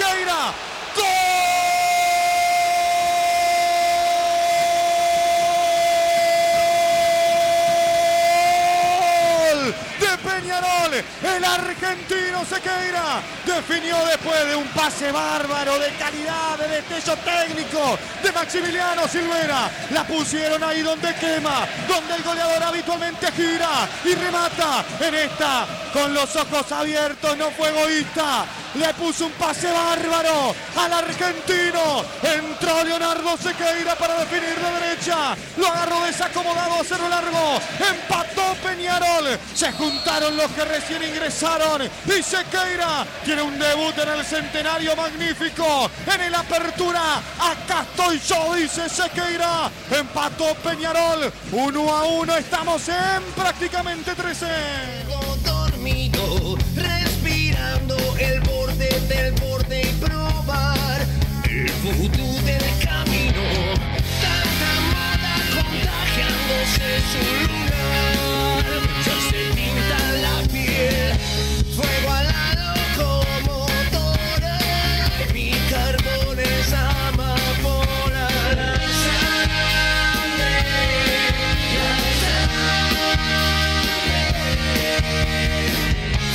¡Gol! 0.00 0.08
Sequeira, 0.08 0.52
¡gol! 9.50 9.74
De 10.00 10.12
Peñarol, 10.18 10.92
el 10.94 11.44
argentino 11.44 12.44
Sequeira 12.44 13.20
definió 13.44 13.96
después 14.06 14.46
de 14.46 14.56
un 14.56 14.66
pase 14.68 15.12
bárbaro 15.12 15.78
de 15.78 15.90
calidad, 15.94 16.58
de 16.58 16.68
destello 16.68 17.16
técnico 17.18 17.98
de 18.22 18.32
Maximiliano 18.32 19.06
Silvera. 19.08 19.70
La 19.90 20.04
pusieron 20.04 20.62
ahí 20.62 20.80
donde 20.82 21.14
quema, 21.16 21.66
donde 21.88 22.14
el 22.14 22.22
goleador 22.22 22.62
habitualmente 22.62 23.30
gira 23.32 23.88
y 24.04 24.14
remata 24.14 24.84
en 25.00 25.14
esta 25.14 25.66
con 25.92 26.14
los 26.14 26.34
ojos 26.36 26.70
abiertos, 26.72 27.36
no 27.36 27.50
fue 27.50 27.68
egoísta. 27.68 28.46
Le 28.74 28.94
puso 28.94 29.26
un 29.26 29.32
pase 29.32 29.70
bárbaro 29.70 30.54
al 30.76 30.92
argentino. 30.92 32.04
Entró 32.22 32.84
Leonardo 32.84 33.36
Sequeira 33.36 33.96
para 33.96 34.20
definir 34.20 34.54
de 34.54 34.80
derecha. 34.80 35.36
Lo 35.56 35.66
agarró 35.66 36.04
desacomodado, 36.04 36.84
cerro 36.84 37.08
largo. 37.08 37.60
Empató 37.78 38.54
Peñarol. 38.62 39.38
Se 39.54 39.72
juntaron 39.72 40.36
los 40.36 40.50
que 40.52 40.64
recién 40.64 41.02
ingresaron. 41.02 41.82
Y 41.82 42.22
Sequeira 42.22 43.04
tiene 43.24 43.42
un 43.42 43.58
debut 43.58 43.98
en 43.98 44.08
el 44.08 44.24
centenario 44.24 44.94
magnífico. 44.94 45.90
En 46.06 46.20
el 46.20 46.34
apertura. 46.34 47.16
Acá 47.40 47.82
estoy 47.90 48.20
yo, 48.20 48.54
dice 48.54 48.88
Sequeira. 48.88 49.68
Empató 49.90 50.54
Peñarol. 50.56 51.32
Uno 51.50 51.96
a 51.96 52.04
uno. 52.04 52.36
Estamos 52.36 52.88
en 52.88 53.22
prácticamente 53.34 54.14
13. 54.14 55.19
Futuro 61.94 62.42
del 62.44 62.62
camino. 62.84 63.42
Tanta 64.22 64.68
amada 64.78 65.34
contagiándose 65.54 66.86
su 67.10 67.22
lunar, 67.48 68.64
ya 69.04 69.16
se 69.30 69.40
pinta 69.54 69.98
la 70.22 70.36
piel, 70.52 71.10
fuego 71.74 72.08
a 72.12 72.22
la 72.22 72.44
locomotora, 72.94 74.56
mi 75.32 75.50
carbón 75.70 76.38
es 76.38 76.72
amapola. 76.72 78.26
La 78.56 78.74
sangre, 79.04 80.54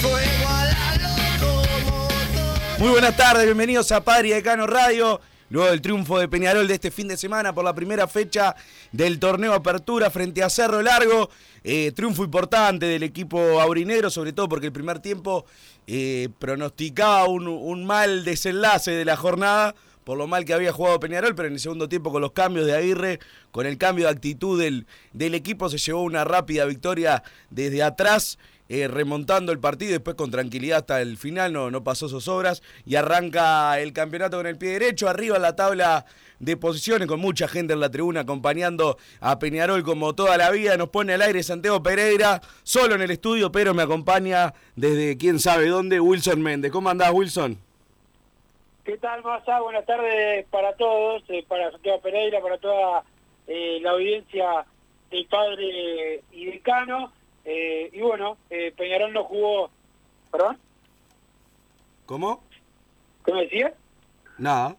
fuego 0.01 0.47
a 0.49 0.65
la 0.65 0.85
locomotora. 1.01 2.77
Muy 2.79 2.89
buenas 2.89 3.15
tardes, 3.15 3.45
bienvenidos 3.45 3.91
a 3.91 4.03
Padre 4.03 4.33
Decano 4.33 4.67
Radio. 4.67 5.21
Luego 5.49 5.69
del 5.69 5.81
triunfo 5.81 6.17
de 6.17 6.27
Peñarol 6.27 6.67
de 6.67 6.73
este 6.73 6.89
fin 6.89 7.07
de 7.07 7.17
semana 7.17 7.53
por 7.53 7.63
la 7.63 7.75
primera 7.75 8.07
fecha 8.07 8.55
del 8.91 9.19
torneo 9.19 9.53
Apertura 9.53 10.09
frente 10.09 10.41
a 10.41 10.49
Cerro 10.49 10.81
Largo. 10.81 11.29
Eh, 11.63 11.91
triunfo 11.95 12.23
importante 12.23 12.87
del 12.87 13.03
equipo 13.03 13.61
aurinegro, 13.61 14.09
sobre 14.09 14.33
todo 14.33 14.49
porque 14.49 14.67
el 14.67 14.73
primer 14.73 14.99
tiempo 14.99 15.45
eh, 15.85 16.29
pronosticaba 16.39 17.25
un, 17.27 17.85
mal 17.85 18.25
desenlace 18.25 18.91
de 18.91 19.05
la 19.05 19.15
jornada 19.15 19.75
por 20.03 20.19
lo 20.19 20.27
mal 20.27 20.45
que 20.45 20.53
había 20.53 20.71
jugado 20.71 20.99
Peñarol, 20.99 21.33
pero 21.33 21.47
en 21.47 21.55
el 21.55 21.59
segundo 21.59 21.89
tiempo 21.89 22.11
con 22.11 22.21
los 22.21 22.31
cambios 22.31 22.67
de 22.67 22.75
Aguirre, 22.75 23.19
con 23.51 23.65
el 23.65 23.79
cambio 23.79 24.05
de 24.05 24.11
actitud 24.11 24.61
del, 24.61 24.85
del 25.13 25.33
equipo, 25.33 25.67
se 25.67 25.79
llevó 25.79 26.03
una 26.03 26.23
rápida 26.23 26.65
victoria 26.65 27.23
desde 27.49 27.81
atrás, 27.81 28.37
eh, 28.67 28.87
remontando 28.87 29.51
el 29.51 29.59
partido 29.59 29.91
después 29.91 30.15
con 30.15 30.31
tranquilidad 30.31 30.79
hasta 30.79 31.01
el 31.01 31.17
final, 31.17 31.53
no, 31.53 31.69
no 31.69 31.83
pasó 31.83 32.09
sus 32.09 32.27
obras, 32.27 32.63
y 32.85 32.95
arranca 32.95 33.79
el 33.79 33.93
campeonato 33.93 34.37
con 34.37 34.47
el 34.47 34.57
pie 34.57 34.71
derecho, 34.71 35.07
arriba 35.07 35.37
la 35.37 35.55
tabla 35.55 36.05
de 36.39 36.57
posiciones, 36.57 37.07
con 37.07 37.19
mucha 37.19 37.47
gente 37.47 37.73
en 37.73 37.79
la 37.79 37.89
tribuna 37.89 38.21
acompañando 38.21 38.97
a 39.19 39.39
Peñarol 39.39 39.83
como 39.83 40.15
toda 40.15 40.37
la 40.37 40.51
vida, 40.51 40.77
nos 40.77 40.89
pone 40.89 41.13
al 41.13 41.21
aire 41.21 41.43
Santiago 41.43 41.83
Pereira, 41.83 42.41
solo 42.63 42.95
en 42.95 43.01
el 43.01 43.11
estudio, 43.11 43.51
pero 43.51 43.73
me 43.73 43.83
acompaña 43.83 44.53
desde 44.75 45.17
quién 45.17 45.39
sabe 45.39 45.67
dónde, 45.67 45.99
Wilson 45.99 46.41
Méndez. 46.41 46.71
¿Cómo 46.71 46.89
andás, 46.89 47.11
Wilson? 47.13 47.57
¿Qué 48.83 48.97
tal, 48.97 49.23
Massa? 49.23 49.61
Buenas 49.61 49.85
tardes 49.85 50.45
para 50.51 50.73
todos, 50.73 51.23
eh, 51.29 51.43
para 51.47 51.71
Santiago 51.71 52.01
Pereira, 52.01 52.39
para 52.41 52.57
toda 52.57 53.03
eh, 53.47 53.79
la 53.81 53.91
audiencia 53.91 54.65
del 55.09 55.25
padre 55.27 56.23
y 56.31 56.45
decano. 56.45 57.11
Eh, 57.45 57.89
y 57.93 58.01
bueno, 58.01 58.37
eh, 58.49 58.73
Peñarol 58.75 59.13
no 59.13 59.23
jugó... 59.23 59.69
¿Perdón? 60.31 60.57
¿Cómo? 62.05 62.43
¿Cómo 63.23 63.39
decía? 63.39 63.73
Nada. 64.37 64.75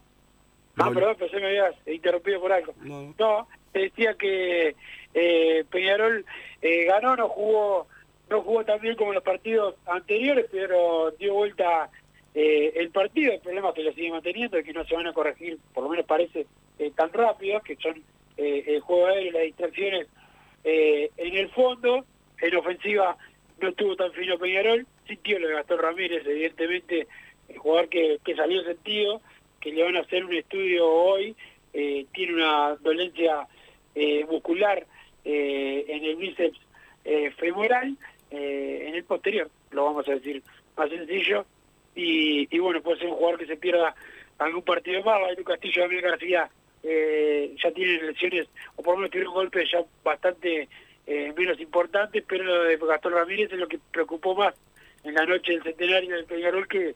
Ah, 0.77 0.85
No, 0.89 0.93
perdón, 0.93 1.15
que 1.15 1.39
me 1.39 1.47
habías 1.47 1.75
interrumpido 1.87 2.39
por 2.39 2.51
algo. 2.51 2.73
No. 2.81 3.13
No, 3.17 3.47
te 3.71 3.79
decía 3.79 4.13
que 4.13 4.75
eh, 5.13 5.65
Peñarol 5.69 6.25
ganó, 6.61 7.15
no 7.15 7.29
jugó 7.29 7.87
no 8.29 8.41
jugó 8.41 8.65
tan 8.65 8.79
bien 8.79 8.95
como 8.95 9.11
en 9.11 9.15
los 9.15 9.23
partidos 9.23 9.75
anteriores, 9.85 10.47
pero 10.51 11.11
dio 11.11 11.33
vuelta 11.33 11.89
eh, 12.33 12.73
el 12.75 12.89
partido. 12.91 13.33
El 13.33 13.39
problema 13.39 13.69
es 13.69 13.75
que 13.75 13.83
lo 13.83 13.93
sigue 13.93 14.11
manteniendo 14.11 14.59
y 14.59 14.63
que 14.63 14.73
no 14.73 14.85
se 14.85 14.95
van 14.95 15.07
a 15.07 15.13
corregir, 15.13 15.57
por 15.73 15.83
lo 15.83 15.89
menos 15.89 16.05
parece, 16.05 16.45
eh, 16.79 16.91
tan 16.95 17.11
rápido, 17.13 17.61
que 17.61 17.75
son 17.77 18.03
eh, 18.37 18.63
el 18.67 18.81
juego 18.81 19.07
aéreo 19.07 19.29
y 19.29 19.31
las 19.31 19.43
distracciones 19.43 20.07
en 20.63 21.35
el 21.35 21.49
fondo. 21.51 22.03
En 22.41 22.55
ofensiva 22.55 23.17
no 23.59 23.69
estuvo 23.69 23.95
tan 23.95 24.11
fino 24.13 24.37
Peñarol, 24.37 24.85
sintió 25.07 25.39
lo 25.39 25.47
de 25.47 25.55
Gastón 25.55 25.79
Ramírez, 25.79 26.25
evidentemente, 26.25 27.07
el 27.49 27.57
jugador 27.57 27.89
que, 27.89 28.19
que 28.23 28.35
salió 28.35 28.63
sentido, 28.63 29.21
que 29.59 29.71
le 29.71 29.83
van 29.83 29.97
a 29.97 30.01
hacer 30.01 30.23
un 30.23 30.35
estudio 30.35 30.87
hoy, 30.87 31.35
eh, 31.73 32.05
tiene 32.13 32.35
una 32.35 32.75
dolencia 32.77 33.47
eh, 33.95 34.25
muscular 34.25 34.85
eh, 35.25 35.85
en 35.87 36.03
el 36.03 36.15
bíceps 36.15 36.59
femoral, 37.37 37.95
en 38.31 38.95
el 38.95 39.03
posterior, 39.05 39.49
lo 39.71 39.85
vamos 39.85 40.05
a 40.09 40.15
decir 40.15 40.43
más 40.75 40.89
sencillo, 40.89 41.45
y, 41.95 42.59
bueno, 42.59 42.81
puede 42.81 42.99
ser 42.99 43.07
un 43.07 43.15
jugador 43.15 43.39
que 43.39 43.45
se 43.45 43.55
pierda 43.55 43.95
algún 44.39 44.61
partido 44.63 45.01
más, 45.03 45.21
Bayru 45.21 45.45
Castillo 45.45 45.83
Daniel 45.83 46.01
García 46.01 46.49
ya 46.83 47.71
tienen 47.71 48.07
lesiones, 48.07 48.49
o 48.75 48.83
por 48.83 48.95
lo 48.95 48.97
menos 48.97 49.11
tuvieron 49.11 49.33
golpes 49.33 49.71
ya 49.71 49.85
bastante 50.03 50.67
eh, 51.07 51.33
menos 51.35 51.59
importantes, 51.59 52.23
pero 52.27 52.43
lo 52.43 52.63
de 52.63 52.77
Gastón 52.77 53.13
Ramírez 53.13 53.51
es 53.51 53.57
lo 53.57 53.67
que 53.67 53.79
preocupó 53.91 54.35
más 54.35 54.53
en 55.03 55.13
la 55.13 55.25
noche 55.25 55.53
del 55.53 55.63
centenario 55.63 56.15
del 56.15 56.25
Peñarol, 56.25 56.67
que, 56.67 56.95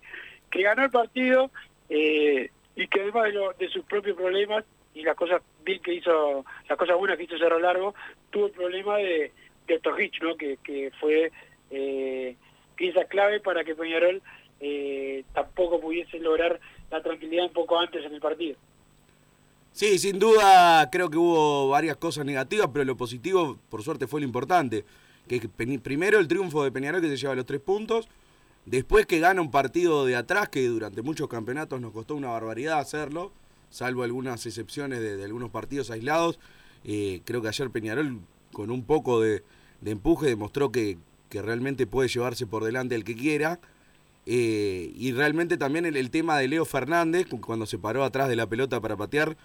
que 0.50 0.62
ganó 0.62 0.84
el 0.84 0.92
partido 0.92 1.50
eh, 1.90 2.50
y 2.75 2.88
que 2.88 3.02
además 3.02 3.34
de, 3.58 3.69
sus 3.69 3.86
propios 3.86 4.18
problemas 4.18 4.66
y 4.94 5.04
las 5.04 5.16
cosas 5.16 5.42
bien 5.63 5.81
que 5.81 5.94
hizo, 5.94 6.46
las 6.68 6.78
cosas 6.78 6.98
buenas 6.98 7.18
que 7.18 7.24
hizo 7.24 7.38
Cerro 7.38 7.60
Largo, 7.60 7.96
tuvo 8.30 8.48
el 8.48 8.52
problema 8.52 8.98
de, 8.98 9.31
de 9.68 9.80
Torrich, 9.80 10.19
que, 10.38 10.57
que 10.64 10.92
fue 11.00 11.31
eh, 11.69 12.36
pieza 12.75 13.06
clave 13.06 13.40
para 13.40 13.64
que 13.64 13.75
Peñarol 13.75 14.22
eh, 14.60 15.24
tampoco 15.34 15.80
pudiese 15.80 16.19
lograr 16.19 16.60
la 16.90 17.02
tranquilidad 17.02 17.46
un 17.46 17.54
poco 17.54 17.80
antes 17.80 18.04
en 18.06 18.14
el 18.14 18.19
partido. 18.19 18.57
Sí, 19.73 19.97
sin 20.00 20.19
duda 20.19 20.89
creo 20.91 21.09
que 21.09 21.18
hubo 21.18 21.69
varias 21.69 21.97
cosas 21.97 22.25
negativas, 22.25 22.69
pero 22.73 22.85
lo 22.85 22.97
positivo, 22.97 23.57
por 23.69 23.83
suerte, 23.83 24.06
fue 24.07 24.19
lo 24.19 24.25
importante. 24.25 24.85
Que 25.27 25.47
primero 25.47 26.19
el 26.19 26.27
triunfo 26.27 26.63
de 26.63 26.71
Peñarol 26.71 27.01
que 27.01 27.07
se 27.07 27.15
lleva 27.15 27.35
los 27.35 27.45
tres 27.45 27.62
puntos, 27.62 28.09
después 28.65 29.06
que 29.06 29.19
gana 29.19 29.41
un 29.41 29.50
partido 29.50 30.06
de 30.06 30.15
atrás 30.18 30.50
que 30.50 30.68
durante 30.68 31.01
muchos 31.01 31.29
campeonatos 31.29 31.79
nos 31.79 31.94
costó 31.94 32.15
una 32.15 32.27
barbaridad 32.27 32.79
hacerlo, 32.79 33.31
salvo 33.69 34.03
algunas 34.03 34.45
excepciones 34.45 35.00
de, 35.00 35.23
algunos 35.23 35.50
partidos 35.50 35.89
aislados. 35.89 36.38
Eh, 36.83 37.21
creo 37.23 37.41
que 37.41 37.47
ayer 37.47 37.69
Peñarol 37.69 38.19
con 38.51 38.71
un 38.71 38.83
poco 38.83 39.21
de, 39.21 39.44
empuje 39.85 40.27
demostró 40.27 40.71
que, 40.71 40.97
realmente 41.31 41.88
puede 41.88 42.09
llevarse 42.09 42.45
por 42.45 42.65
delante 42.65 42.94
el 42.95 43.06
que 43.06 43.15
quiera. 43.15 43.62
Eh, 44.25 44.91
y 44.95 45.13
realmente 45.13 45.57
también 45.57 45.85
el, 45.85 46.12
tema 46.12 46.38
de 46.38 46.50
Leo 46.50 46.65
Fernández, 46.65 47.25
cu- 47.25 47.39
cuando 47.39 47.65
se 47.65 47.79
paró 47.79 48.03
atrás 48.03 48.27
de 48.27 48.35
la 48.35 48.47
pelota 48.47 48.81
para 48.81 48.97
patear, 48.97 49.38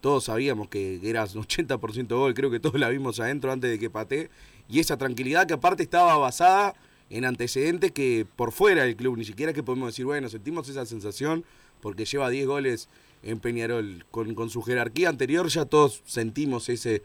todos 0.00 0.24
sabíamos 0.24 0.68
que 0.68 1.00
era 1.02 1.24
un 1.24 1.44
80% 1.44 2.08
gol, 2.08 2.34
creo 2.34 2.50
que 2.50 2.60
todos 2.60 2.78
la 2.80 2.88
vimos 2.88 3.20
adentro 3.20 3.52
antes 3.52 3.70
de 3.70 3.78
que 3.78 3.90
patee, 3.90 4.30
y 4.68 4.80
esa 4.80 4.96
tranquilidad 4.96 5.46
que 5.46 5.54
aparte 5.54 5.82
estaba 5.82 6.16
basada 6.16 6.74
en 7.10 7.24
antecedentes 7.24 7.92
que 7.92 8.26
por 8.36 8.52
fuera 8.52 8.84
del 8.84 8.96
club, 8.96 9.16
ni 9.16 9.24
siquiera 9.24 9.52
que 9.52 9.62
podemos 9.62 9.88
decir, 9.88 10.04
bueno, 10.04 10.28
sentimos 10.28 10.68
esa 10.68 10.86
sensación 10.86 11.44
porque 11.80 12.04
lleva 12.04 12.30
10 12.30 12.46
goles 12.46 12.88
en 13.22 13.40
Peñarol, 13.40 14.04
con, 14.10 14.34
con 14.34 14.48
su 14.48 14.62
jerarquía 14.62 15.08
anterior 15.08 15.48
ya 15.48 15.64
todos 15.64 16.02
sentimos 16.06 16.68
ese, 16.68 17.02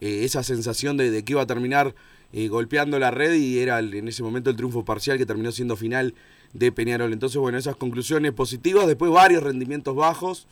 eh, 0.00 0.24
esa 0.24 0.42
sensación 0.42 0.96
de, 0.96 1.10
de 1.10 1.24
que 1.24 1.32
iba 1.32 1.42
a 1.42 1.46
terminar 1.46 1.94
eh, 2.32 2.46
golpeando 2.46 2.98
la 3.00 3.10
red 3.10 3.34
y 3.34 3.58
era 3.58 3.80
en 3.80 4.06
ese 4.06 4.22
momento 4.22 4.50
el 4.50 4.56
triunfo 4.56 4.84
parcial 4.84 5.18
que 5.18 5.26
terminó 5.26 5.50
siendo 5.50 5.76
final 5.76 6.14
de 6.52 6.70
Peñarol. 6.70 7.12
Entonces, 7.12 7.38
bueno, 7.38 7.58
esas 7.58 7.76
conclusiones 7.76 8.32
positivas, 8.32 8.86
después 8.86 9.10
varios 9.10 9.42
rendimientos 9.42 9.96
bajos, 9.96 10.46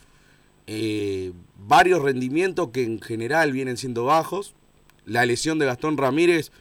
eh, 0.71 1.33
varios 1.67 2.03
rendimientos 2.03 2.69
que 2.69 2.85
en 2.85 3.01
general 3.01 3.53
vienen 3.53 3.79
siendo 3.79 4.05
bajos. 4.05 4.55
La 5.07 5.25
lesión 5.25 5.59
de 5.59 5.65
Gastón 5.65 5.97
Ramírez, 5.97 6.53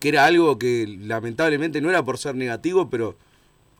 que 0.00 0.08
era 0.08 0.26
algo 0.26 0.58
que 0.58 0.98
lamentablemente 1.00 1.80
no 1.80 1.88
era 1.88 2.04
por 2.04 2.18
ser 2.18 2.34
negativo, 2.34 2.90
pero 2.90 3.16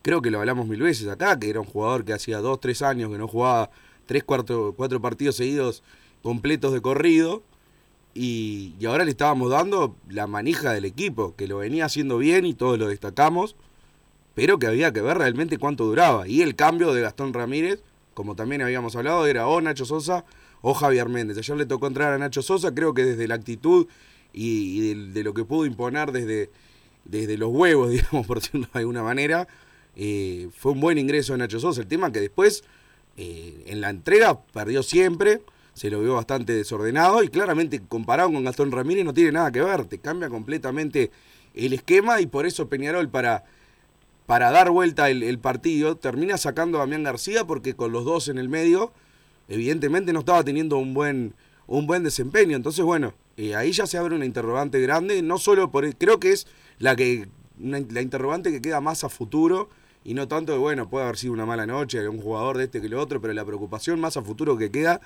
creo 0.01 0.21
que 0.21 0.31
lo 0.31 0.39
hablamos 0.39 0.67
mil 0.67 0.81
veces 0.81 1.09
acá, 1.09 1.37
que 1.37 1.49
era 1.49 1.59
un 1.59 1.65
jugador 1.65 2.05
que 2.05 2.13
hacía 2.13 2.39
dos, 2.39 2.61
tres 2.61 2.81
años 2.81 3.11
que 3.11 3.17
no 3.17 3.27
jugaba 3.27 3.71
tres, 4.05 4.23
cuatro, 4.23 4.73
cuatro 4.75 5.01
partidos 5.01 5.35
seguidos 5.35 5.83
completos 6.21 6.71
de 6.71 6.81
corrido. 6.81 7.43
Y, 8.13 8.75
y 8.79 8.85
ahora 8.85 9.03
le 9.03 9.11
estábamos 9.11 9.49
dando 9.49 9.97
la 10.07 10.27
manija 10.27 10.71
del 10.71 10.85
equipo, 10.85 11.35
que 11.35 11.47
lo 11.47 11.57
venía 11.57 11.85
haciendo 11.85 12.17
bien 12.19 12.45
y 12.45 12.53
todos 12.53 12.79
lo 12.79 12.87
destacamos, 12.87 13.57
pero 14.33 14.59
que 14.59 14.67
había 14.67 14.93
que 14.93 15.01
ver 15.01 15.17
realmente 15.17 15.57
cuánto 15.57 15.83
duraba. 15.83 16.25
Y 16.25 16.41
el 16.41 16.55
cambio 16.55 16.93
de 16.93 17.01
Gastón 17.01 17.33
Ramírez, 17.33 17.83
como 18.13 18.35
también 18.35 18.61
habíamos 18.61 18.95
hablado, 18.95 19.25
era 19.27 19.47
o 19.47 19.61
Nacho 19.61 19.85
Sosa 19.85 20.25
o 20.61 20.73
Javier 20.73 21.09
Méndez. 21.09 21.37
Ayer 21.37 21.57
le 21.57 21.65
tocó 21.65 21.87
entrar 21.87 22.13
a 22.13 22.17
Nacho 22.17 22.41
Sosa, 22.41 22.73
creo 22.73 22.93
que 22.93 23.03
desde 23.03 23.27
la 23.27 23.35
actitud 23.35 23.87
y, 24.31 24.93
de 25.11 25.23
lo 25.23 25.33
que 25.33 25.45
pudo 25.45 25.65
imponer 25.65 26.11
desde, 26.11 26.49
desde 27.05 27.37
los 27.37 27.49
huevos, 27.51 27.89
digamos, 27.91 28.25
por 28.25 28.39
decirlo 28.39 28.67
de 28.73 28.79
alguna 28.79 29.03
manera, 29.03 29.47
eh, 29.95 30.49
fue 30.57 30.71
un 30.71 30.79
buen 30.79 30.97
ingreso 30.97 31.33
de 31.33 31.39
Nacho 31.39 31.59
Sosa. 31.59 31.81
El 31.81 31.87
tema 31.87 32.11
que 32.11 32.19
después, 32.19 32.63
eh, 33.17 33.63
en 33.67 33.81
la 33.81 33.89
entrega, 33.89 34.41
perdió 34.53 34.83
siempre, 34.83 35.41
se 35.73 35.89
lo 35.89 36.01
vio 36.01 36.15
bastante 36.15 36.53
desordenado 36.53 37.23
y 37.23 37.29
claramente 37.29 37.81
comparado 37.87 38.31
con 38.31 38.43
Gastón 38.43 38.71
Ramírez 38.71 39.05
no 39.05 39.13
tiene 39.13 39.31
nada 39.31 39.51
que 39.51 39.61
ver, 39.61 39.85
te 39.85 39.97
cambia 39.97 40.29
completamente 40.29 41.11
el 41.55 41.73
esquema 41.73 42.21
y 42.21 42.27
por 42.27 42.45
eso 42.45 42.69
Peñarol 42.69 43.09
para, 43.09 43.43
para 44.25 44.51
dar 44.51 44.71
vuelta 44.71 45.09
el, 45.09 45.23
el 45.23 45.39
partido 45.39 45.97
termina 45.97 46.37
sacando 46.37 46.77
a 46.77 46.81
Damián 46.81 47.03
García 47.03 47.45
porque 47.45 47.75
con 47.75 47.91
los 47.91 48.05
dos 48.05 48.27
en 48.29 48.37
el 48.37 48.49
medio 48.49 48.93
evidentemente 49.49 50.13
no 50.13 50.19
estaba 50.19 50.43
teniendo 50.43 50.77
un 50.77 50.93
buen, 50.93 51.33
un 51.67 51.85
buen 51.87 52.03
desempeño. 52.03 52.55
Entonces, 52.55 52.85
bueno, 52.85 53.13
eh, 53.37 53.55
ahí 53.55 53.71
ya 53.71 53.85
se 53.87 53.97
abre 53.97 54.15
una 54.15 54.25
interrogante 54.25 54.79
grande, 54.79 55.21
no 55.21 55.37
solo 55.37 55.69
por, 55.71 55.93
creo 55.95 56.19
que 56.19 56.31
es 56.31 56.47
la 56.79 56.95
que 56.95 57.27
una- 57.59 57.81
la 57.89 58.01
interrogante 58.01 58.51
que 58.51 58.61
queda 58.61 58.79
más 58.81 59.03
a 59.03 59.09
futuro 59.09 59.69
y 60.05 60.13
no 60.13 60.27
tanto 60.27 60.53
de, 60.53 60.57
bueno, 60.59 60.89
puede 60.89 61.05
haber 61.05 61.17
sido 61.17 61.33
una 61.33 61.45
mala 61.45 61.65
noche 61.65 62.07
un 62.07 62.19
jugador 62.19 62.57
de 62.57 62.65
este 62.65 62.81
que 62.81 62.89
lo 62.89 62.99
otro, 63.01 63.21
pero 63.21 63.33
la 63.33 63.45
preocupación 63.45 63.99
más 63.99 64.17
a 64.17 64.21
futuro 64.21 64.57
que 64.57 64.71
queda 64.71 65.01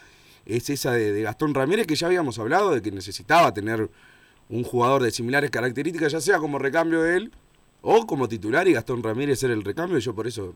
es 0.46 0.70
esa 0.70 0.92
de 0.94 1.22
Gastón 1.24 1.54
Ramírez, 1.54 1.88
que 1.88 1.96
ya 1.96 2.08
habíamos 2.08 2.40
hablado 2.40 2.72
de 2.72 2.82
que 2.82 2.92
necesitaba 2.92 3.54
tener 3.54 3.90
un 4.50 4.64
jugador 4.64 5.04
de 5.04 5.12
similares 5.12 5.52
características, 5.52 6.12
ya 6.14 6.22
sea 6.22 6.38
como 6.38 6.58
recambio 6.58 7.02
de 7.02 7.18
él 7.18 7.32
o 7.82 8.06
como 8.06 8.28
titular 8.28 8.68
y 8.68 8.74
Gastón 8.74 9.04
Ramírez 9.04 9.42
era 9.44 9.54
el 9.54 9.64
recambio. 9.64 9.98
Yo 10.00 10.14
por 10.14 10.28
eso 10.28 10.54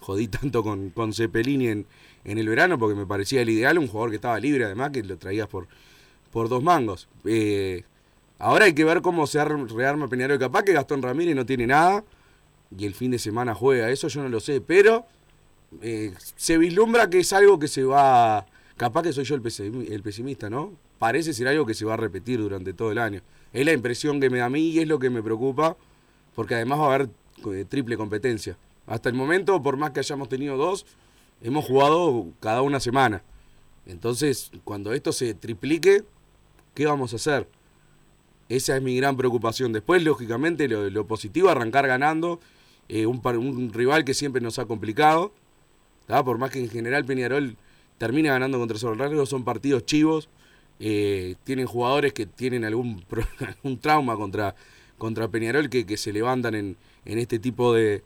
jodí 0.00 0.28
tanto 0.28 0.62
con, 0.62 0.90
con 0.90 1.12
Cepelini 1.12 1.68
en, 1.68 1.86
en 2.24 2.38
el 2.38 2.48
verano, 2.48 2.78
porque 2.78 2.94
me 2.94 3.06
parecía 3.06 3.42
el 3.42 3.50
ideal, 3.50 3.78
un 3.78 3.88
jugador 3.88 4.10
que 4.10 4.16
estaba 4.16 4.38
libre 4.38 4.64
además, 4.64 4.90
que 4.90 5.02
lo 5.02 5.16
traías 5.16 5.48
por, 5.48 5.66
por 6.30 6.48
dos 6.48 6.62
mangos. 6.62 7.08
Eh, 7.24 7.82
ahora 8.38 8.66
hay 8.66 8.74
que 8.74 8.84
ver 8.84 9.02
cómo 9.02 9.26
se 9.26 9.40
arma- 9.40 9.66
rearma 9.66 10.08
Peñarol. 10.08 10.38
Capaz 10.38 10.62
que 10.62 10.72
Gastón 10.72 11.02
Ramírez 11.02 11.34
no 11.34 11.44
tiene 11.46 11.66
nada 11.66 12.04
y 12.76 12.86
el 12.86 12.94
fin 12.94 13.10
de 13.10 13.18
semana 13.18 13.54
juega, 13.54 13.90
eso 13.90 14.08
yo 14.08 14.22
no 14.22 14.28
lo 14.28 14.40
sé, 14.40 14.60
pero 14.60 15.06
eh, 15.82 16.12
se 16.36 16.58
vislumbra 16.58 17.08
que 17.10 17.20
es 17.20 17.32
algo 17.32 17.58
que 17.58 17.68
se 17.68 17.84
va. 17.84 18.46
Capaz 18.76 19.04
que 19.04 19.12
soy 19.12 19.24
yo 19.24 19.36
el, 19.36 19.42
el 19.90 20.02
pesimista, 20.02 20.50
¿no? 20.50 20.72
Parece 20.98 21.32
ser 21.32 21.48
algo 21.48 21.64
que 21.64 21.74
se 21.74 21.84
va 21.84 21.94
a 21.94 21.96
repetir 21.96 22.40
durante 22.40 22.72
todo 22.72 22.92
el 22.92 22.98
año. 22.98 23.22
Es 23.52 23.64
la 23.64 23.72
impresión 23.72 24.20
que 24.20 24.28
me 24.30 24.38
da 24.38 24.46
a 24.46 24.50
mí 24.50 24.70
y 24.70 24.80
es 24.80 24.88
lo 24.88 24.98
que 24.98 25.10
me 25.10 25.22
preocupa, 25.22 25.76
porque 26.36 26.54
además 26.54 26.78
va 26.78 26.84
a 26.84 26.94
haber 26.94 27.10
eh, 27.52 27.64
triple 27.68 27.96
competencia. 27.96 28.56
Hasta 28.86 29.08
el 29.08 29.16
momento, 29.16 29.60
por 29.60 29.76
más 29.76 29.90
que 29.90 29.98
hayamos 30.00 30.28
tenido 30.28 30.56
dos, 30.56 30.86
hemos 31.42 31.64
jugado 31.64 32.28
cada 32.38 32.62
una 32.62 32.78
semana. 32.78 33.22
Entonces, 33.86 34.52
cuando 34.62 34.92
esto 34.92 35.12
se 35.12 35.34
triplique, 35.34 36.04
¿qué 36.74 36.86
vamos 36.86 37.12
a 37.12 37.16
hacer? 37.16 37.48
Esa 38.48 38.76
es 38.76 38.82
mi 38.82 38.96
gran 38.96 39.16
preocupación. 39.16 39.72
Después, 39.72 40.04
lógicamente, 40.04 40.68
lo, 40.68 40.88
lo 40.90 41.06
positivo, 41.06 41.48
arrancar 41.48 41.88
ganando. 41.88 42.38
eh, 42.88 43.06
un, 43.06 43.72
rival 43.72 44.04
que 44.04 44.14
siempre 44.14 44.40
nos 44.40 44.58
ha 44.58 44.66
complicado. 44.66 45.32
¿tá? 46.06 46.22
Por 46.24 46.38
más 46.38 46.50
que 46.50 46.60
en 46.60 46.70
general 46.70 47.04
Peñarol 47.04 47.56
termine 47.98 48.28
ganando 48.28 48.58
contra 48.58 48.78
Cerro 48.78 49.26
son 49.26 49.44
partidos 49.44 49.84
chivos. 49.86 50.28
eh, 50.78 51.36
tienen 51.44 51.66
jugadores 51.66 52.12
que 52.12 52.26
tienen 52.26 52.64
algún, 52.64 53.04
algún 53.40 53.78
trauma 53.80 54.14
contra, 54.16 54.54
contra 54.98 55.28
Peñarol 55.28 55.68
que, 55.68 55.86
que 55.86 55.96
se 55.96 56.12
levantan 56.12 56.54
en, 56.54 56.76
en 57.04 57.18
este 57.18 57.38
tipo 57.38 57.74
de, 57.74 58.02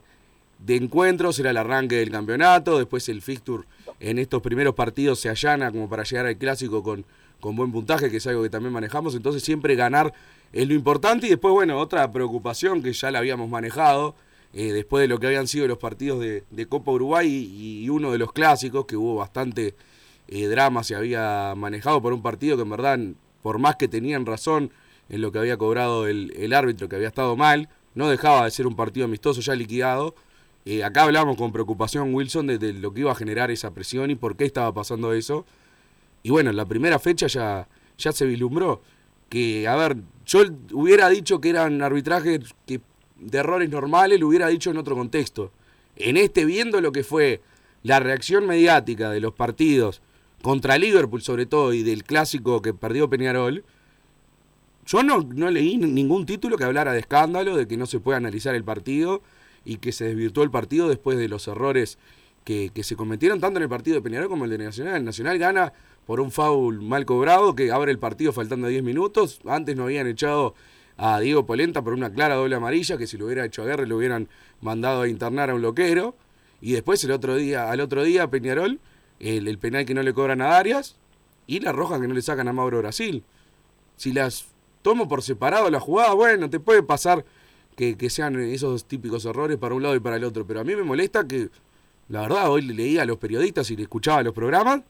de 0.59 0.75
encuentros. 0.75 1.39
Era 1.39 1.51
el 1.51 1.57
arranque 1.57 1.97
del 1.97 2.11
campeonato. 2.11 2.77
Después 2.77 3.07
el 3.09 3.21
fixture 3.21 3.63
en 3.99 4.19
estos 4.19 4.41
primeros 4.41 4.75
partidos 4.75 5.19
se 5.19 5.29
allana 5.29 5.71
como 5.71 5.89
para 5.89 6.03
llegar 6.03 6.25
al 6.25 6.37
clásico 6.37 6.83
con, 6.83 7.05
con 7.39 7.55
buen 7.55 7.71
puntaje, 7.71 8.09
que 8.09 8.17
es 8.17 8.27
algo 8.27 8.43
que 8.43 8.49
también 8.49 8.73
manejamos. 8.73 9.15
Entonces 9.15 9.43
siempre 9.43 9.75
ganar 9.75 10.13
es 10.53 10.67
lo 10.67 10.73
importante. 10.73 11.27
Y 11.27 11.31
después, 11.31 11.53
bueno, 11.53 11.77
otra 11.77 12.11
preocupación 12.11 12.81
que 12.81 12.93
ya 12.93 13.11
la 13.11 13.19
habíamos 13.19 13.49
manejado, 13.49 14.15
eh, 14.53 14.73
después 14.73 15.01
de 15.01 15.07
lo 15.07 15.19
que 15.19 15.27
habían 15.27 15.47
sido 15.47 15.67
los 15.67 15.77
partidos 15.77 16.19
de, 16.19 16.65
Copa 16.67 16.91
Uruguay 16.91 17.27
y, 17.27 17.83
y 17.83 17.89
uno 17.89 18.11
de 18.11 18.17
los 18.17 18.33
clásicos, 18.33 18.85
que 18.85 18.97
hubo 18.97 19.15
bastante 19.15 19.75
eh, 20.27 20.47
drama, 20.47 20.83
se 20.83 20.95
había 20.95 21.53
manejado 21.55 22.01
por 22.01 22.13
un 22.13 22.21
partido 22.21 22.55
que 22.55 22.63
en 22.63 22.69
verdad, 22.69 22.99
por 23.41 23.59
más 23.59 23.75
que 23.75 23.87
tenían 23.87 24.25
razón 24.25 24.71
en 25.11 25.21
lo 25.21 25.31
que 25.31 25.39
había 25.39 25.57
cobrado 25.57 26.07
el, 26.07 26.33
el 26.37 26.53
árbitro, 26.53 26.87
que 26.87 26.95
había 26.95 27.09
estado 27.09 27.35
mal, 27.35 27.67
no 27.95 28.09
dejaba 28.09 28.45
de 28.45 28.51
ser 28.51 28.65
un 28.65 28.77
partido 28.77 29.05
amistoso 29.05 29.41
ya 29.41 29.53
liquidado. 29.53 30.15
Eh, 30.63 30.85
acá 30.85 31.03
hablamos 31.03 31.35
con 31.35 31.51
preocupación, 31.51 32.13
Wilson, 32.13 32.47
de, 32.47 32.73
lo 32.73 32.93
que 32.93 33.01
iba 33.01 33.11
a 33.11 33.15
generar 33.15 33.51
esa 33.51 33.73
presión 33.73 34.09
y 34.09 34.15
por 34.15 34.37
qué 34.37 34.45
estaba 34.45 34.73
pasando 34.73 35.11
eso. 35.13 35.45
Y 36.23 36.29
bueno, 36.29 36.49
en 36.49 36.55
la 36.55 36.65
primera 36.65 36.97
fecha 36.97 37.27
ya, 37.27 37.67
ya 37.97 38.13
se 38.13 38.25
vislumbró 38.25 38.81
que, 39.27 39.67
a 39.67 39.75
ver, 39.75 39.97
yo 40.25 40.43
hubiera 40.71 41.09
dicho 41.09 41.41
que 41.41 41.49
eran 41.49 41.81
arbitrajes 41.81 42.39
que, 42.65 42.79
de 43.17 43.37
errores 43.37 43.69
normales, 43.69 44.17
lo 44.17 44.29
hubiera 44.29 44.47
dicho 44.47 44.71
en 44.71 44.77
otro 44.77 44.95
contexto. 44.95 45.51
En 45.97 46.15
este, 46.15 46.45
viendo 46.45 46.79
lo 46.79 46.93
que 46.93 47.03
fue 47.03 47.41
la 47.83 47.99
reacción 47.99 48.47
mediática 48.47 49.09
de 49.09 49.19
los 49.19 49.33
partidos 49.33 50.01
contra 50.41 50.77
Liverpool 50.77 51.21
sobre 51.21 51.45
todo 51.45 51.73
y 51.73 51.83
del 51.83 52.05
clásico 52.05 52.61
que 52.61 52.73
perdió 52.73 53.09
Peñarol, 53.09 53.65
yo 54.85 55.03
no, 55.03 55.21
no 55.21 55.49
leí 55.49 55.77
ningún 55.77 56.25
título 56.25 56.57
que 56.57 56.63
hablara 56.63 56.93
de 56.93 56.99
escándalo, 56.99 57.55
de 57.55 57.67
que 57.67 57.77
no 57.77 57.85
se 57.85 57.99
puede 57.99 58.17
analizar 58.17 58.55
el 58.55 58.63
partido 58.63 59.21
y 59.63 59.77
que 59.77 59.91
se 59.91 60.05
desvirtuó 60.05 60.43
el 60.43 60.51
partido 60.51 60.89
después 60.89 61.17
de 61.17 61.27
los 61.27 61.47
errores 61.47 61.97
que, 62.43 62.71
que 62.73 62.83
se 62.83 62.95
cometieron 62.95 63.39
tanto 63.39 63.57
en 63.57 63.63
el 63.63 63.69
partido 63.69 63.95
de 63.95 64.01
Peñarol 64.01 64.29
como 64.29 64.45
el 64.45 64.51
de 64.51 64.57
Nacional. 64.57 65.03
Nacional 65.05 65.37
gana 65.37 65.73
por 66.05 66.19
un 66.19 66.31
foul 66.31 66.81
mal 66.81 67.05
cobrado 67.05 67.55
que 67.55 67.71
abre 67.71 67.91
el 67.91 67.99
partido 67.99 68.33
faltando 68.33 68.67
10 68.67 68.83
minutos. 68.83 69.39
Antes 69.45 69.75
no 69.75 69.83
habían 69.83 70.07
echado 70.07 70.55
a 70.97 71.19
Diego 71.19 71.45
Polenta 71.45 71.81
por 71.83 71.93
una 71.93 72.11
clara 72.11 72.35
doble 72.35 72.55
amarilla, 72.55 72.97
que 72.97 73.07
si 73.07 73.17
lo 73.17 73.25
hubiera 73.25 73.45
hecho 73.45 73.61
a 73.61 73.65
Guerre 73.65 73.87
lo 73.87 73.97
hubieran 73.97 74.27
mandado 74.61 75.03
a 75.03 75.07
internar 75.07 75.49
a 75.49 75.55
un 75.55 75.61
loquero. 75.61 76.15
Y 76.59 76.73
después 76.73 77.03
el 77.03 77.11
otro 77.11 77.35
día, 77.35 77.71
al 77.71 77.81
otro 77.81 78.03
día, 78.03 78.29
Peñarol, 78.29 78.79
el, 79.19 79.47
el 79.47 79.57
penal 79.57 79.85
que 79.85 79.93
no 79.93 80.03
le 80.03 80.13
cobran 80.13 80.41
a 80.41 80.47
Darias 80.47 80.95
y 81.47 81.59
la 81.59 81.71
roja 81.71 81.99
que 81.99 82.07
no 82.07 82.13
le 82.13 82.21
sacan 82.21 82.47
a 82.47 82.53
Mauro 82.53 82.79
Brasil. 82.79 83.23
Si 83.95 84.13
las 84.13 84.47
tomo 84.81 85.07
por 85.07 85.23
separado 85.23 85.69
la 85.69 85.79
jugada, 85.79 86.13
bueno, 86.13 86.49
te 86.49 86.59
puede 86.59 86.83
pasar 86.83 87.25
que, 87.75 87.97
que 87.97 88.09
sean 88.09 88.39
esos 88.39 88.85
típicos 88.85 89.25
errores 89.25 89.57
para 89.57 89.75
un 89.75 89.83
lado 89.83 89.95
y 89.95 89.99
para 89.99 90.17
el 90.17 90.23
otro. 90.23 90.45
Pero 90.45 90.61
a 90.61 90.63
mí 90.63 90.75
me 90.75 90.83
molesta 90.83 91.27
que, 91.27 91.49
la 92.09 92.21
verdad, 92.21 92.49
hoy 92.49 92.61
leía 92.61 93.03
a 93.03 93.05
los 93.05 93.17
periodistas 93.17 93.69
y 93.71 93.75
le 93.75 93.83
escuchaba 93.83 94.23
los 94.23 94.33
programas 94.33 94.81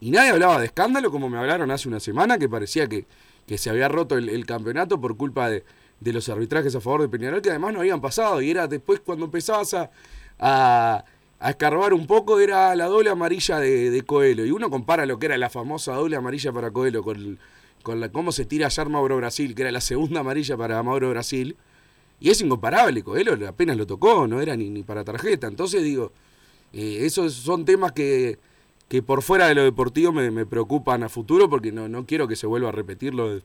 y 0.00 0.10
nadie 0.10 0.30
hablaba 0.30 0.60
de 0.60 0.66
escándalo 0.66 1.10
como 1.10 1.30
me 1.30 1.38
hablaron 1.38 1.70
hace 1.70 1.88
una 1.88 2.00
semana, 2.00 2.38
que 2.38 2.48
parecía 2.48 2.86
que, 2.86 3.06
que 3.46 3.56
se 3.56 3.70
había 3.70 3.88
roto 3.88 4.18
el, 4.18 4.46
campeonato 4.46 5.00
por 5.00 5.16
culpa 5.16 5.48
de, 5.48 5.64
de, 6.00 6.12
los 6.12 6.28
arbitrajes 6.28 6.74
a 6.74 6.80
favor 6.80 7.02
de 7.02 7.08
Peñarol, 7.08 7.40
que 7.40 7.50
además 7.50 7.72
no 7.72 7.80
habían 7.80 8.00
pasado. 8.00 8.42
Y 8.42 8.50
era 8.50 8.66
después 8.66 9.00
cuando 9.00 9.24
empezabas 9.24 9.72
a, 9.72 9.90
a, 10.38 11.04
a 11.40 11.50
escarbar 11.50 11.94
un 11.94 12.06
poco, 12.06 12.38
era 12.40 12.74
la 12.76 12.86
doble 12.86 13.08
amarilla 13.08 13.58
de, 13.58 13.90
de, 13.90 14.02
Coelho. 14.02 14.44
Y 14.44 14.50
uno 14.50 14.68
compara 14.68 15.06
lo 15.06 15.18
que 15.18 15.26
era 15.26 15.38
la 15.38 15.48
famosa 15.48 15.94
doble 15.94 16.16
amarilla 16.16 16.52
para 16.52 16.70
Coelho 16.70 17.02
con, 17.02 17.38
con 17.86 18.00
la, 18.00 18.10
cómo 18.10 18.32
se 18.32 18.44
tira 18.44 18.66
ayer 18.66 18.88
Mauro 18.88 19.16
Brasil, 19.16 19.54
que 19.54 19.62
era 19.62 19.70
la 19.70 19.80
segunda 19.80 20.18
amarilla 20.18 20.56
para 20.56 20.82
Mauro 20.82 21.10
Brasil. 21.10 21.56
Y 22.18 22.30
es 22.30 22.40
incomparable, 22.40 23.04
Coelho 23.04 23.38
apenas 23.48 23.76
lo 23.76 23.86
tocó, 23.86 24.26
no 24.26 24.40
era 24.40 24.56
ni, 24.56 24.70
ni 24.70 24.82
para 24.82 25.04
tarjeta. 25.04 25.46
Entonces 25.46 25.84
digo, 25.84 26.10
eh, 26.72 26.98
esos 27.02 27.34
son 27.34 27.64
temas 27.64 27.92
que 27.92 28.40
que 28.88 29.02
por 29.02 29.22
fuera 29.22 29.46
de 29.46 29.54
lo 29.54 29.62
deportivo 29.62 30.12
me, 30.12 30.46
preocupan 30.46 31.02
a 31.02 31.08
futuro 31.08 31.48
porque 31.48 31.72
no, 31.72 31.88
no, 31.88 32.06
quiero 32.06 32.28
que 32.28 32.36
se 32.36 32.46
vuelva 32.46 32.68
a 32.70 32.72
repetir 32.72 33.14
lo 33.14 33.34
de, 33.34 33.42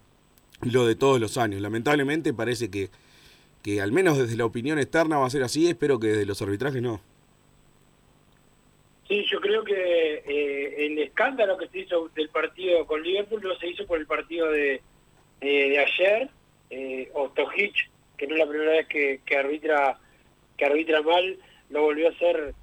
lo 0.62 0.86
de 0.88 0.96
todos 0.96 1.20
los 1.20 1.38
años. 1.38 1.62
Lamentablemente 1.62 2.34
parece 2.34 2.70
que, 2.70 2.90
que 3.62 3.82
al 3.82 3.92
menos 3.92 4.18
desde 4.18 4.36
la 4.36 4.46
opinión 4.46 4.80
externa 4.80 5.18
va 5.18 5.28
a 5.28 5.30
ser 5.30 5.44
así, 5.44 5.68
espero 5.68 6.00
que 6.00 6.08
desde 6.08 6.26
los 6.26 6.42
arbitrajes 6.42 6.82
no. 6.82 7.02
Sí, 9.12 9.26
yo 9.30 9.42
creo 9.42 9.62
que 9.66 10.24
eh, 10.26 10.86
el 10.86 10.98
escándalo 11.00 11.58
que 11.58 11.68
se 11.68 11.80
hizo 11.80 12.08
del 12.16 12.30
partido 12.30 12.86
con 12.86 13.04
Liverpool 13.04 13.42
no 13.44 13.54
se 13.56 13.68
hizo 13.68 13.86
por 13.86 14.00
el 14.00 14.08
partido 14.08 14.50
de, 14.50 14.82
eh, 15.42 15.78
ayer, 15.78 16.30
eh, 16.70 17.12
Ostojic, 17.14 17.90
que 18.16 18.26
no 18.26 18.36
es 18.36 18.40
la 18.40 18.48
primera 18.48 18.72
vez 18.72 18.88
que, 18.88 19.38
arbitra 19.38 20.00
que 20.56 20.64
arbitra 20.64 21.02
mal, 21.02 21.38
lo 21.72 21.82
volvió 21.82 22.08
a 22.08 22.12
hacer 22.12 22.54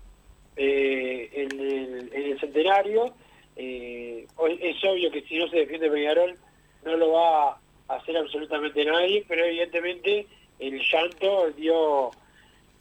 eh, 0.57 1.29
en, 1.35 1.61
el, 1.61 2.11
en, 2.15 2.33
el, 2.33 2.41
centenario. 2.41 3.13
Eh, 3.55 4.27
es 4.61 4.85
obvio 4.85 5.11
que 5.11 5.21
si 5.29 5.37
no 5.37 5.49
se 5.49 5.57
defiende 5.57 5.91
Peñarol 5.91 6.35
no 6.83 6.97
lo 6.97 7.13
va 7.13 7.51
a 7.51 7.95
hacer 7.95 8.17
absolutamente 8.17 8.87
nadie, 8.87 9.23
pero 9.29 9.45
evidentemente 9.45 10.27
el 10.61 10.81
llanto 10.81 11.51
dio 11.51 12.11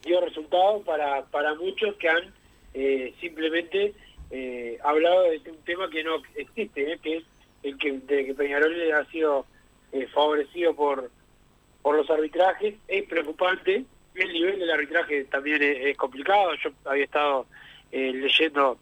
dio 0.02 0.22
resultado 0.22 0.80
para, 0.84 1.26
para 1.26 1.54
muchos 1.54 1.94
que 1.96 2.08
han 2.08 2.37
eh, 2.74 3.14
simplemente 3.20 3.94
eh, 4.30 4.78
hablado 4.84 5.22
de 5.22 5.50
un 5.50 5.56
tema 5.64 5.88
que 5.88 6.04
no 6.04 6.16
existe, 6.34 6.92
¿eh? 6.92 6.98
que 7.02 7.16
es 7.18 7.24
el 7.62 7.78
que, 7.78 7.92
de 7.92 8.34
Peñarol 8.34 8.74
ha 8.92 9.04
sido 9.06 9.46
eh, 9.92 10.06
favorecido 10.08 10.74
por, 10.74 11.10
por 11.82 11.96
los 11.96 12.08
arbitrajes. 12.10 12.74
Es 12.86 13.04
preocupante, 13.08 13.84
el 14.14 14.32
nivel 14.32 14.58
del 14.58 14.70
arbitraje 14.70 15.24
también 15.24 15.62
es, 15.62 15.96
complicado. 15.96 16.54
Yo 16.62 16.70
había 16.84 17.04
estado 17.04 17.46
leyendo 17.90 18.78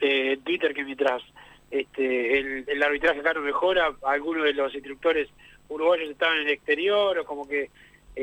en 0.00 0.40
Twitter 0.40 0.74
que 0.74 0.84
mientras 0.84 1.22
este, 1.70 2.38
el, 2.38 2.82
arbitraje 2.82 3.20
acá 3.20 3.34
no 3.34 3.40
mejora, 3.42 3.94
algunos 4.02 4.44
de 4.44 4.54
los 4.54 4.74
instructores 4.74 5.28
uruguayos 5.68 6.10
estaban 6.10 6.38
en 6.38 6.48
el 6.48 6.54
exterior 6.54 7.18
o 7.18 7.24
como 7.24 7.46
que 7.46 7.70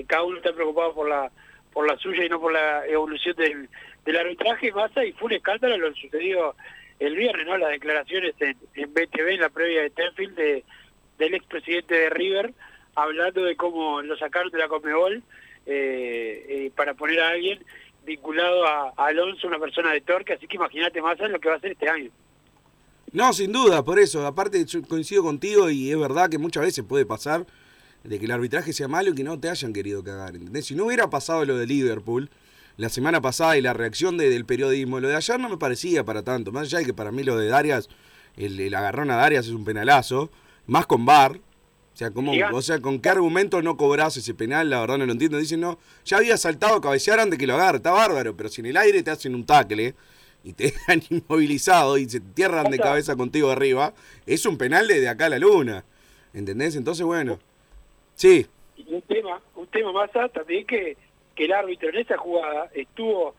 cada 0.08 0.24
uno 0.24 0.38
está 0.38 0.52
preocupado 0.52 0.94
por 0.94 1.08
la 1.08 1.32
por 1.72 1.86
la 1.88 1.98
suya 1.98 2.24
y 2.24 2.30
no 2.30 2.40
por 2.40 2.54
la 2.54 2.88
evolución 2.88 3.36
del, 3.36 3.70
del 4.06 4.18
arbitraje 4.18 4.72
masa 4.72 5.04
y 5.04 5.12
fue 5.14 5.28
un 5.28 5.34
escándalo 5.34 5.78
lo 5.78 5.94
sucedido 5.96 6.56
el 7.00 7.16
viernes, 7.16 7.46
¿no? 7.46 7.58
Las 7.58 7.72
declaraciones 7.72 8.36
en, 8.40 8.56
en 8.76 8.94
BTV 8.94 9.32
en 9.32 9.42
la 9.42 9.50
previa 9.50 9.82
de 9.82 9.90
Tenfield 9.90 10.36
de, 10.36 10.64
del 11.18 11.34
expresidente 11.34 11.96
de 11.96 12.10
River 12.10 12.54
hablando 12.96 13.44
de 13.44 13.56
cómo 13.56 14.02
lo 14.02 14.18
sacaron 14.18 14.52
de 14.52 14.58
la 14.58 14.68
Comebol 14.68 15.24
eh, 15.66 16.46
eh, 16.48 16.72
para 16.76 16.94
poner 16.94 17.20
a 17.20 17.30
alguien 17.30 17.64
vinculado 18.06 18.66
a, 18.66 18.94
Alonso, 18.98 19.48
una 19.48 19.60
persona 19.60 19.92
de 19.92 20.02
Torque, 20.02 20.34
así 20.34 20.48
que 20.48 20.56
imagínate 20.56 21.02
más 21.02 21.20
lo 21.20 21.40
que 21.40 21.48
va 21.48 21.56
a 21.56 21.58
hacer 21.58 21.72
este 21.72 21.90
año. 21.90 22.12
No, 23.12 23.34
sin 23.34 23.52
duda, 23.52 23.84
por 23.84 23.98
eso. 23.98 24.26
Aparte, 24.26 24.66
coincido 24.88 25.24
contigo 25.24 25.70
y 25.70 25.92
es 25.92 26.00
verdad 26.00 26.30
que 26.30 26.38
muchas 26.38 26.64
veces 26.64 26.84
puede 26.88 27.06
pasar 27.06 27.46
de 28.04 28.20
que 28.20 28.26
el 28.26 28.32
arbitraje 28.32 28.74
sea 28.74 28.88
malo 28.88 29.12
y 29.12 29.16
que 29.16 29.24
no 29.24 29.40
te 29.40 29.50
hayan 29.50 29.74
querido 29.74 30.04
cagar. 30.04 30.34
Si 30.62 30.76
no 30.76 30.86
hubiera 30.86 31.10
pasado 31.10 31.46
lo 31.46 31.58
de 31.58 31.66
Liverpool 31.66 32.30
la 32.78 32.90
semana 32.90 33.22
pasada 33.22 33.58
y 33.58 33.62
la 33.62 33.74
reacción 33.74 34.18
de, 34.18 34.30
del 34.30 34.46
periodismo, 34.46 35.00
lo 35.00 35.08
de 35.08 35.16
ayer 35.16 35.40
no 35.40 35.50
me 35.50 35.58
parecía 35.58 36.04
para 36.04 36.24
tanto. 36.24 36.52
Más 36.52 36.64
allá 36.64 36.80
de 36.80 36.86
que 36.86 36.94
para 36.94 37.12
mí 37.12 37.24
lo 37.24 37.38
de 37.38 37.48
Darias, 37.48 37.90
el, 38.36 38.60
el 38.60 38.74
agarrón 38.74 39.12
a 39.12 39.16
Darias 39.16 39.46
es 39.46 39.52
un 39.52 39.66
penalazo, 39.66 40.30
más 40.68 40.86
con 40.86 41.06
Bar, 41.06 41.40
o 41.96 41.98
sea, 41.98 42.12
¿cómo, 42.12 42.34
o 42.52 42.62
sea, 42.62 42.82
¿con 42.82 43.00
qué 43.00 43.08
argumento 43.08 43.62
no 43.62 43.78
cobras 43.78 44.18
ese 44.18 44.34
penal? 44.34 44.70
La 44.70 44.82
verdad 44.82 44.98
no 44.98 45.06
lo 45.06 45.14
entiendo. 45.14 45.38
Dicen, 45.38 45.62
no, 45.62 45.80
ya 46.04 46.18
había 46.18 46.36
saltado 46.36 46.76
a 46.76 46.82
cabecear 46.82 47.22
antes 47.22 47.40
que 47.40 47.48
lo 47.48 47.54
agarre, 47.54 47.78
está 47.78 47.92
bárbaro, 47.92 48.36
pero 48.36 48.50
si 48.50 48.60
en 48.60 48.68
el 48.68 48.76
aire 48.76 49.02
te 49.02 49.12
hacen 49.12 49.34
un 49.34 49.46
tackle 49.46 49.96
y 50.44 50.52
te 50.52 50.64
dejan 50.72 51.02
inmovilizado 51.10 51.98
y 51.98 52.10
se 52.10 52.20
tierran 52.20 52.70
de 52.70 52.80
cabeza 52.80 53.16
contigo 53.16 53.50
arriba, 53.50 53.94
es 54.26 54.46
un 54.46 54.58
penal 54.58 54.90
desde 54.90 55.08
acá 55.08 55.28
a 55.28 55.30
la 55.30 55.40
luna. 55.40 55.86
¿Entendés? 56.34 56.76
Entonces, 56.76 57.06
bueno. 57.06 57.40
Sí. 58.16 58.46
Y 58.76 58.94
un 58.94 59.02
tema, 59.04 59.42
un 59.56 59.68
tema 59.68 59.94
más 59.94 60.12
también 60.34 60.68
que, 60.68 60.98
que 61.36 61.46
el 61.46 61.54
árbitro 61.54 61.90
en 61.90 61.98
esa 61.98 62.18
jugada 62.18 62.70
estuvo 62.74 63.36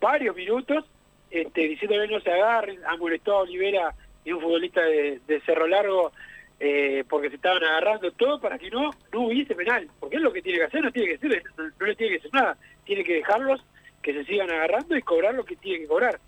varios 0.00 0.34
minutos 0.36 0.84
este, 1.30 1.68
diciéndole 1.68 2.08
no 2.08 2.20
se 2.20 2.30
agarren, 2.30 2.80
ha 2.86 2.96
molestado 2.96 3.38
a 3.38 3.42
Olivera 3.42 3.94
y 4.24 4.32
un 4.32 4.40
futbolista 4.40 4.80
de, 4.82 5.42
Cerro 5.44 5.66
Largo 5.66 6.12
eh, 6.60 7.04
porque 7.08 7.28
se 7.28 7.36
estaban 7.36 7.62
agarrando 7.62 8.10
todo 8.12 8.40
para 8.40 8.58
que 8.58 8.70
no 8.70 8.90
no 9.12 9.26
hubiese 9.26 9.54
penal, 9.54 9.88
porque 10.00 10.16
es 10.16 10.22
lo 10.22 10.32
que 10.32 10.42
tiene 10.42 10.58
que 10.58 10.64
hacer, 10.64 10.82
no 10.82 10.90
tiene 10.90 11.08
que 11.08 11.14
hacer, 11.14 11.42
no, 11.56 11.64
no 11.64 11.86
le 11.86 11.94
tiene 11.94 12.12
que 12.12 12.18
hacer 12.18 12.34
nada, 12.34 12.56
tiene 12.84 13.04
que 13.04 13.14
dejarlos 13.14 13.64
que 14.02 14.12
se 14.12 14.24
sigan 14.24 14.50
agarrando 14.50 14.96
y 14.96 15.02
cobrar 15.02 15.34
lo 15.34 15.44
que 15.44 15.56
tiene 15.56 15.80
que 15.80 15.86
cobrar. 15.86 16.18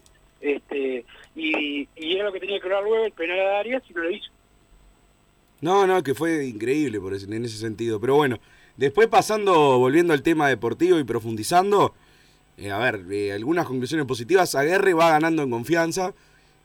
Este, 0.40 1.04
y, 1.34 1.88
y 1.96 2.14
era 2.14 2.24
lo 2.24 2.32
que 2.32 2.40
tenía 2.40 2.56
que 2.56 2.62
cobrar 2.62 2.82
luego 2.82 3.04
el 3.04 3.12
penal 3.12 3.40
a 3.40 3.58
Arias 3.58 3.82
y 3.88 3.92
no 3.92 4.02
lo 4.02 4.10
hizo. 4.10 4.30
No, 5.60 5.86
no, 5.86 6.02
que 6.02 6.14
fue 6.14 6.46
increíble 6.46 7.00
por 7.00 7.12
ese, 7.14 7.26
en 7.26 7.44
ese 7.44 7.58
sentido. 7.58 8.00
Pero 8.00 8.16
bueno, 8.16 8.38
después 8.80 9.08
pasando, 9.08 9.78
volviendo 9.78 10.14
al 10.14 10.22
tema 10.22 10.48
deportivo 10.48 10.98
y 10.98 11.04
profundizando, 11.04 11.92
eh, 12.56 12.70
a 12.70 12.78
ver, 12.78 13.04
eh, 13.10 13.32
algunas 13.32 13.66
conclusiones 13.66 14.06
positivas. 14.06 14.54
Aguerre 14.54 14.94
va 14.94 15.10
ganando 15.10 15.42
en 15.42 15.50
confianza. 15.50 16.14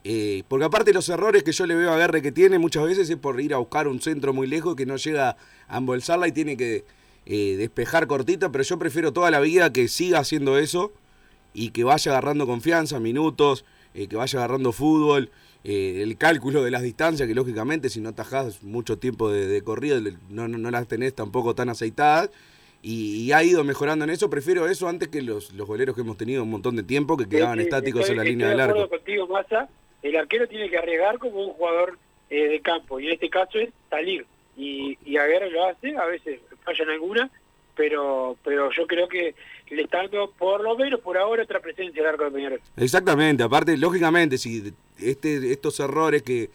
Eh, 0.05 0.43
porque 0.48 0.65
aparte 0.65 0.93
los 0.93 1.10
errores 1.10 1.43
que 1.43 1.51
yo 1.51 1.65
le 1.65 1.75
veo 1.75 1.91
a 1.91 1.95
Aguerre 1.95 2.22
que 2.22 2.31
tiene 2.31 2.60
muchas 2.60 2.86
veces 2.86 3.10
es 3.10 3.17
por 3.17 3.41
ir 3.41 3.53
a 3.53 3.57
buscar 3.57 3.88
un 3.88 4.00
centro 4.00 4.34
muy 4.34 4.45
lejos 4.45 4.75
que 4.75 4.86
no 4.86 4.98
llega 4.98 5.36
a 5.67 5.77
embolsarla 5.77 6.27
y 6.27 6.31
tiene 6.31 6.55
que 6.55 6.86
despejar 7.25 8.05
cortita, 8.05 8.51
pero 8.51 8.63
yo 8.63 8.77
prefiero 8.77 9.12
toda 9.12 9.31
la 9.31 9.39
vida 9.39 9.74
que 9.74 9.88
siga 9.88 10.19
haciendo 10.19 10.60
eso 10.60 10.93
y 11.55 11.72
que 11.72 11.84
vaya 11.84 12.12
agarrando 12.12 12.45
confianza, 12.45 13.00
minutos, 13.00 13.65
que 13.93 14.15
vaya 14.15 14.38
agarrando 14.38 14.72
fútbol, 14.72 15.31
eh, 15.67 16.03
el 16.03 16.15
cálculo 16.17 16.63
de 16.63 16.69
las 16.69 16.84
distancias, 16.84 17.27
que 17.27 17.34
lógicamente 17.34 17.89
si 17.89 18.00
no 18.00 18.13
tajás 18.13 18.62
mucho 18.62 19.00
tiempo 19.00 19.31
de, 19.31 19.48
de 19.48 19.63
corrida 19.63 20.00
no, 20.29 20.48
no, 20.48 20.60
no, 20.60 20.69
las 20.69 20.88
tenés 20.88 21.15
tampoco 21.15 21.55
tan 21.55 21.69
aceitadas. 21.69 22.29
Y, 22.84 23.24
y, 23.24 23.31
ha 23.31 23.43
ido 23.43 23.63
mejorando 23.63 24.05
en 24.05 24.12
eso, 24.12 24.29
prefiero 24.29 24.67
eso 24.67 24.88
antes 24.88 25.07
que 25.07 25.24
los, 25.24 25.53
los 25.53 25.65
goleros 25.65 25.95
que 25.95 26.01
hemos 26.01 26.17
tenido 26.17 26.43
un 26.43 26.51
montón 26.51 26.75
de 26.75 26.84
tiempo 26.84 27.17
que 27.17 27.27
quedaban 27.27 27.57
sí, 27.57 27.63
estáticos 27.63 28.01
estoy, 28.01 28.13
en 28.13 28.17
la 28.17 28.24
línea 28.24 28.50
del 28.50 28.60
arco. 28.60 28.88
Contigo, 28.88 29.25
Massa, 29.25 29.67
el 30.03 30.15
arquero 30.15 30.48
tiene 30.48 30.69
que 30.69 30.77
arriesgar 30.77 31.17
como 31.17 31.48
un 31.48 31.53
jugador 31.53 31.98
eh, 32.29 32.48
de 32.48 32.60
campo 32.60 33.00
y 33.00 33.07
en 33.07 33.13
este 33.13 33.31
caso 33.31 33.57
es 33.57 33.72
salir 33.89 34.27
y, 34.55 35.00
y 35.03 35.17
Aguirre 35.17 35.50
lo 35.50 35.65
hace, 35.65 35.98
a 35.98 36.05
veces 36.05 36.39
fallan 36.63 36.89
alguna, 36.89 37.31
pero 37.75 38.38
pero 38.44 38.70
yo 38.72 38.88
creo 38.88 39.08
que 39.08 39.36
le 39.70 39.84
está 39.84 40.00
por 40.38 40.62
lo 40.62 40.77
menos 40.77 41.00
por 41.01 41.17
ahora 41.17 41.44
otra 41.44 41.60
presencia 41.60 42.01
al 42.01 42.10
arco 42.10 42.25
de 42.25 42.32
Peñarol. 42.32 42.62
Exactamente, 42.77 43.44
aparte 43.44 43.77
lógicamente 43.77 44.38
si 44.38 44.74
este 45.00 45.51
estos 45.51 45.79
errores 45.79 46.24
que 46.24 46.50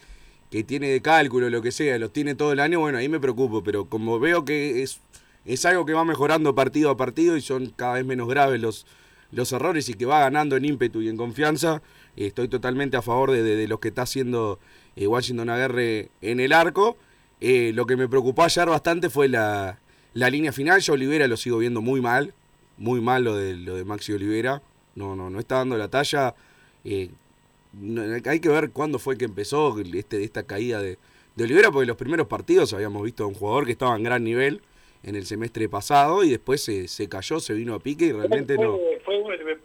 que 0.50 0.64
tiene 0.64 0.88
de 0.88 1.00
cálculo 1.00 1.48
lo 1.48 1.62
que 1.62 1.70
sea, 1.70 1.98
los 1.98 2.12
tiene 2.12 2.34
todo 2.34 2.52
el 2.52 2.58
año, 2.58 2.80
bueno, 2.80 2.98
ahí 2.98 3.08
me 3.08 3.20
preocupo, 3.20 3.62
pero 3.62 3.84
como 3.84 4.18
veo 4.18 4.44
que 4.44 4.82
es 4.82 5.00
es 5.44 5.64
algo 5.64 5.86
que 5.86 5.92
va 5.92 6.04
mejorando 6.04 6.54
partido 6.54 6.90
a 6.90 6.96
partido 6.96 7.36
y 7.36 7.40
son 7.40 7.72
cada 7.76 7.94
vez 7.94 8.04
menos 8.04 8.28
graves 8.28 8.60
los 8.60 8.86
los 9.32 9.52
errores 9.52 9.88
y 9.88 9.94
que 9.94 10.06
va 10.06 10.20
ganando 10.20 10.56
en 10.56 10.64
ímpetu 10.64 11.02
y 11.02 11.08
en 11.08 11.16
confianza, 11.16 11.82
estoy 12.16 12.48
totalmente 12.48 12.96
a 12.96 13.02
favor 13.02 13.30
de, 13.30 13.42
de, 13.42 13.56
de 13.56 13.78
que 13.78 13.88
está 13.88 14.02
haciendo 14.02 14.58
eh, 14.96 15.06
Washington 15.06 15.50
Aguerre 15.50 16.10
en 16.20 16.40
el 16.40 16.52
arco. 16.52 16.96
Eh, 17.40 17.72
lo 17.74 17.86
que 17.86 17.96
me 17.96 18.08
preocupó 18.08 18.42
ayer 18.42 18.68
bastante 18.68 19.08
fue 19.08 19.28
la, 19.28 19.78
la 20.14 20.30
línea 20.30 20.52
final. 20.52 20.80
Yo 20.80 20.92
Olivera 20.94 21.26
lo 21.28 21.36
sigo 21.36 21.58
viendo 21.58 21.80
muy 21.80 22.00
mal, 22.00 22.34
muy 22.78 23.00
mal 23.00 23.24
lo 23.24 23.36
de, 23.36 23.56
lo 23.56 23.76
de 23.76 23.84
Maxi 23.84 24.12
Olivera. 24.12 24.62
No, 24.94 25.14
no, 25.16 25.30
no 25.30 25.38
está 25.38 25.56
dando 25.56 25.76
la 25.76 25.88
talla. 25.88 26.34
Eh, 26.84 27.10
no, 27.74 28.02
hay 28.24 28.40
que 28.40 28.48
ver 28.48 28.70
cuándo 28.70 28.98
fue 28.98 29.16
que 29.16 29.24
empezó 29.26 29.78
este, 29.78 30.24
esta 30.24 30.42
caída 30.42 30.80
de, 30.82 30.98
de 31.36 31.44
Olivera, 31.44 31.70
porque 31.70 31.86
los 31.86 31.96
primeros 31.96 32.26
partidos 32.26 32.72
habíamos 32.72 33.02
visto 33.04 33.24
a 33.24 33.26
un 33.26 33.34
jugador 33.34 33.66
que 33.66 33.72
estaba 33.72 33.96
en 33.96 34.02
gran 34.02 34.24
nivel 34.24 34.60
en 35.02 35.14
el 35.14 35.24
semestre 35.24 35.66
pasado 35.68 36.24
y 36.24 36.30
después 36.30 36.62
se, 36.62 36.86
se 36.88 37.08
cayó, 37.08 37.40
se 37.40 37.54
vino 37.54 37.74
a 37.74 37.78
pique 37.78 38.06
y 38.06 38.12
realmente 38.12 38.56
fue, 38.56 38.64
no... 38.66 38.78
Fue 39.04 39.16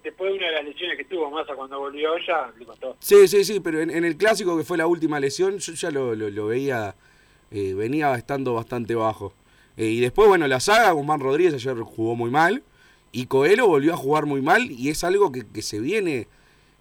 después 0.03 0.31
de 0.31 0.37
una 0.37 0.47
de 0.47 0.53
las 0.53 0.63
lesiones 0.65 0.97
que 0.97 1.03
tuvo 1.05 1.29
Massa 1.29 1.53
cuando 1.55 1.77
volvió 1.79 2.09
ya, 2.25 2.53
le 2.57 2.65
costó. 2.65 2.95
Sí, 2.99 3.27
sí, 3.27 3.43
sí, 3.43 3.59
pero 3.59 3.81
en, 3.81 3.89
en 3.89 4.05
el 4.05 4.15
clásico 4.15 4.55
que 4.57 4.63
fue 4.63 4.77
la 4.77 4.87
última 4.87 5.19
lesión, 5.19 5.57
yo 5.57 5.73
ya 5.73 5.91
lo, 5.91 6.15
lo- 6.15 6.29
lo 6.29 6.45
veía, 6.47 6.95
eh, 7.51 7.73
venía 7.73 8.15
estando 8.15 8.53
bastante 8.53 8.95
bajo. 8.95 9.33
Eh, 9.77 9.87
y 9.87 9.99
después, 9.99 10.27
bueno, 10.27 10.47
la 10.47 10.59
saga, 10.59 10.91
Guzmán 10.91 11.19
Rodríguez 11.19 11.53
ayer 11.53 11.77
jugó 11.79 12.15
muy 12.15 12.29
mal, 12.29 12.63
y 13.11 13.25
Coelho 13.27 13.67
volvió 13.67 13.93
a 13.93 13.97
jugar 13.97 14.25
muy 14.25 14.41
mal, 14.41 14.69
y 14.71 14.89
es 14.89 15.03
algo 15.03 15.31
que, 15.31 15.45
que 15.45 15.61
se 15.61 15.79
viene 15.79 16.27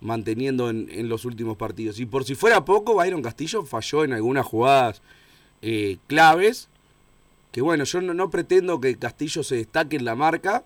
manteniendo 0.00 0.68
en, 0.70 0.88
en 0.90 1.08
los 1.08 1.24
últimos 1.24 1.56
partidos. 1.56 1.98
Y 2.00 2.06
por 2.06 2.24
si 2.24 2.34
fuera 2.34 2.64
poco, 2.64 2.94
Byron 2.94 3.22
Castillo 3.22 3.64
falló 3.64 4.04
en 4.04 4.12
algunas 4.12 4.44
jugadas 4.44 5.00
eh, 5.62 5.96
claves, 6.08 6.68
que 7.52 7.62
bueno, 7.62 7.84
yo 7.84 8.00
no, 8.00 8.14
no 8.14 8.30
pretendo 8.30 8.80
que 8.80 8.96
Castillo 8.96 9.42
se 9.42 9.56
destaque 9.56 9.96
en 9.96 10.04
la 10.04 10.14
marca, 10.16 10.64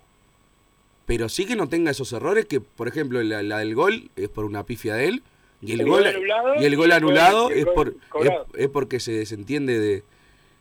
pero 1.05 1.29
sí 1.29 1.45
que 1.45 1.55
no 1.55 1.69
tenga 1.69 1.91
esos 1.91 2.11
errores 2.13 2.45
que, 2.45 2.61
por 2.61 2.87
ejemplo, 2.87 3.21
la, 3.23 3.41
la 3.43 3.59
del 3.59 3.75
gol 3.75 4.09
es 4.15 4.29
por 4.29 4.45
una 4.45 4.63
pifia 4.65 4.95
de 4.95 5.07
él 5.07 5.23
y 5.61 5.71
el, 5.73 5.81
El 5.81 5.87
gol, 5.89 6.03
gol 6.03 6.07
anulado 6.15 6.55
y 6.61 6.65
el 6.65 6.75
gol 6.75 6.85
el 6.85 6.91
anulado 6.91 7.43
gol- 7.45 7.53
el 7.53 7.59
es 7.59 7.65
por 7.65 7.95
es 8.55 8.67
porque 8.69 8.99
se 8.99 9.11
desentiende 9.13 9.79
de, 9.79 10.03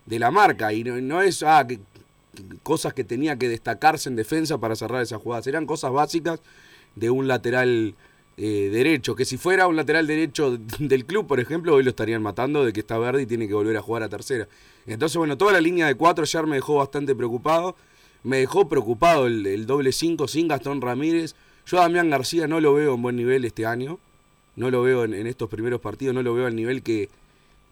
de 0.08 0.18
la 0.18 0.30
marca 0.30 0.72
y 0.72 0.84
no, 0.84 1.00
no 1.00 1.22
es 1.22 1.42
ah, 1.42 1.66
que- 1.66 1.80
cosas 2.62 2.94
que 2.94 3.04
tenía 3.04 3.36
que 3.36 3.48
destacarse 3.48 4.08
en 4.08 4.16
defensa 4.16 4.58
para 4.58 4.76
cerrar 4.76 5.02
esas 5.02 5.20
jugadas, 5.20 5.46
eran 5.46 5.66
cosas 5.66 5.92
básicas 5.92 6.40
de 6.94 7.10
un 7.10 7.28
lateral 7.28 7.94
eh, 8.36 8.70
derecho, 8.72 9.14
que 9.14 9.24
si 9.24 9.36
fuera 9.36 9.66
un 9.66 9.76
lateral 9.76 10.06
derecho 10.06 10.56
del 10.78 11.04
club, 11.04 11.26
por 11.26 11.40
ejemplo, 11.40 11.74
hoy 11.74 11.82
lo 11.82 11.90
estarían 11.90 12.22
matando 12.22 12.64
de 12.64 12.72
que 12.72 12.80
está 12.80 12.98
verde 12.98 13.22
y 13.22 13.26
tiene 13.26 13.48
que 13.48 13.54
volver 13.54 13.76
a 13.76 13.82
jugar 13.82 14.02
a 14.02 14.08
tercera. 14.08 14.48
Entonces, 14.86 15.16
bueno, 15.18 15.36
toda 15.36 15.52
la 15.52 15.60
línea 15.60 15.86
de 15.86 15.94
cuatro 15.94 16.22
ayer 16.22 16.46
me 16.46 16.56
dejó 16.56 16.76
bastante 16.76 17.14
preocupado. 17.14 17.76
Me 18.24 18.38
dejó 18.38 18.68
preocupado 18.68 19.26
el, 19.26 19.66
doble 19.66 19.92
5 19.92 20.26
sin 20.28 20.48
Gastón 20.48 20.80
Ramírez. 20.80 21.34
Yo 21.66 21.78
a 21.78 21.82
Damián 21.82 22.10
García 22.10 22.48
no 22.48 22.60
lo 22.60 22.74
veo 22.74 22.94
en 22.94 23.02
buen 23.02 23.16
nivel 23.16 23.44
este 23.44 23.66
año. 23.66 23.98
No 24.56 24.70
lo 24.70 24.82
veo 24.82 25.04
en 25.04 25.26
estos 25.26 25.48
primeros 25.48 25.80
partidos, 25.80 26.14
no 26.14 26.22
lo 26.22 26.34
veo 26.34 26.46
al 26.46 26.56
nivel 26.56 26.82
que, 26.82 27.08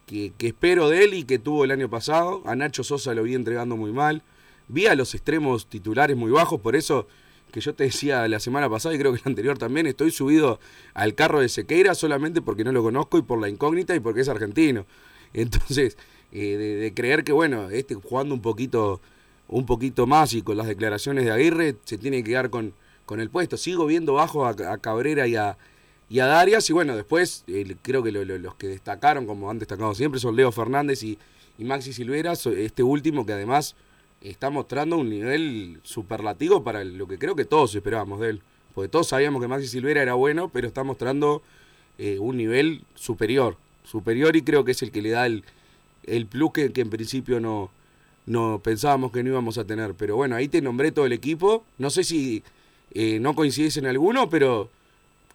que, 0.06 0.32
espero 0.38 0.88
de 0.88 1.04
él 1.04 1.14
y 1.14 1.24
que 1.24 1.38
tuvo 1.38 1.64
el 1.64 1.72
año 1.72 1.90
pasado. 1.90 2.42
A 2.46 2.54
Nacho 2.54 2.84
Sosa 2.84 3.12
lo 3.14 3.24
vi 3.24 3.34
entregando 3.34 3.76
muy 3.76 3.92
mal. 3.92 4.22
Vi 4.68 4.86
a 4.86 4.94
los 4.94 5.14
extremos 5.14 5.66
titulares 5.66 6.16
muy 6.16 6.30
bajos, 6.30 6.60
por 6.60 6.76
eso 6.76 7.06
que 7.52 7.60
yo 7.60 7.74
te 7.74 7.84
decía 7.84 8.26
la 8.28 8.40
semana 8.40 8.68
pasada 8.68 8.94
y 8.94 8.98
creo 8.98 9.12
que 9.12 9.20
la 9.24 9.30
anterior 9.30 9.56
también, 9.56 9.86
estoy 9.86 10.10
subido 10.10 10.58
al 10.94 11.14
carro 11.14 11.40
de 11.40 11.48
Sequeira 11.48 11.94
solamente 11.94 12.42
porque 12.42 12.64
no 12.64 12.72
lo 12.72 12.82
conozco 12.82 13.18
y 13.18 13.22
por 13.22 13.40
la 13.40 13.48
incógnita 13.48 13.94
y 13.94 14.00
porque 14.00 14.22
es 14.22 14.28
argentino. 14.28 14.86
Entonces, 15.32 15.96
eh, 16.32 16.56
de, 16.56 16.94
creer 16.94 17.22
que, 17.22 17.32
bueno, 17.32 17.70
este 17.70 17.94
jugando 17.94 18.34
un 18.34 18.42
poquito, 18.42 19.00
un 19.48 19.66
poquito 19.66 20.06
más 20.06 20.34
y 20.34 20.42
con 20.42 20.56
las 20.56 20.66
declaraciones 20.66 21.24
de 21.24 21.30
Aguirre 21.30 21.76
se 21.84 21.98
tiene 21.98 22.18
que 22.18 22.30
quedar 22.30 22.50
con, 22.50 22.74
con 23.04 23.20
el 23.20 23.30
puesto. 23.30 23.56
Sigo 23.56 23.86
viendo 23.86 24.14
bajo 24.14 24.46
a 24.46 24.78
Cabrera 24.78 25.26
y 25.26 25.36
a, 25.36 25.56
y 26.08 26.20
a 26.20 26.26
Darias 26.26 26.68
y 26.70 26.72
bueno, 26.72 26.96
después 26.96 27.44
creo 27.82 28.02
que 28.02 28.12
lo- 28.12 28.24
lo- 28.24 28.38
los 28.38 28.54
que 28.54 28.68
destacaron, 28.68 29.26
como 29.26 29.50
han 29.50 29.58
destacado 29.58 29.94
siempre, 29.94 30.20
son 30.20 30.36
Leo 30.36 30.52
Fernández 30.52 31.02
y, 31.02 31.18
Maxi 31.58 31.92
Silvera, 31.92 32.32
este 32.34 32.82
último 32.82 33.24
que 33.24 33.32
además 33.32 33.74
está 34.20 34.50
mostrando 34.50 34.98
un 34.98 35.08
nivel 35.08 35.80
superlativo 35.84 36.62
para 36.62 36.84
lo 36.84 37.08
que 37.08 37.18
creo 37.18 37.34
que 37.34 37.44
todos 37.46 37.74
esperábamos 37.74 38.20
de 38.20 38.30
él. 38.30 38.42
Porque 38.74 38.88
todos 38.90 39.08
sabíamos 39.08 39.40
que 39.40 39.48
Maxi 39.48 39.66
Silvera 39.66 40.02
era 40.02 40.14
bueno, 40.14 40.50
pero 40.50 40.66
está 40.66 40.82
mostrando 40.84 41.42
eh, 41.98 42.18
un 42.18 42.36
nivel 42.36 42.82
superior. 42.94 43.56
Superior 43.84 44.36
y 44.36 44.42
creo 44.42 44.64
que 44.66 44.72
es 44.72 44.82
el 44.82 44.90
que 44.92 45.00
le 45.00 45.10
da 45.10 45.24
el, 45.26 45.44
el 46.04 46.26
plus 46.26 46.52
que, 46.52 46.70
en 46.74 46.90
principio 46.90 47.40
no, 47.40 47.70
no 48.26 48.60
pensábamos 48.62 49.12
que 49.12 49.22
no 49.22 49.30
íbamos 49.30 49.56
a 49.58 49.64
tener. 49.64 49.94
Pero 49.94 50.16
bueno, 50.16 50.36
ahí 50.36 50.48
te 50.48 50.60
nombré 50.60 50.92
todo 50.92 51.06
el 51.06 51.12
equipo. 51.14 51.64
No 51.78 51.88
sé 51.88 52.04
si 52.04 52.42
eh, 52.92 53.18
no 53.20 53.34
coincidís 53.34 53.78
en 53.78 53.86
alguno, 53.86 54.28
pero 54.28 54.68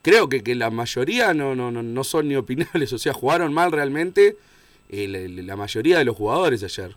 creo 0.01 0.29
que, 0.29 0.43
que 0.43 0.55
la 0.55 0.69
mayoría 0.69 1.33
no, 1.33 1.55
no, 1.55 1.71
no, 1.71 1.83
no 1.83 2.03
son 2.03 2.27
ni 2.27 2.35
opinables. 2.35 2.93
O 2.93 2.97
sea, 2.97 3.13
jugaron 3.13 3.53
mal 3.53 3.71
realmente 3.71 4.37
eh, 4.89 5.07
la, 5.07 5.19
la 5.43 5.55
mayoría 5.55 5.97
de 5.99 6.05
los 6.05 6.15
jugadores 6.15 6.63
ayer. 6.63 6.95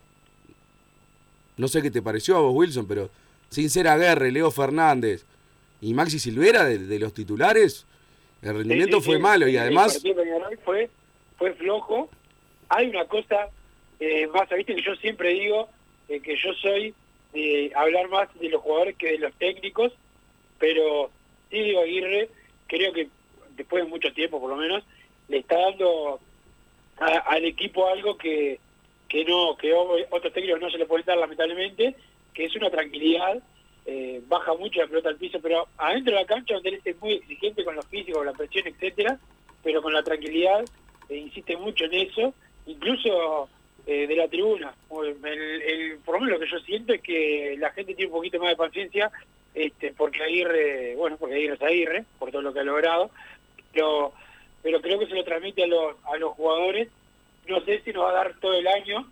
No 1.57 1.69
sé 1.69 1.83
qué 1.83 1.91
te 1.91 2.03
pareció 2.03 2.37
a 2.37 2.41
vos, 2.41 2.53
Wilson, 2.55 2.87
pero 2.87 3.11
sin 3.49 3.71
ser 3.71 3.87
Aguerre, 3.89 4.33
Leo 4.33 4.51
Fernández 4.51 5.25
y 5.81 5.95
Maxi 5.95 6.19
Silvera 6.19 6.65
de, 6.65 6.79
de 6.79 6.99
los 6.99 7.15
titulares, 7.15 7.87
el 8.43 8.55
rendimiento 8.57 8.97
Sí, 8.99 9.03
sí, 9.03 9.07
fue 9.07 9.17
sí. 9.17 9.23
malo 9.23 9.47
y 9.49 9.57
El 9.57 9.63
además... 9.63 9.95
partido 9.95 10.15
de 10.17 10.23
Peñarol 10.23 10.59
fue, 10.65 10.91
fue 11.39 11.53
flojo. 11.55 12.11
Hay 12.69 12.89
una 12.89 13.05
cosa 13.05 13.49
eh, 14.01 14.27
más, 14.29 14.49
viste 14.51 14.75
que 14.75 14.83
yo 14.83 14.97
siempre 14.97 15.29
digo 15.31 15.69
eh, 16.09 16.21
que 16.21 16.35
yo 16.37 16.53
soy 16.55 16.93
de 17.33 17.71
hablar 17.77 18.09
más 18.09 18.29
de 18.41 18.49
los 18.49 18.61
jugadores 18.61 18.97
que 18.97 19.13
de 19.13 19.19
los 19.19 19.33
técnicos, 19.35 19.93
pero 20.59 21.11
sí 21.51 21.61
digo 21.61 21.81
Aguirre, 21.83 22.29
creo 22.67 22.93
que 22.93 23.09
después 23.57 23.85
de 23.85 23.91
mucho 23.91 24.13
tiempo 24.13 24.41
por 24.41 24.51
lo 24.51 24.57
menos, 24.57 24.83
le 25.29 25.39
está 25.39 25.59
dando 25.59 26.21
al 26.99 27.45
equipo 27.45 27.89
algo 27.89 28.17
que, 28.17 28.59
que 29.09 29.25
no 29.25 29.57
que 29.57 29.73
otros 29.73 30.33
técnicos 30.33 30.61
no 30.61 30.71
se 30.71 30.79
le 30.79 30.87
pueden 30.87 31.05
dar 31.07 31.19
lamentablemente, 31.19 31.95
que 32.33 32.45
es 32.45 32.55
una 32.57 32.71
tranquilidad, 32.71 33.43
eh, 33.87 34.21
baja 34.29 34.55
mucho 34.55 34.81
la 34.81 34.87
pelota 34.87 35.09
al 35.09 35.17
piso, 35.17 35.39
pero 35.43 35.67
adentro 35.77 36.15
de 36.15 36.21
la 36.21 36.27
cancha 36.27 36.55
donde 36.55 36.71
él 36.71 36.81
es 36.85 37.01
muy 37.01 37.15
exigente 37.15 37.65
con 37.65 37.75
los 37.77 37.87
físicos, 37.87 38.25
la 38.25 38.33
presión, 38.33 38.67
etcétera, 38.67 39.19
pero 39.63 39.83
con 39.83 39.93
la 39.93 40.03
tranquilidad, 40.03 40.65
eh, 41.09 41.17
insiste 41.17 41.57
mucho 41.57 41.85
en 41.85 41.95
eso, 41.95 42.35
incluso 42.67 43.49
eh, 43.87 44.07
de 44.07 44.17
la 44.17 44.29
tribuna. 44.29 44.75
El, 44.91 45.63
el- 45.63 45.99
por 45.99 46.15
lo 46.15 46.21
menos 46.25 46.39
lo 46.39 46.45
que 46.47 46.51
yo 46.51 46.59
siento 46.61 46.93
es 46.95 47.03
que 47.03 47.57
la 47.59 47.71
gente 47.73 47.95
tiene 47.95 48.11
un 48.11 48.17
poquito 48.19 48.39
más 48.39 48.51
de 48.51 48.57
paciencia, 48.57 49.11
este, 49.55 49.93
porque 49.93 50.23
Aguirre, 50.23 50.95
bueno, 50.97 51.17
porque 51.17 51.37
Aguirre 51.37 51.55
es 51.55 51.63
Aguirre, 51.63 52.05
por 52.19 52.31
todo 52.31 52.43
lo 52.43 52.53
que 52.53 52.61
ha 52.61 52.65
logrado, 52.65 53.11
pero, 53.73 54.13
pero 54.63 54.81
creo 54.81 54.99
que 54.99 55.07
se 55.07 55.15
lo 55.15 55.25
transmite 55.25 55.65
a 55.65 55.67
los, 55.69 55.97
a 56.13 56.17
los 56.17 56.33
jugadores. 56.35 56.89
No 57.47 57.61
sé 57.65 57.81
si 57.83 57.93
nos 57.93 58.05
va 58.05 58.11
a 58.11 58.15
dar 58.15 58.35
todo 58.41 58.55
el 58.55 58.67
año 58.67 59.07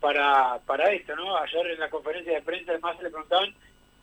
para, 0.00 0.58
para 0.66 0.92
esto, 0.92 1.14
¿no? 1.16 1.36
Ayer 1.36 1.66
en 1.68 1.80
la 1.80 1.90
conferencia 1.90 2.32
de 2.32 2.42
prensa 2.42 2.72
además 2.72 2.96
se 2.96 3.04
le 3.04 3.10
preguntaban 3.10 3.54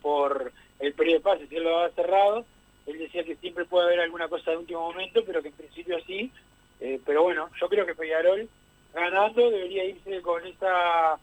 por 0.02 0.52
el 0.80 0.94
periodo 0.94 1.18
de 1.18 1.24
pase, 1.24 1.48
si 1.48 1.56
él 1.58 1.64
lo 1.64 1.80
había 1.80 1.96
cerrado, 1.96 2.46
él 2.86 2.98
decía 3.00 3.24
que 3.24 3.36
siempre 3.36 3.66
puede 3.66 3.88
haber 3.88 4.00
alguna 4.00 4.28
cosa 4.28 4.52
de 4.52 4.58
último 4.58 4.82
momento, 4.82 5.24
pero 5.26 5.42
que 5.42 5.50
en 5.50 5.56
principio 5.56 5.98
sí, 6.06 6.32
Eh, 6.80 7.00
pero 7.04 7.24
bueno, 7.24 7.50
yo 7.60 7.68
creo 7.70 7.88
que 7.88 7.96
Peñarol 7.96 8.48
ganando 8.94 9.50
debería 9.50 9.84
irse 9.84 10.22
con 10.22 10.46
esa 10.46 11.18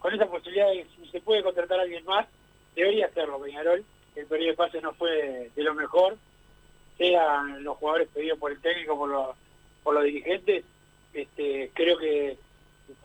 con 0.00 0.12
esa 0.12 0.26
posibilidad 0.26 0.68
de 0.68 0.84
si 0.96 1.08
se 1.12 1.20
puede 1.20 1.44
contratar 1.44 1.78
a 1.78 1.82
alguien 1.82 2.04
más, 2.04 2.26
debería 2.80 3.06
hacerlo 3.06 3.40
Peñarol, 3.40 3.84
el 4.16 4.26
periodo 4.26 4.50
de 4.50 4.56
pase 4.56 4.80
no 4.80 4.92
fue 4.94 5.50
de 5.54 5.62
lo 5.62 5.74
mejor, 5.74 6.16
sean 6.98 7.62
los 7.64 7.76
jugadores 7.78 8.08
pedidos 8.12 8.38
por 8.38 8.52
el 8.52 8.60
técnico, 8.60 8.96
por 8.96 9.08
los, 9.08 9.36
por 9.82 9.94
los 9.94 10.04
dirigentes, 10.04 10.64
este, 11.14 11.70
creo 11.74 11.96
que 11.98 12.36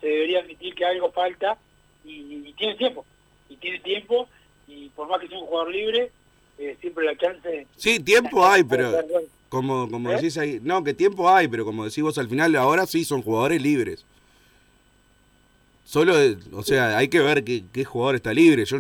se 0.02 0.08
debería 0.08 0.40
admitir 0.40 0.76
que 0.76 0.86
algo 0.86 1.12
falta 1.12 1.58
y, 2.04 2.44
y 2.46 2.54
tiene 2.54 2.76
tiempo, 2.76 3.06
y 3.50 3.56
tiene 3.58 3.80
tiempo, 3.80 4.28
y 4.68 4.90
por 4.90 5.08
más 5.08 5.22
que 5.22 5.28
sea 5.28 5.40
un 5.40 5.46
jugador 5.46 5.72
libre, 5.72 6.12
eh, 6.58 6.78
siempre 6.82 7.06
la 7.06 7.18
chance... 7.18 7.68
Sí, 7.78 8.00
tiempo 8.00 8.46
hay, 8.46 8.64
pero 8.64 8.92
como, 9.50 9.90
como 9.90 10.12
¿Eh? 10.12 10.16
decís 10.16 10.38
ahí, 10.38 10.60
no, 10.62 10.84
que 10.84 10.94
tiempo 10.94 11.30
hay, 11.30 11.48
pero 11.48 11.66
como 11.66 11.86
decís 11.86 12.04
vos 12.04 12.18
al 12.18 12.28
final, 12.28 12.56
ahora 12.56 12.86
sí 12.86 13.06
son 13.06 13.22
jugadores 13.22 13.62
libres. 13.62 14.06
Solo, 15.86 16.16
o 16.52 16.64
sea, 16.64 16.98
hay 16.98 17.08
que 17.10 17.20
ver 17.20 17.44
qué, 17.44 17.64
qué 17.72 17.86
jugador 17.86 18.16
está 18.16 18.34
libre. 18.34 18.66
Yo 18.66 18.78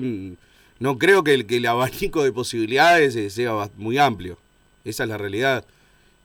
no 0.79 0.97
creo 0.97 1.23
que 1.23 1.33
el, 1.33 1.45
que 1.45 1.57
el 1.57 1.65
abanico 1.65 2.23
de 2.23 2.31
posibilidades 2.31 3.15
eh, 3.15 3.29
sea 3.29 3.69
muy 3.77 3.97
amplio. 3.97 4.37
Esa 4.83 5.03
es 5.03 5.09
la 5.09 5.17
realidad. 5.17 5.65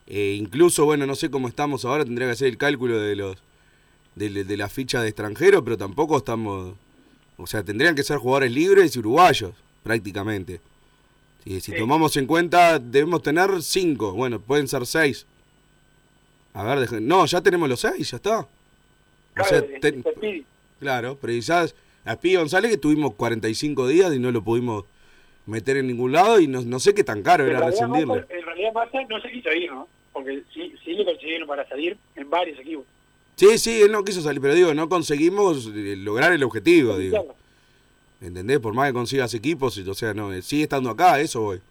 Eh, 0.07 0.35
incluso, 0.37 0.85
bueno, 0.85 1.05
no 1.07 1.15
sé 1.15 1.29
cómo 1.31 1.47
estamos 1.47 1.85
ahora, 1.85 2.03
tendría 2.03 2.27
que 2.27 2.33
hacer 2.33 2.47
el 2.47 2.57
cálculo 2.57 2.99
de 2.99 3.15
los 3.15 3.37
de, 4.15 4.43
de 4.43 4.57
la 4.57 4.67
ficha 4.67 5.01
de 5.01 5.07
extranjero, 5.09 5.63
pero 5.63 5.77
tampoco 5.77 6.17
estamos... 6.17 6.75
O 7.37 7.47
sea, 7.47 7.63
tendrían 7.63 7.95
que 7.95 8.03
ser 8.03 8.17
jugadores 8.17 8.51
libres 8.51 8.95
y 8.95 8.99
uruguayos, 8.99 9.53
prácticamente. 9.83 10.59
Si, 11.45 11.59
si 11.61 11.71
Sí. 11.71 11.77
tomamos 11.77 12.15
en 12.17 12.27
cuenta, 12.27 12.77
debemos 12.77 13.23
tener 13.23 13.63
cinco. 13.63 14.11
Bueno, 14.11 14.39
pueden 14.39 14.67
ser 14.67 14.85
seis. 14.85 15.25
A 16.53 16.63
ver, 16.63 16.79
deje- 16.79 16.99
no, 17.01 17.25
ya 17.25 17.41
tenemos 17.41 17.67
los 17.69 17.79
seis, 17.79 18.11
ya 18.11 18.17
está. 18.17 18.39
O 18.41 18.47
Claro, 19.33 19.49
sea, 19.49 19.79
ten- 19.79 20.03
Speedy. 20.03 20.45
claro, 20.79 21.17
pero 21.19 21.33
quizás 21.33 21.73
a 22.05 22.15
Pi 22.15 22.35
González 22.35 22.71
que 22.71 22.77
tuvimos 22.77 23.13
45 23.15 23.87
días 23.87 24.13
y 24.13 24.19
no 24.19 24.31
lo 24.31 24.43
pudimos 24.43 24.85
meter 25.45 25.77
en 25.77 25.87
ningún 25.87 26.11
lado 26.11 26.39
y 26.39 26.47
no, 26.47 26.61
no 26.61 26.79
sé 26.79 26.93
qué 26.93 27.03
tan 27.03 27.23
caro 27.23 27.45
En 27.45 27.51
era. 27.51 27.65
Massa, 27.65 27.85
en 27.85 28.45
realidad 28.45 28.73
Massa 28.73 29.01
no 29.09 29.21
se 29.21 29.31
quiso 29.31 29.51
ir, 29.53 29.71
¿no? 29.71 29.87
Porque 30.13 30.43
sí, 30.53 30.73
sí 30.83 30.93
le 30.93 31.05
consiguieron 31.05 31.47
para 31.47 31.67
salir 31.67 31.97
en 32.15 32.29
varios 32.29 32.59
equipos. 32.59 32.85
Sí, 33.35 33.57
sí, 33.57 33.81
él 33.81 33.91
no 33.91 34.03
quiso 34.03 34.21
salir, 34.21 34.41
pero 34.41 34.53
digo, 34.53 34.73
no 34.73 34.87
conseguimos 34.89 35.71
eh, 35.73 35.95
lograr 35.97 36.31
el 36.33 36.43
objetivo, 36.43 36.97
digo. 36.97 37.35
¿Entendés? 38.21 38.59
Por 38.59 38.73
más 38.73 38.87
que 38.89 38.93
consigas 38.93 39.33
equipos, 39.33 39.77
o 39.77 39.93
sea, 39.95 40.13
no, 40.13 40.31
eh, 40.31 40.41
sigue 40.41 40.63
estando 40.63 40.89
acá, 40.91 41.19
eso 41.19 41.41
voy. 41.41 41.61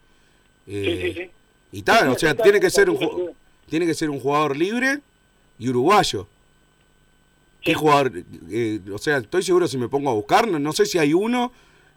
Eh, 0.66 0.84
Sí, 0.84 1.02
sí, 1.02 1.20
sí. 1.20 1.30
Y 1.72 1.82
tal, 1.82 2.08
o 2.08 2.18
sea, 2.18 2.34
tiene 2.34 2.58
que 2.58 2.70
ser 2.70 2.90
un 2.90 3.30
tiene 3.68 3.86
que 3.86 3.94
ser 3.94 4.10
un 4.10 4.18
jugador 4.18 4.56
libre 4.56 4.98
y 5.58 5.68
uruguayo. 5.68 6.26
¿Qué 7.62 7.74
jugador? 7.74 8.12
eh, 8.50 8.80
o 8.92 8.98
sea, 8.98 9.18
estoy 9.18 9.42
seguro 9.42 9.68
si 9.68 9.76
me 9.76 9.88
pongo 9.88 10.10
a 10.10 10.14
buscar, 10.14 10.48
no, 10.48 10.72
sé 10.72 10.86
si 10.86 10.98
hay 10.98 11.12
uno 11.12 11.52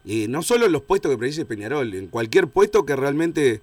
eh, 0.05 0.27
no 0.27 0.41
solo 0.41 0.65
en 0.65 0.73
los 0.73 0.81
puestos 0.81 1.09
que 1.11 1.17
precise 1.17 1.45
Peñarol, 1.45 1.93
en 1.93 2.07
cualquier 2.07 2.47
puesto 2.49 2.85
que 2.85 2.95
realmente 2.97 3.61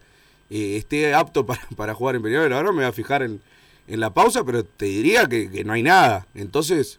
eh, 0.48 0.76
esté 0.78 1.12
apto 1.12 1.44
para, 1.44 1.60
para 1.76 1.94
jugar 1.94 2.16
en 2.16 2.22
Peñarol. 2.22 2.52
Ahora 2.54 2.70
me 2.70 2.76
voy 2.78 2.84
a 2.86 2.92
fijar 2.92 3.22
en, 3.22 3.40
en 3.86 4.00
la 4.00 4.14
pausa, 4.14 4.42
pero 4.44 4.64
te 4.64 4.86
diría 4.86 5.26
que, 5.26 5.50
que 5.50 5.64
no 5.64 5.74
hay 5.74 5.82
nada. 5.82 6.26
Entonces, 6.34 6.98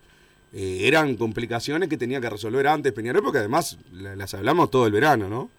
eran 0.54 1.16
complicaciones 1.16 1.88
que 1.88 1.98
tenía 1.98 2.20
que 2.22 2.30
resolver 2.30 2.68
antes 2.68 2.92
Peñarol, 2.94 3.24
porque 3.24 3.40
además 3.40 3.78
la- 3.94 4.16
las 4.18 4.34
hablamos 4.34 4.70
todo 4.70 4.86
el 4.86 4.92
verano, 4.92 5.30
¿no? 5.30 5.50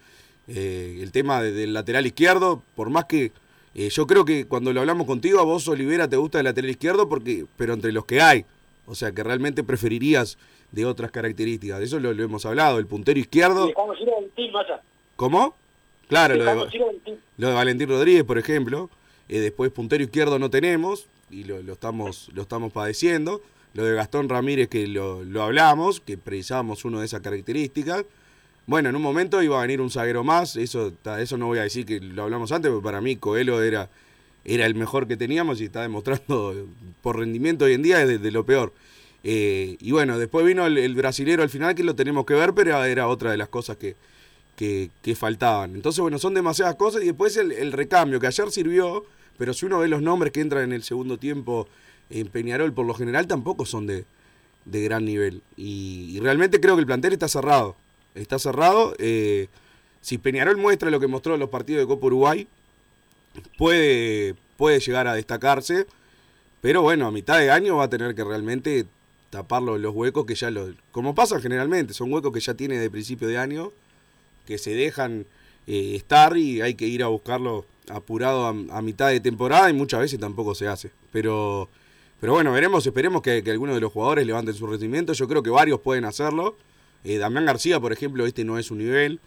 El 0.47 1.11
tema 1.13 1.43
de- 1.43 1.51
del 1.53 1.73
lateral 1.73 2.05
izquierdo, 2.07 2.63
por 2.77 2.91
más 2.91 3.07
que 3.07 3.33
yo 3.75 4.07
creo 4.07 4.25
que 4.27 4.45
cuando 4.47 4.73
lo 4.75 4.81
hablamos 4.81 5.07
contigo, 5.07 5.41
a 5.41 5.45
vos, 5.45 5.67
Olivera, 5.67 6.07
te 6.09 6.17
gusta 6.17 6.39
el 6.41 6.45
lateral 6.45 6.71
izquierdo, 6.71 7.09
porque 7.09 7.47
pero 7.57 7.73
entre 7.73 7.91
los 7.91 8.05
que 8.05 8.21
hay, 8.21 8.45
o 8.87 8.95
sea, 8.95 9.13
que 9.13 9.23
realmente 9.23 9.63
preferirías 9.65 10.39
de 10.71 10.85
otras 10.87 11.11
características. 11.11 11.79
De 11.79 11.85
eso 11.85 12.01
lo, 12.01 12.13
lo 12.13 12.23
hemos 12.23 12.45
hablado, 12.47 12.79
el 12.79 12.87
puntero 12.87 13.19
izquierdo. 13.19 13.73
¿Cómo? 15.17 15.55
Claro, 16.09 16.35
lo 16.37 16.45
de, 16.45 17.19
lo 17.39 17.49
de 17.49 17.55
Valentín 17.55 17.89
Rodríguez, 17.89 18.25
por 18.25 18.39
ejemplo. 18.39 18.91
Eh, 19.29 19.39
después 19.39 19.71
puntero 19.71 20.03
izquierdo 20.03 20.39
no 20.39 20.51
tenemos 20.51 21.07
y 21.31 21.45
lo, 21.45 21.63
lo 21.63 21.75
estamos, 21.75 22.29
lo 22.35 22.43
estamos 22.43 22.73
padeciendo. 22.73 23.41
Lo 23.75 23.85
de 23.85 23.95
Gastón 23.95 24.29
Ramírez 24.29 24.69
que 24.69 24.87
lo, 24.87 25.25
lo 25.25 25.43
hablamos, 25.43 26.01
que 26.01 26.19
precisábamos 26.19 26.85
uno 26.85 27.01
de 27.01 27.07
esas 27.07 27.23
características. 27.23 28.05
Bueno, 28.67 28.91
en 28.91 28.97
un 28.97 29.03
momento 29.03 29.43
iba 29.43 29.59
a 29.59 29.63
venir 29.63 29.81
un 29.81 29.91
zaguero 29.91 30.23
más, 30.23 30.57
eso, 30.57 30.93
eso 31.19 31.37
no 31.37 31.47
voy 31.47 31.59
a 31.59 31.63
decir 31.63 31.85
que 31.85 31.99
lo 31.99 32.23
hablamos 32.23 32.53
antes, 32.53 32.71
porque 32.71 32.85
para 32.85 33.01
mí 33.01 33.17
Coelho 33.17 33.61
era, 33.63 33.89
era 34.45 34.67
el 34.67 34.75
mejor 34.75 35.07
que 35.07 35.17
teníamos 35.17 35.61
y 35.61 35.65
está 35.65 35.83
demostrando 35.83 36.67
por 37.03 37.19
rendimiento 37.19 37.65
hoy 37.65 37.75
en 37.75 37.83
día 37.83 38.03
es 38.03 38.21
de, 38.21 38.31
lo 38.31 38.45
peor. 38.45 38.73
Eh, 39.25 39.77
y 39.81 39.93
bueno, 39.93 40.19
después 40.19 40.45
vino 40.45 40.67
el, 40.67 40.79
el 40.79 40.95
brasilero 40.95 41.43
al 41.43 41.51
final 41.51 41.75
que 41.75 41.85
lo 41.85 41.95
tenemos 41.95 42.27
que 42.27 42.35
ver, 42.35 42.53
pero 42.55 42.83
era 42.85 43.07
otra 43.07 43.31
de 43.31 43.37
las 43.37 43.49
cosas 43.49 43.77
que, 43.77 43.95
que, 44.57 45.17
faltaban. 45.17 45.75
Entonces, 45.75 46.01
bueno, 46.01 46.19
son 46.19 46.35
demasiadas 46.35 46.77
cosas 46.77 47.03
y 47.03 47.07
después 47.07 47.37
el, 47.37 47.73
recambio, 47.73 48.21
que 48.21 48.27
ayer 48.27 48.51
sirvió, 48.51 49.05
pero 49.39 49.55
si 49.55 49.67
uno 49.67 49.79
ve 49.79 49.89
los 49.89 50.03
nombres 50.03 50.33
que 50.33 50.41
entran 50.41 50.65
en 50.65 50.73
el 50.73 50.83
segundo 50.83 51.19
tiempo 51.19 51.69
en 52.11 52.29
Peñarol, 52.29 52.73
por 52.73 52.87
lo 52.87 52.95
general 52.95 53.27
tampoco 53.27 53.65
son 53.67 53.87
de, 53.87 54.05
de 54.65 54.83
gran 54.83 55.05
nivel. 55.05 55.43
Y, 55.57 56.17
y 56.17 56.21
realmente 56.21 56.61
creo 56.61 56.77
que 56.77 56.81
el 56.81 56.87
plantel 56.87 57.13
está 57.13 57.29
cerrado. 57.29 57.77
Está 58.15 58.39
cerrado. 58.39 58.95
eh, 58.99 59.49
si 60.01 60.19
Peñarol 60.19 60.57
muestra 60.57 60.91
lo 60.91 60.99
que 60.99 61.07
mostró 61.07 61.35
en 61.35 61.41
los 61.41 61.49
partidos 61.49 61.81
de 61.81 61.87
Copa 61.87 62.07
Uruguay, 62.07 62.49
puede, 63.59 64.35
puede 64.57 64.81
llegar 64.81 65.07
a 65.07 65.15
destacarse. 65.15 65.87
Pero 66.61 66.83
bueno, 66.83 67.07
a 67.07 67.11
mitad 67.11 67.39
de 67.39 67.51
año 67.51 67.77
va 67.77 67.85
a 67.85 67.91
tener 67.91 68.15
que 68.15 68.25
realmente 68.25 68.87
tapar 69.31 69.63
los, 69.63 69.81
los 69.81 69.95
huecos 69.95 70.27
que 70.27 70.35
ya 70.35 70.51
lo. 70.51 70.73
Como 70.93 71.15
pasa 71.15 71.41
generalmente, 71.41 71.95
son 71.95 72.13
huecos 72.13 72.33
que 72.33 72.41
ya 72.41 72.55
tiene 72.55 72.79
de 72.79 72.91
principio 72.91 73.27
de 73.29 73.39
año, 73.39 73.73
que 74.47 74.59
se 74.59 74.75
dejan 74.75 75.27
eh, 75.67 75.95
estar 75.97 76.37
y 76.37 76.61
hay 76.61 76.75
que 76.75 76.87
ir 76.87 77.03
a 77.03 77.09
buscarlo 77.09 77.65
apurado 77.89 78.47
a, 78.47 78.83
mitad 78.83 79.09
de 79.09 79.21
temporada 79.21 79.71
y 79.71 79.73
muchas 79.73 80.01
veces 80.01 80.21
tampoco 80.21 80.55
se 80.55 80.69
hace. 80.69 80.91
Pero, 81.13 81.69
pero 82.21 82.35
bueno, 82.35 82.53
veremos, 82.53 82.87
esperemos 82.87 83.23
que, 83.23 83.43
que 83.43 83.51
algunos 83.51 83.75
de 83.75 83.81
los 83.81 83.93
jugadores 83.93 84.27
levanten 84.27 84.55
su 84.55 84.67
rendimiento. 84.67 85.13
Yo 85.13 85.29
creo 85.29 85.43
que 85.43 85.51
varios 85.51 85.81
pueden 85.81 86.05
hacerlo. 86.05 86.57
Eh, 87.05 87.19
Damián 87.19 87.47
García, 87.47 87.81
por 87.81 87.93
ejemplo, 87.93 88.27
este 88.27 88.45
no 88.45 88.59
es 88.59 88.67
su 88.67 88.75
nivel. 88.75 89.21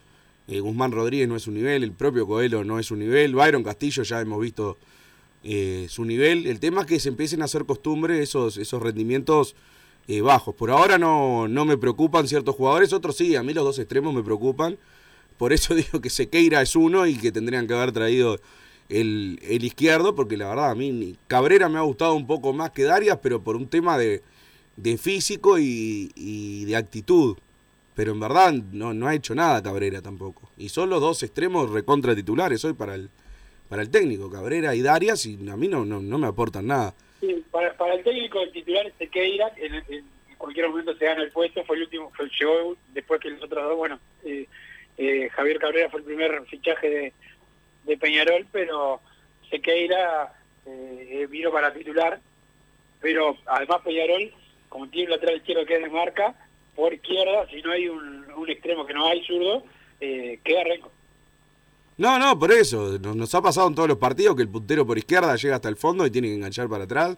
Eh, 0.48 0.60
Guzmán 0.60 0.92
Rodríguez 0.92 1.28
no 1.28 1.36
es 1.36 1.44
su 1.44 1.52
nivel. 1.52 1.84
El 1.84 1.92
propio 1.92 2.28
Coelho 2.28 2.64
no 2.64 2.80
es 2.80 2.86
su 2.88 2.96
nivel. 2.96 3.34
Byron 3.34 3.64
Castillo 3.64 4.04
ya 4.04 4.22
hemos 4.22 4.40
visto 4.40 4.78
eh, 5.44 5.88
su 5.90 6.06
nivel. 6.06 6.46
El 6.48 6.60
tema 6.60 6.82
es 6.82 6.88
que 6.88 7.00
se 7.00 7.10
empiecen 7.10 7.42
a 7.42 7.46
hacer 7.46 7.66
costumbre 7.66 8.22
esos, 8.22 8.58
esos 8.58 8.82
rendimientos 8.82 9.56
eh, 10.08 10.22
bajos. 10.22 10.54
Por 10.56 10.70
ahora 10.70 10.98
no, 10.98 11.48
no 11.48 11.66
me 11.66 11.78
preocupan 11.78 12.28
ciertos 12.28 12.56
jugadores, 12.56 12.94
otros 12.94 13.18
sí, 13.18 13.36
a 13.36 13.44
mí 13.44 13.54
los 13.54 13.64
dos 13.64 13.80
extremos 13.80 14.14
me 14.14 14.24
preocupan. 14.24 14.78
Por 15.38 15.52
eso 15.52 15.74
digo 15.76 16.00
que 16.02 16.10
Sequeira 16.10 16.62
es 16.62 16.76
uno 16.76 17.08
y 17.08 17.16
que 17.16 17.32
tendrían 17.32 17.68
que 17.68 17.74
haber 17.74 17.92
traído 17.92 18.40
el, 18.90 19.40
el 19.44 19.64
izquierdo, 19.64 20.14
porque 20.14 20.38
la 20.38 20.48
verdad 20.48 20.70
a 20.70 20.76
mí 20.76 21.16
Cabrera 21.28 21.70
me 21.70 21.80
ha 21.80 21.82
gustado 21.82 22.14
un 22.14 22.28
poco 22.28 22.54
más 22.54 22.70
que 22.70 22.84
Darias, 22.84 23.20
pero 23.22 23.44
por 23.44 23.56
un 23.56 23.68
tema 23.68 23.98
de, 23.98 24.22
de 24.78 24.98
físico 24.98 25.58
y 25.58 26.66
de 26.66 26.76
actitud. 26.76 27.38
Pero 27.96 28.12
en 28.12 28.20
verdad 28.20 28.52
no, 28.52 28.94
no 28.94 29.08
ha 29.08 29.16
hecho 29.16 29.34
nada 29.34 29.64
Cabrera 29.64 30.02
tampoco. 30.02 30.50
Y 30.58 30.70
son 30.70 30.90
los 30.90 31.02
dos 31.02 31.24
extremos 31.24 31.72
recontra 31.72 32.14
titulares 32.14 32.64
hoy 32.66 32.74
para 32.74 32.96
el, 32.96 33.10
para 33.70 33.82
el 33.82 33.90
técnico, 33.90 34.30
Cabrera 34.30 34.76
y 34.76 34.82
Darias, 34.82 35.26
y 35.26 35.36
a 35.50 35.56
mí 35.56 35.68
no, 35.68 35.86
no, 35.86 36.02
no 36.02 36.18
me 36.18 36.28
aportan 36.28 36.68
nada. 36.68 36.94
Para, 37.52 37.76
para 37.78 37.96
el 37.96 38.04
técnico 38.04 38.42
el 38.42 38.52
titular 38.52 38.92
Sequeira, 38.98 39.52
en, 39.58 39.76
en, 39.76 40.16
cualquier 40.38 40.70
momento 40.70 40.96
se 40.96 41.06
gana 41.06 41.24
el 41.24 41.32
puesto, 41.32 41.64
fue 41.64 41.78
el 41.78 41.84
último, 41.84 42.12
fue, 42.16 42.30
llegó 42.38 42.76
después 42.94 43.20
que 43.22 43.30
los 43.30 43.42
otros 43.42 43.64
dos, 43.64 43.78
bueno, 43.78 44.00
eh, 44.24 44.46
eh, 44.98 45.30
Javier 45.32 45.58
Cabrera 45.58 45.90
fue 45.90 46.02
el 46.02 46.06
primer 46.06 46.46
fichaje 46.46 46.90
de, 46.90 47.14
de 47.86 47.98
Peñarol, 47.98 48.46
pero 48.52 49.00
Sequeira 49.50 50.34
eh, 50.66 51.28
vino 51.30 51.52
para 51.52 51.74
titular, 51.74 52.20
pero 53.00 53.38
además 53.46 53.82
Peñarol, 53.84 54.32
como 54.70 54.90
tiene 54.90 55.06
un 55.06 55.12
lateral 55.12 55.38
izquierdo 55.38 55.66
que 55.66 55.78
es 55.78 55.84
de 55.84 55.90
marca, 55.90 56.36
por 56.76 56.94
izquierda, 56.94 57.48
si 57.50 57.62
no 57.62 57.72
hay 57.72 57.88
un, 57.88 58.26
extremo 58.48 58.86
que 58.86 58.94
no 58.94 59.08
hay 59.08 59.26
zurdo, 59.26 59.64
eh, 60.00 60.40
queda 60.44 60.64
renco. 60.64 60.92
No, 61.98 62.20
no, 62.20 62.38
por 62.38 62.52
eso. 62.52 63.00
Nos, 63.00 63.34
ha 63.34 63.42
pasado 63.42 63.68
en 63.68 63.76
todos 63.76 63.88
los 63.88 63.98
partidos 63.98 64.36
que 64.36 64.42
el 64.42 64.50
puntero 64.50 64.86
por 64.86 64.98
izquierda 64.98 65.36
llega 65.36 65.56
hasta 65.56 65.70
el 65.70 65.78
fondo 65.78 66.06
y 66.06 66.12
tiene 66.12 66.28
que 66.28 66.36
enganchar 66.36 66.68
para 66.68 66.84
atrás. 66.84 67.18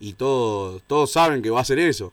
Y 0.00 0.14
todos, 0.14 0.82
todos 0.86 1.10
saben 1.10 1.42
que 1.42 1.50
va 1.50 1.58
a 1.58 1.62
hacer 1.62 1.78
eso. 1.78 2.12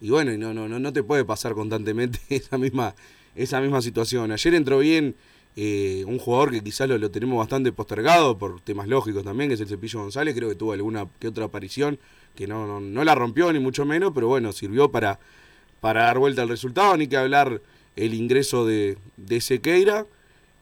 Y 0.00 0.10
bueno, 0.10 0.36
no, 0.36 0.52
no, 0.52 0.68
no, 0.68 0.78
no 0.78 0.92
te 0.92 1.02
puede 1.02 1.24
pasar 1.24 1.54
constantemente 1.54 2.18
esa 2.28 2.58
misma, 2.58 2.94
esa 3.36 3.60
misma 3.60 3.80
situación. 3.80 4.32
Ayer 4.32 4.54
entró 4.54 4.80
bien 4.80 5.14
eh, 5.56 6.04
un 6.06 6.18
jugador 6.18 6.50
que 6.50 6.62
quizás 6.62 6.88
lo, 6.88 6.98
lo 6.98 7.10
tenemos 7.10 7.38
bastante 7.38 7.72
postergado 7.72 8.36
por 8.36 8.60
temas 8.60 8.88
lógicos 8.88 9.24
también, 9.24 9.48
que 9.48 9.54
es 9.54 9.60
el 9.60 9.68
Cepillo 9.68 10.00
González. 10.00 10.34
Creo 10.34 10.48
que 10.48 10.56
tuvo 10.56 10.72
alguna 10.72 11.06
que 11.20 11.28
otra 11.28 11.44
aparición 11.44 11.98
que 12.34 12.46
no, 12.46 12.66
no, 12.66 12.80
no 12.80 13.04
la 13.04 13.14
rompió 13.14 13.52
ni 13.52 13.58
mucho 13.58 13.84
menos, 13.84 14.12
pero 14.14 14.28
bueno, 14.28 14.52
sirvió 14.52 14.90
para, 14.90 15.18
para 15.80 16.04
dar 16.04 16.18
vuelta 16.18 16.42
al 16.42 16.48
resultado. 16.48 16.96
Ni 16.96 17.06
que 17.06 17.16
hablar 17.16 17.60
el 17.96 18.14
ingreso 18.14 18.66
de, 18.66 18.98
de 19.16 19.40
Sequeira. 19.40 20.06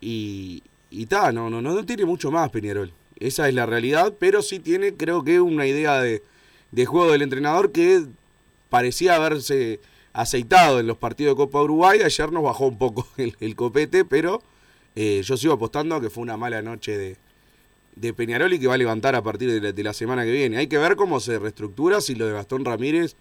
Y, 0.00 0.62
y 0.90 1.06
ta, 1.06 1.32
no, 1.32 1.50
no, 1.50 1.60
no, 1.62 1.84
tiene 1.84 2.04
mucho 2.04 2.30
más 2.30 2.50
Peñarol. 2.50 2.92
Esa 3.18 3.48
es 3.48 3.54
la 3.54 3.66
realidad, 3.66 4.14
pero 4.18 4.42
sí 4.42 4.58
tiene, 4.58 4.94
creo 4.94 5.24
que, 5.24 5.40
una 5.40 5.66
idea 5.66 6.00
de, 6.00 6.22
de 6.70 6.86
juego 6.86 7.12
del 7.12 7.22
entrenador 7.22 7.72
que 7.72 8.04
parecía 8.68 9.16
haberse 9.16 9.80
aceitado 10.12 10.80
en 10.80 10.86
los 10.86 10.98
partidos 10.98 11.32
de 11.32 11.36
Copa 11.36 11.62
Uruguay. 11.62 12.00
Ayer 12.04 12.30
nos 12.30 12.42
bajó 12.42 12.66
un 12.66 12.78
poco 12.78 13.08
el, 13.16 13.36
el 13.40 13.56
copete, 13.56 14.04
pero 14.04 14.42
eh, 14.94 15.22
yo 15.24 15.36
sigo 15.36 15.54
apostando 15.54 15.94
a 15.94 16.00
que 16.00 16.10
fue 16.10 16.22
una 16.22 16.36
mala 16.36 16.60
noche 16.62 16.96
de, 16.96 17.16
de 17.96 18.12
Peñarol 18.12 18.52
y 18.52 18.58
que 18.58 18.66
va 18.66 18.74
a 18.74 18.78
levantar 18.78 19.14
a 19.14 19.22
partir 19.22 19.50
de 19.50 19.60
la, 19.60 19.72
de 19.72 19.82
la 19.82 19.92
semana 19.92 20.24
que 20.24 20.32
viene. 20.32 20.58
Hay 20.58 20.66
que 20.66 20.78
ver 20.78 20.96
cómo 20.96 21.20
se 21.20 21.38
reestructura, 21.38 22.00
si 22.00 22.14
lo 22.14 22.26
de 22.26 22.32
Gastón 22.34 22.64
Ramírez 22.64 23.16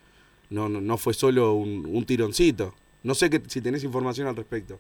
no, 0.49 0.69
no, 0.69 0.81
no 0.81 0.97
fue 0.97 1.13
solo 1.13 1.53
un, 1.53 1.86
un 1.86 2.05
tironcito. 2.05 2.73
No 3.03 3.13
sé 3.13 3.29
que, 3.29 3.41
si 3.47 3.62
tenés 3.62 3.84
información 3.84 4.27
al 4.27 4.36
respecto. 4.36 4.79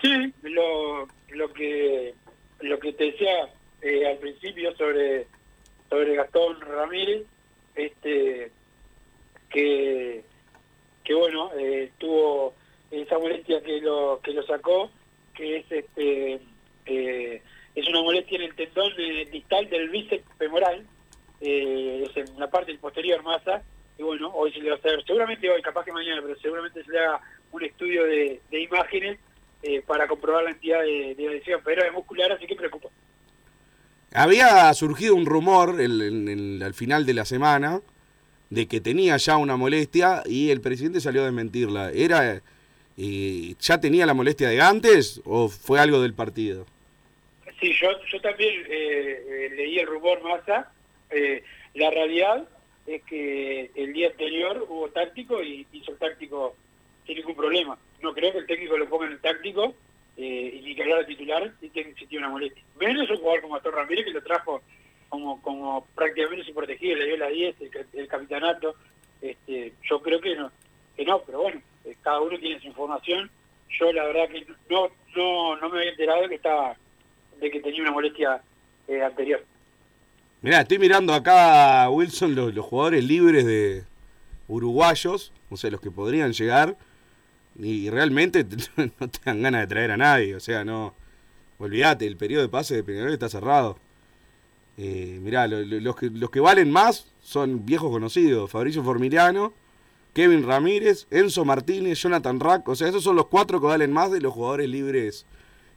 Sí, 0.00 0.32
lo, 0.42 1.06
lo 1.30 1.52
que 1.52 2.14
lo 2.60 2.78
que 2.78 2.92
te 2.94 3.04
decía 3.04 3.50
eh, 3.82 4.06
al 4.06 4.16
principio 4.18 4.74
sobre 4.76 5.26
sobre 5.90 6.16
Gastón 6.16 6.60
Ramírez, 6.60 7.24
este 7.74 8.50
que 9.50 10.24
que 11.04 11.14
bueno 11.14 11.50
eh, 11.58 11.90
tuvo 11.98 12.54
esa 12.90 13.18
molestia 13.18 13.62
que 13.62 13.80
lo 13.80 14.20
que 14.22 14.32
lo 14.32 14.42
sacó, 14.46 14.90
que 15.34 15.58
es 15.58 15.70
este 15.70 16.40
eh, 16.86 17.42
es 17.74 17.88
una 17.88 18.00
molestia 18.00 18.36
en 18.36 18.44
el 18.44 18.54
tendón 18.54 18.92
distal 19.30 19.68
del 19.68 19.90
bíceps 19.90 20.24
femoral, 20.38 20.86
es 21.40 22.16
en 22.16 22.38
la 22.38 22.48
parte 22.48 22.74
posterior 22.78 23.22
masa, 23.22 23.62
y 23.98 24.02
bueno, 24.02 24.30
hoy 24.34 24.52
se 24.52 24.60
le 24.60 24.70
va 24.70 24.76
a 24.76 24.78
hacer, 24.78 25.02
seguramente 25.06 25.48
hoy, 25.50 25.62
capaz 25.62 25.84
que 25.84 25.92
mañana, 25.92 26.20
pero 26.22 26.38
seguramente 26.40 26.82
se 26.84 26.90
le 26.90 26.98
haga 26.98 27.20
un 27.52 27.62
estudio 27.64 28.04
de, 28.04 28.40
de 28.50 28.60
imágenes 28.60 29.18
eh, 29.62 29.82
para 29.86 30.06
comprobar 30.08 30.44
la 30.44 30.50
entidad 30.50 30.80
de, 30.82 31.14
de 31.14 31.24
la 31.26 31.32
lesión, 31.32 31.60
pero 31.64 31.84
es 31.84 31.92
muscular, 31.92 32.32
así 32.32 32.46
que 32.46 32.56
preocupa. 32.56 32.88
Había 34.12 34.72
surgido 34.74 35.14
un 35.14 35.26
rumor 35.26 35.80
el- 35.80 36.00
el- 36.00 36.28
el- 36.28 36.62
al 36.62 36.74
final 36.74 37.04
de 37.06 37.14
la 37.14 37.24
semana 37.24 37.80
de 38.50 38.66
que 38.68 38.80
tenía 38.80 39.16
ya 39.16 39.36
una 39.36 39.56
molestia 39.56 40.22
y 40.26 40.50
el 40.50 40.60
presidente 40.60 41.00
salió 41.00 41.22
a 41.22 41.24
desmentirla. 41.24 41.90
¿Era 41.92 42.40
eh, 42.96 43.54
ya 43.58 43.80
tenía 43.80 44.06
la 44.06 44.14
molestia 44.14 44.48
de 44.50 44.60
antes 44.60 45.20
o 45.24 45.48
fue 45.48 45.80
algo 45.80 46.00
del 46.00 46.14
partido? 46.14 46.64
Sí, 47.60 47.72
yo, 47.80 47.88
yo 48.12 48.20
también 48.20 48.54
eh, 48.68 49.22
eh, 49.28 49.52
leí 49.56 49.78
el 49.80 49.86
rumor 49.88 50.22
masa. 50.22 50.70
Eh, 51.10 51.42
la 51.74 51.90
realidad 51.90 52.46
es 52.86 53.02
que 53.04 53.70
el 53.74 53.92
día 53.92 54.08
anterior 54.08 54.66
hubo 54.68 54.88
táctico 54.90 55.42
y 55.42 55.66
hizo 55.72 55.92
el 55.92 55.98
táctico 55.98 56.56
sin 57.06 57.16
ningún 57.16 57.34
problema. 57.34 57.78
No 58.02 58.12
creo 58.12 58.32
que 58.32 58.38
el 58.38 58.46
técnico 58.46 58.76
lo 58.76 58.88
ponga 58.88 59.06
en 59.06 59.12
el 59.12 59.20
táctico 59.20 59.74
eh, 60.16 60.52
y 60.54 60.60
ni 60.60 60.74
que 60.74 60.82
hablar 60.82 61.00
de 61.00 61.14
titular 61.14 61.52
si 61.60 61.68
tiene, 61.70 61.94
una 62.18 62.28
molestia. 62.28 62.62
Menos 62.78 63.10
un 63.10 63.16
jugador 63.16 63.42
como 63.42 63.56
Astor 63.56 63.74
Ramírez 63.74 64.04
que 64.04 64.12
lo 64.12 64.22
trajo 64.22 64.62
como 65.08 65.40
como 65.42 65.86
prácticamente 65.94 66.44
sin 66.44 66.54
protegido, 66.54 66.96
le 66.96 67.06
dio 67.06 67.16
la 67.16 67.28
10, 67.28 67.60
el, 67.60 67.86
el 67.92 68.08
capitanato. 68.08 68.74
Este, 69.20 69.72
yo 69.88 70.02
creo 70.02 70.20
que 70.20 70.34
no, 70.34 70.50
que 70.96 71.04
no, 71.04 71.22
pero 71.22 71.42
bueno, 71.42 71.62
eh, 71.84 71.96
cada 72.02 72.20
uno 72.20 72.38
tiene 72.38 72.60
su 72.60 72.66
información. 72.66 73.30
yo 73.78 73.92
la 73.92 74.04
verdad 74.04 74.28
que 74.28 74.46
no 74.68 74.88
no 75.16 75.56
no 75.56 75.68
me 75.70 75.78
había 75.78 75.90
enterado 75.90 76.22
de 76.22 76.28
que 76.28 76.34
estaba 76.34 76.76
de 77.40 77.50
que 77.50 77.60
tenía 77.60 77.82
una 77.82 77.92
molestia 77.92 78.42
eh, 78.88 79.02
anterior. 79.02 79.42
Mirá, 80.44 80.60
estoy 80.60 80.78
mirando 80.78 81.14
acá, 81.14 81.88
Wilson, 81.88 82.34
los, 82.34 82.54
los 82.54 82.66
jugadores 82.66 83.02
libres 83.02 83.46
de 83.46 83.84
uruguayos, 84.46 85.32
o 85.48 85.56
sea, 85.56 85.70
los 85.70 85.80
que 85.80 85.90
podrían 85.90 86.34
llegar, 86.34 86.76
y 87.58 87.88
realmente 87.88 88.44
no 89.00 89.08
te 89.08 89.18
dan 89.24 89.40
ganas 89.42 89.62
de 89.62 89.66
traer 89.68 89.90
a 89.92 89.96
nadie, 89.96 90.34
o 90.36 90.40
sea, 90.40 90.64
no... 90.64 90.94
Olvídate, 91.56 92.06
el 92.06 92.16
periodo 92.18 92.42
de 92.42 92.48
pase 92.48 92.74
de 92.74 92.82
Peñarol 92.82 93.12
está 93.12 93.28
cerrado. 93.28 93.78
Eh, 94.76 95.20
mirá, 95.22 95.46
lo- 95.46 95.62
lo- 95.62 95.78
los, 95.80 95.94
que, 95.96 96.10
los 96.10 96.28
que 96.28 96.40
valen 96.40 96.70
más 96.70 97.06
son 97.22 97.64
viejos 97.64 97.90
conocidos, 97.90 98.50
Fabricio 98.50 98.82
Formiliano, 98.84 99.54
Kevin 100.12 100.44
Ramírez, 100.44 101.06
Enzo 101.10 101.44
Martínez, 101.44 102.02
Jonathan 102.02 102.38
Rack, 102.40 102.68
o 102.68 102.74
sea, 102.74 102.88
esos 102.88 103.02
son 103.04 103.16
los 103.16 103.28
cuatro 103.28 103.60
que 103.60 103.66
valen 103.68 103.92
más 103.92 104.10
de 104.10 104.20
los 104.20 104.34
jugadores 104.34 104.68
libres 104.68 105.24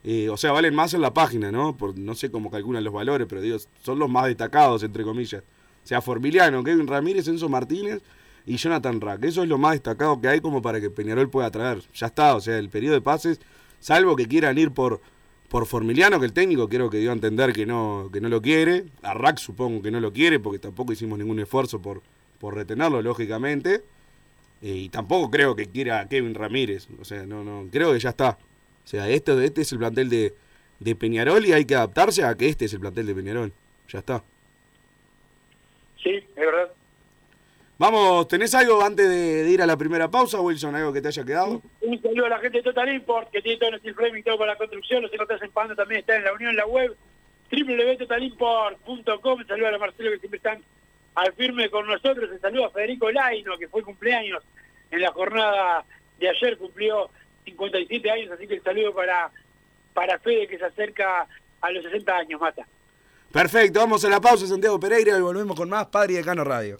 eh, 0.09 0.29
o 0.29 0.37
sea, 0.37 0.53
valen 0.53 0.73
más 0.73 0.93
en 0.93 1.01
la 1.01 1.13
página, 1.13 1.51
¿no? 1.51 1.75
Por, 1.75 1.99
no 1.99 2.15
sé 2.15 2.31
cómo 2.31 2.49
calculan 2.49 2.81
los 2.81 2.93
valores, 2.93 3.27
pero 3.27 3.41
digo, 3.41 3.57
son 3.83 3.99
los 3.99 4.09
más 4.09 4.27
destacados, 4.27 4.81
entre 4.83 5.03
comillas. 5.03 5.43
O 5.83 5.85
sea, 5.85 5.99
Formiliano, 5.99 6.63
Kevin 6.63 6.87
Ramírez, 6.87 7.27
Enzo 7.27 7.49
Martínez 7.49 8.01
y 8.45 8.55
Jonathan 8.55 9.01
Rack. 9.01 9.25
Eso 9.25 9.43
es 9.43 9.49
lo 9.49 9.57
más 9.57 9.73
destacado 9.73 10.21
que 10.21 10.29
hay 10.29 10.39
como 10.39 10.61
para 10.61 10.79
que 10.79 10.89
Peñarol 10.89 11.29
pueda 11.29 11.51
traer. 11.51 11.83
Ya 11.93 12.07
está, 12.07 12.37
o 12.37 12.39
sea, 12.39 12.57
el 12.57 12.69
periodo 12.69 12.93
de 12.93 13.01
pases, 13.01 13.41
salvo 13.81 14.15
que 14.15 14.29
quieran 14.29 14.57
ir 14.57 14.71
por, 14.71 15.01
por 15.49 15.65
Formiliano, 15.65 16.21
que 16.21 16.25
el 16.27 16.31
técnico 16.31 16.69
creo 16.69 16.89
que 16.89 16.99
dio 16.99 17.09
a 17.09 17.13
entender 17.13 17.51
que 17.51 17.65
no, 17.65 18.09
que 18.13 18.21
no 18.21 18.29
lo 18.29 18.41
quiere. 18.41 18.85
A 19.01 19.13
Rack 19.13 19.39
supongo 19.39 19.81
que 19.81 19.91
no 19.91 19.99
lo 19.99 20.13
quiere, 20.13 20.39
porque 20.39 20.59
tampoco 20.59 20.93
hicimos 20.93 21.19
ningún 21.19 21.41
esfuerzo 21.41 21.81
por, 21.81 22.01
por 22.39 22.55
retenerlo, 22.55 23.01
lógicamente. 23.01 23.83
Eh, 24.61 24.73
y 24.73 24.87
tampoco 24.87 25.29
creo 25.29 25.53
que 25.53 25.65
quiera 25.65 25.99
a 25.99 26.07
Kevin 26.07 26.33
Ramírez. 26.33 26.87
O 26.97 27.03
sea, 27.03 27.25
no, 27.25 27.43
no, 27.43 27.67
creo 27.69 27.91
que 27.91 27.99
ya 27.99 28.11
está. 28.11 28.37
O 28.87 28.89
sea, 28.89 29.09
este, 29.09 29.43
este 29.43 29.63
es 29.63 29.71
el 29.73 29.79
plantel 29.79 30.09
de, 30.09 30.33
de 30.79 30.95
Peñarol 30.95 31.45
y 31.45 31.51
hay 31.51 31.65
que 31.65 31.75
adaptarse 31.75 32.23
a 32.23 32.33
que 32.35 32.47
este 32.47 32.63
es 32.63 32.73
el 32.73 32.79
plantel 32.79 33.05
de 33.05 33.15
Peñarol. 33.15 33.51
Ya 33.89 33.99
está. 33.99 34.23
Sí, 36.01 36.11
es 36.11 36.35
verdad. 36.35 36.71
Vamos, 37.77 38.29
¿tenés 38.29 38.55
algo 38.55 38.81
antes 38.81 39.09
de, 39.09 39.43
de 39.43 39.51
ir 39.51 39.61
a 39.61 39.65
la 39.65 39.75
primera 39.75 40.09
pausa, 40.09 40.39
Wilson? 40.39 40.73
¿Algo 40.73 40.93
que 40.93 41.01
te 41.01 41.09
haya 41.09 41.25
quedado? 41.25 41.61
Un 41.81 42.01
saludo 42.01 42.27
a 42.27 42.29
la 42.29 42.39
gente 42.39 42.59
de 42.59 42.63
Total 42.63 42.87
Import, 42.93 43.29
que 43.29 43.41
tiene 43.41 43.59
todo 43.59 43.71
frame 43.93 44.19
y 44.19 44.23
todo 44.23 44.37
para 44.37 44.53
la 44.53 44.57
construcción. 44.57 45.01
Los 45.01 45.11
encontrás 45.11 45.41
en 45.41 45.51
Pando 45.51 45.75
también, 45.75 45.99
está 45.99 46.15
en 46.15 46.23
la 46.23 46.31
unión 46.31 46.51
en 46.51 46.55
la 46.55 46.65
web 46.65 46.95
www.totalimport.com. 47.51 49.39
Un 49.39 49.47
saludo 49.47 49.67
a 49.67 49.71
la 49.71 49.79
Marcelo 49.79 50.11
que 50.11 50.19
siempre 50.19 50.37
están 50.37 50.63
al 51.15 51.33
firme 51.33 51.69
con 51.69 51.85
nosotros. 51.87 52.31
Un 52.31 52.39
saludo 52.39 52.67
a 52.67 52.71
Federico 52.71 53.11
Laino, 53.11 53.57
que 53.57 53.67
fue 53.67 53.83
cumpleaños 53.83 54.41
en 54.91 55.01
la 55.01 55.11
jornada 55.11 55.83
de 56.19 56.29
ayer, 56.29 56.57
cumplió 56.57 57.09
57 57.47 58.11
años, 58.11 58.31
así 58.31 58.47
que 58.47 58.55
el 58.55 58.63
saludo 58.63 58.93
para, 58.93 59.31
para 59.93 60.19
Fede 60.19 60.47
que 60.47 60.57
se 60.57 60.65
acerca 60.65 61.27
a 61.61 61.71
los 61.71 61.83
60 61.83 62.15
años, 62.15 62.41
Mata. 62.41 62.67
Perfecto, 63.31 63.79
vamos 63.79 64.03
a 64.05 64.09
la 64.09 64.21
pausa, 64.21 64.47
Santiago 64.47 64.79
Pereira, 64.79 65.17
y 65.17 65.21
volvemos 65.21 65.55
con 65.55 65.69
más 65.69 65.87
Padre 65.87 66.13
y 66.13 66.15
Decano 66.17 66.43
Radio. 66.43 66.79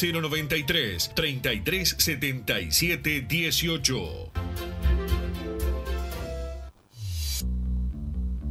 093 0.01 1.11
3377 1.13 3.27
18. 3.27 4.80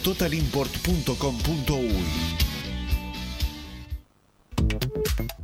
www.totalimport.com.uy. 0.00 2.49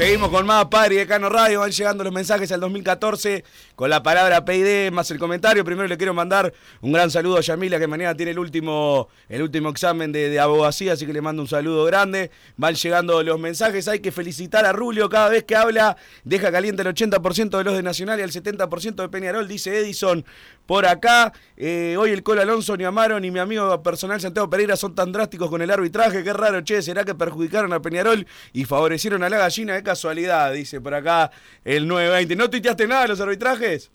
Seguimos 0.00 0.30
con 0.30 0.46
más 0.46 0.64
Padre 0.64 0.94
y 0.94 0.98
Decano 0.98 1.28
Radio. 1.28 1.60
Van 1.60 1.70
llegando 1.70 2.02
los 2.02 2.12
mensajes 2.14 2.50
al 2.52 2.60
2014 2.60 3.44
con 3.76 3.90
la 3.90 4.02
palabra 4.02 4.46
PID 4.46 4.90
más 4.92 5.10
el 5.10 5.18
comentario. 5.18 5.62
Primero 5.62 5.86
le 5.86 5.98
quiero 5.98 6.14
mandar 6.14 6.54
un 6.80 6.92
gran 6.92 7.10
saludo 7.10 7.36
a 7.36 7.42
Yamila 7.42 7.78
que 7.78 7.86
mañana 7.86 8.14
tiene 8.14 8.32
el 8.32 8.38
último, 8.38 9.08
el 9.28 9.42
último 9.42 9.68
examen 9.68 10.10
de, 10.10 10.30
de 10.30 10.40
abogacía, 10.40 10.94
así 10.94 11.04
que 11.04 11.12
le 11.12 11.20
mando 11.20 11.42
un 11.42 11.48
saludo 11.48 11.84
grande. 11.84 12.30
Van 12.56 12.76
llegando 12.76 13.22
los 13.22 13.38
mensajes. 13.38 13.88
Hay 13.88 14.00
que 14.00 14.10
felicitar 14.10 14.64
a 14.64 14.72
Rulio 14.72 15.10
cada 15.10 15.28
vez 15.28 15.44
que 15.44 15.54
habla. 15.54 15.98
Deja 16.24 16.50
caliente 16.50 16.80
el 16.80 16.88
80% 16.88 17.58
de 17.58 17.64
los 17.64 17.74
de 17.74 17.82
Nacional 17.82 18.18
y 18.20 18.22
el 18.22 18.32
70% 18.32 18.94
de 18.94 19.08
Peñarol, 19.10 19.46
dice 19.48 19.80
Edison. 19.80 20.24
Por 20.64 20.86
acá, 20.86 21.32
eh, 21.56 21.96
hoy 21.98 22.12
el 22.12 22.22
Colo 22.22 22.40
Alonso, 22.40 22.76
ni 22.76 22.84
Amaro, 22.84 23.18
ni 23.20 23.30
mi 23.30 23.40
amigo 23.40 23.82
personal 23.82 24.20
Santiago 24.20 24.48
Pereira 24.48 24.76
son 24.76 24.94
tan 24.94 25.10
drásticos 25.12 25.50
con 25.50 25.60
el 25.60 25.70
arbitraje. 25.70 26.22
Qué 26.22 26.32
raro, 26.32 26.62
che, 26.62 26.80
¿será 26.80 27.04
que 27.04 27.14
perjudicaron 27.14 27.72
a 27.74 27.82
Peñarol 27.82 28.24
y 28.52 28.64
favorecieron 28.64 29.24
a 29.24 29.28
la 29.28 29.36
gallina 29.36 29.74
de 29.74 29.89
casualidad? 29.90 30.52
Dice 30.52 30.80
por 30.80 30.94
acá 30.94 31.30
el 31.64 31.86
920. 31.86 32.36
¿No 32.36 32.48
tuiteaste 32.50 32.86
nada 32.86 33.02
de 33.02 33.08
los 33.08 33.20
arbitrajes? 33.20 33.90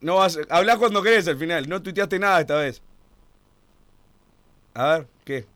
No 0.00 0.16
vas, 0.16 0.38
hablás 0.48 0.76
cuando 0.78 1.02
querés 1.02 1.26
al 1.28 1.36
final. 1.38 1.68
No 1.68 1.80
tuiteaste 1.82 2.18
nada 2.18 2.40
esta 2.40 2.56
vez. 2.56 2.82
A 4.74 4.86
ver, 4.98 5.06
¿qué? 5.24 5.46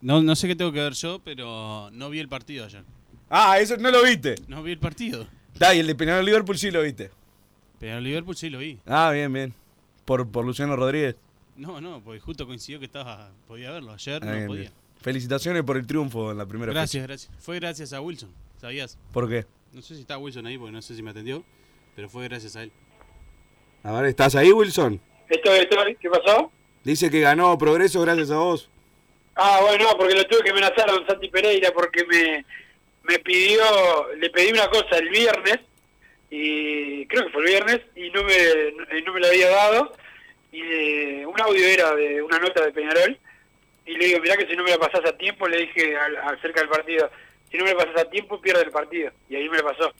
No, 0.00 0.22
no 0.22 0.36
sé 0.36 0.46
qué 0.46 0.54
tengo 0.54 0.70
que 0.70 0.80
ver 0.80 0.92
yo, 0.92 1.18
pero 1.24 1.90
no 1.92 2.08
vi 2.08 2.20
el 2.20 2.28
partido 2.28 2.64
ayer. 2.64 2.84
Ah, 3.28 3.58
eso 3.58 3.76
no 3.78 3.90
lo 3.90 4.04
viste. 4.04 4.36
No 4.46 4.62
vi 4.62 4.72
el 4.72 4.78
partido. 4.78 5.26
Da, 5.58 5.74
y 5.74 5.80
el 5.80 5.88
de 5.88 5.94
Peñarol 5.96 6.24
Liverpool 6.24 6.56
sí 6.56 6.70
lo 6.70 6.82
viste. 6.82 7.10
Pero 7.80 8.00
Liverpool 8.00 8.36
sí 8.36 8.48
lo 8.48 8.58
vi. 8.58 8.78
Ah, 8.86 9.10
bien, 9.12 9.32
bien. 9.32 9.54
Por, 10.04 10.28
por 10.30 10.44
Luciano 10.44 10.76
Rodríguez. 10.76 11.16
No, 11.56 11.80
no, 11.80 12.00
porque 12.00 12.20
justo 12.20 12.46
coincidió 12.46 12.78
que 12.78 12.84
estaba 12.84 13.30
podía 13.48 13.72
verlo. 13.72 13.92
Ayer 13.92 14.22
Ah, 14.22 14.26
no 14.26 14.32
bien, 14.32 14.46
podía. 14.46 14.60
bien. 14.62 14.72
Felicitaciones 15.00 15.62
por 15.62 15.76
el 15.76 15.86
triunfo 15.86 16.32
en 16.32 16.38
la 16.38 16.46
primera 16.46 16.72
Gracias, 16.72 16.92
fecha. 17.02 17.06
gracias. 17.06 17.32
Fue 17.44 17.56
gracias 17.60 17.92
a 17.92 18.00
Wilson, 18.00 18.30
¿sabías? 18.60 18.98
¿Por 19.12 19.28
qué? 19.28 19.46
No 19.72 19.80
sé 19.82 19.94
si 19.94 20.00
está 20.00 20.18
Wilson 20.18 20.46
ahí, 20.46 20.58
porque 20.58 20.72
no 20.72 20.82
sé 20.82 20.96
si 20.96 21.02
me 21.02 21.10
atendió, 21.10 21.44
pero 21.94 22.08
fue 22.08 22.24
gracias 22.28 22.56
a 22.56 22.62
él. 22.64 22.72
A 23.84 23.92
ver, 23.92 24.06
¿estás 24.06 24.34
ahí, 24.34 24.50
Wilson? 24.50 25.00
Estoy, 25.28 25.58
estoy. 25.60 25.94
¿Qué 25.96 26.08
pasó? 26.10 26.50
Dice 26.82 27.10
que 27.10 27.20
ganó 27.20 27.56
Progreso 27.58 28.00
gracias 28.00 28.30
a 28.30 28.36
vos. 28.38 28.68
Ah, 29.36 29.60
bueno, 29.62 29.84
no, 29.84 29.96
porque 29.96 30.14
lo 30.16 30.26
tuve 30.26 30.42
que 30.42 30.50
amenazar 30.50 30.88
a 30.90 30.92
don 30.94 31.06
Santi 31.06 31.28
Pereira 31.28 31.70
porque 31.72 32.04
me, 32.06 32.44
me 33.04 33.18
pidió, 33.20 33.62
le 34.16 34.30
pedí 34.30 34.50
una 34.50 34.68
cosa 34.68 34.96
el 34.98 35.08
viernes, 35.10 35.58
y 36.30 37.06
creo 37.06 37.26
que 37.26 37.32
fue 37.32 37.42
el 37.42 37.48
viernes, 37.48 37.80
y 37.94 38.10
no 38.10 38.24
me, 38.24 38.72
no, 38.76 39.00
no 39.06 39.12
me 39.12 39.20
lo 39.20 39.26
había 39.28 39.48
dado, 39.48 39.92
y 40.50 40.60
eh, 40.60 41.26
un 41.26 41.40
audio 41.40 41.64
era 41.66 41.94
de 41.94 42.20
una 42.20 42.38
nota 42.40 42.64
de 42.64 42.72
Peñarol, 42.72 43.16
y 43.88 43.96
le 43.96 44.06
digo, 44.06 44.20
mirá 44.20 44.36
que 44.36 44.46
si 44.46 44.54
no 44.54 44.62
me 44.62 44.70
la 44.70 44.78
pasás 44.78 45.04
a 45.04 45.16
tiempo, 45.16 45.48
le 45.48 45.58
dije 45.58 45.96
al, 45.96 46.16
acerca 46.18 46.60
del 46.60 46.68
partido, 46.68 47.10
si 47.50 47.56
no 47.56 47.64
me 47.64 47.72
la 47.72 47.84
pasás 47.84 48.02
a 48.02 48.10
tiempo, 48.10 48.40
pierde 48.40 48.62
el 48.62 48.70
partido, 48.70 49.10
y 49.28 49.36
ahí 49.36 49.48
me 49.48 49.56
la 49.56 49.64
pasó. 49.64 49.92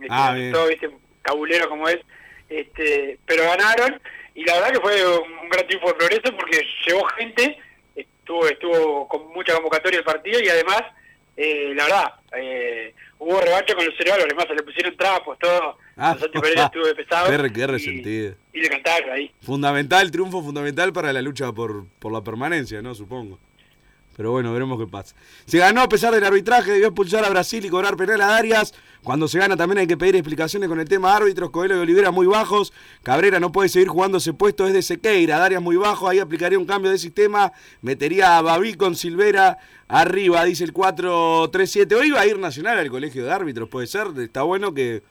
Este, 0.00 0.08
Ah. 0.10 0.36
Todo, 0.52 0.68
viste, 0.68 0.90
cabulero 1.22 1.68
como 1.68 1.88
es, 1.88 1.98
este, 2.48 3.18
pero 3.26 3.44
ganaron, 3.44 4.00
y 4.34 4.44
la 4.44 4.54
verdad 4.54 4.72
que 4.72 4.80
fue 4.80 5.18
un, 5.18 5.32
un 5.38 5.48
gran 5.48 5.66
triunfo 5.66 5.88
de 5.88 5.94
progreso 5.94 6.36
porque 6.36 6.64
llevó 6.86 7.04
gente, 7.04 7.58
estuvo 7.96 8.46
estuvo 8.46 9.08
con 9.08 9.28
mucha 9.28 9.54
convocatoria 9.54 9.98
el 9.98 10.04
partido 10.04 10.40
y 10.40 10.48
además 10.48 10.82
eh, 11.36 11.72
la 11.74 11.84
verdad 11.84 12.14
eh, 12.36 12.87
hubo 13.18 13.40
revancha 13.40 13.74
con 13.74 13.84
los 13.84 13.96
cereales 13.96 14.24
además 14.26 14.46
se 14.48 14.54
le 14.54 14.62
pusieron 14.62 14.96
trapos 14.96 15.38
todo 15.38 15.76
Ah, 15.96 16.16
Santi 16.18 16.38
Pereira 16.38 16.64
estuvo 16.66 16.86
de 16.86 16.94
pesado 16.94 17.28
Qué, 17.30 17.36
re- 17.38 17.52
qué 17.52 17.66
resentido. 17.66 18.34
y 18.52 18.60
le 18.60 18.68
cantaron 18.68 19.10
ahí 19.10 19.30
Fundamental, 19.40 20.10
triunfo 20.10 20.42
fundamental 20.42 20.92
para 20.92 21.12
la 21.12 21.20
lucha 21.22 21.50
por, 21.52 21.86
por 21.98 22.12
la 22.12 22.22
permanencia, 22.22 22.80
¿no? 22.82 22.94
Supongo. 22.94 23.38
Pero 24.18 24.32
bueno, 24.32 24.52
veremos 24.52 24.78
qué 24.80 24.86
pasa. 24.88 25.14
Se 25.46 25.58
ganó 25.58 25.80
a 25.80 25.88
pesar 25.88 26.12
del 26.12 26.24
arbitraje, 26.24 26.72
debió 26.72 26.88
expulsar 26.88 27.24
a 27.24 27.30
Brasil 27.30 27.64
y 27.64 27.68
cobrar 27.70 27.96
penal 27.96 28.20
a 28.20 28.26
Darias. 28.26 28.74
Cuando 29.04 29.28
se 29.28 29.38
gana 29.38 29.56
también 29.56 29.78
hay 29.78 29.86
que 29.86 29.96
pedir 29.96 30.16
explicaciones 30.16 30.68
con 30.68 30.80
el 30.80 30.88
tema 30.88 31.14
árbitros. 31.14 31.50
Coelho 31.50 31.76
y 31.76 31.78
Olivera 31.78 32.10
muy 32.10 32.26
bajos. 32.26 32.72
Cabrera 33.04 33.38
no 33.38 33.52
puede 33.52 33.68
seguir 33.68 33.86
jugando 33.86 34.18
ese 34.18 34.32
puesto, 34.34 34.66
es 34.66 34.72
de 34.74 34.82
Sequeira. 34.82 35.38
Darias 35.38 35.62
muy 35.62 35.76
bajo, 35.76 36.08
ahí 36.08 36.18
aplicaría 36.18 36.58
un 36.58 36.66
cambio 36.66 36.90
de 36.90 36.98
sistema. 36.98 37.52
Metería 37.80 38.38
a 38.38 38.42
Babi 38.42 38.74
con 38.74 38.96
Silvera 38.96 39.58
arriba, 39.86 40.44
dice 40.44 40.64
el 40.64 40.74
4-3-7. 40.74 41.94
Hoy 41.94 42.10
va 42.10 42.22
a 42.22 42.26
ir 42.26 42.38
Nacional 42.40 42.76
al 42.78 42.90
colegio 42.90 43.24
de 43.24 43.30
árbitros, 43.30 43.68
puede 43.68 43.86
ser. 43.86 44.08
Está 44.18 44.42
bueno 44.42 44.74
que, 44.74 45.02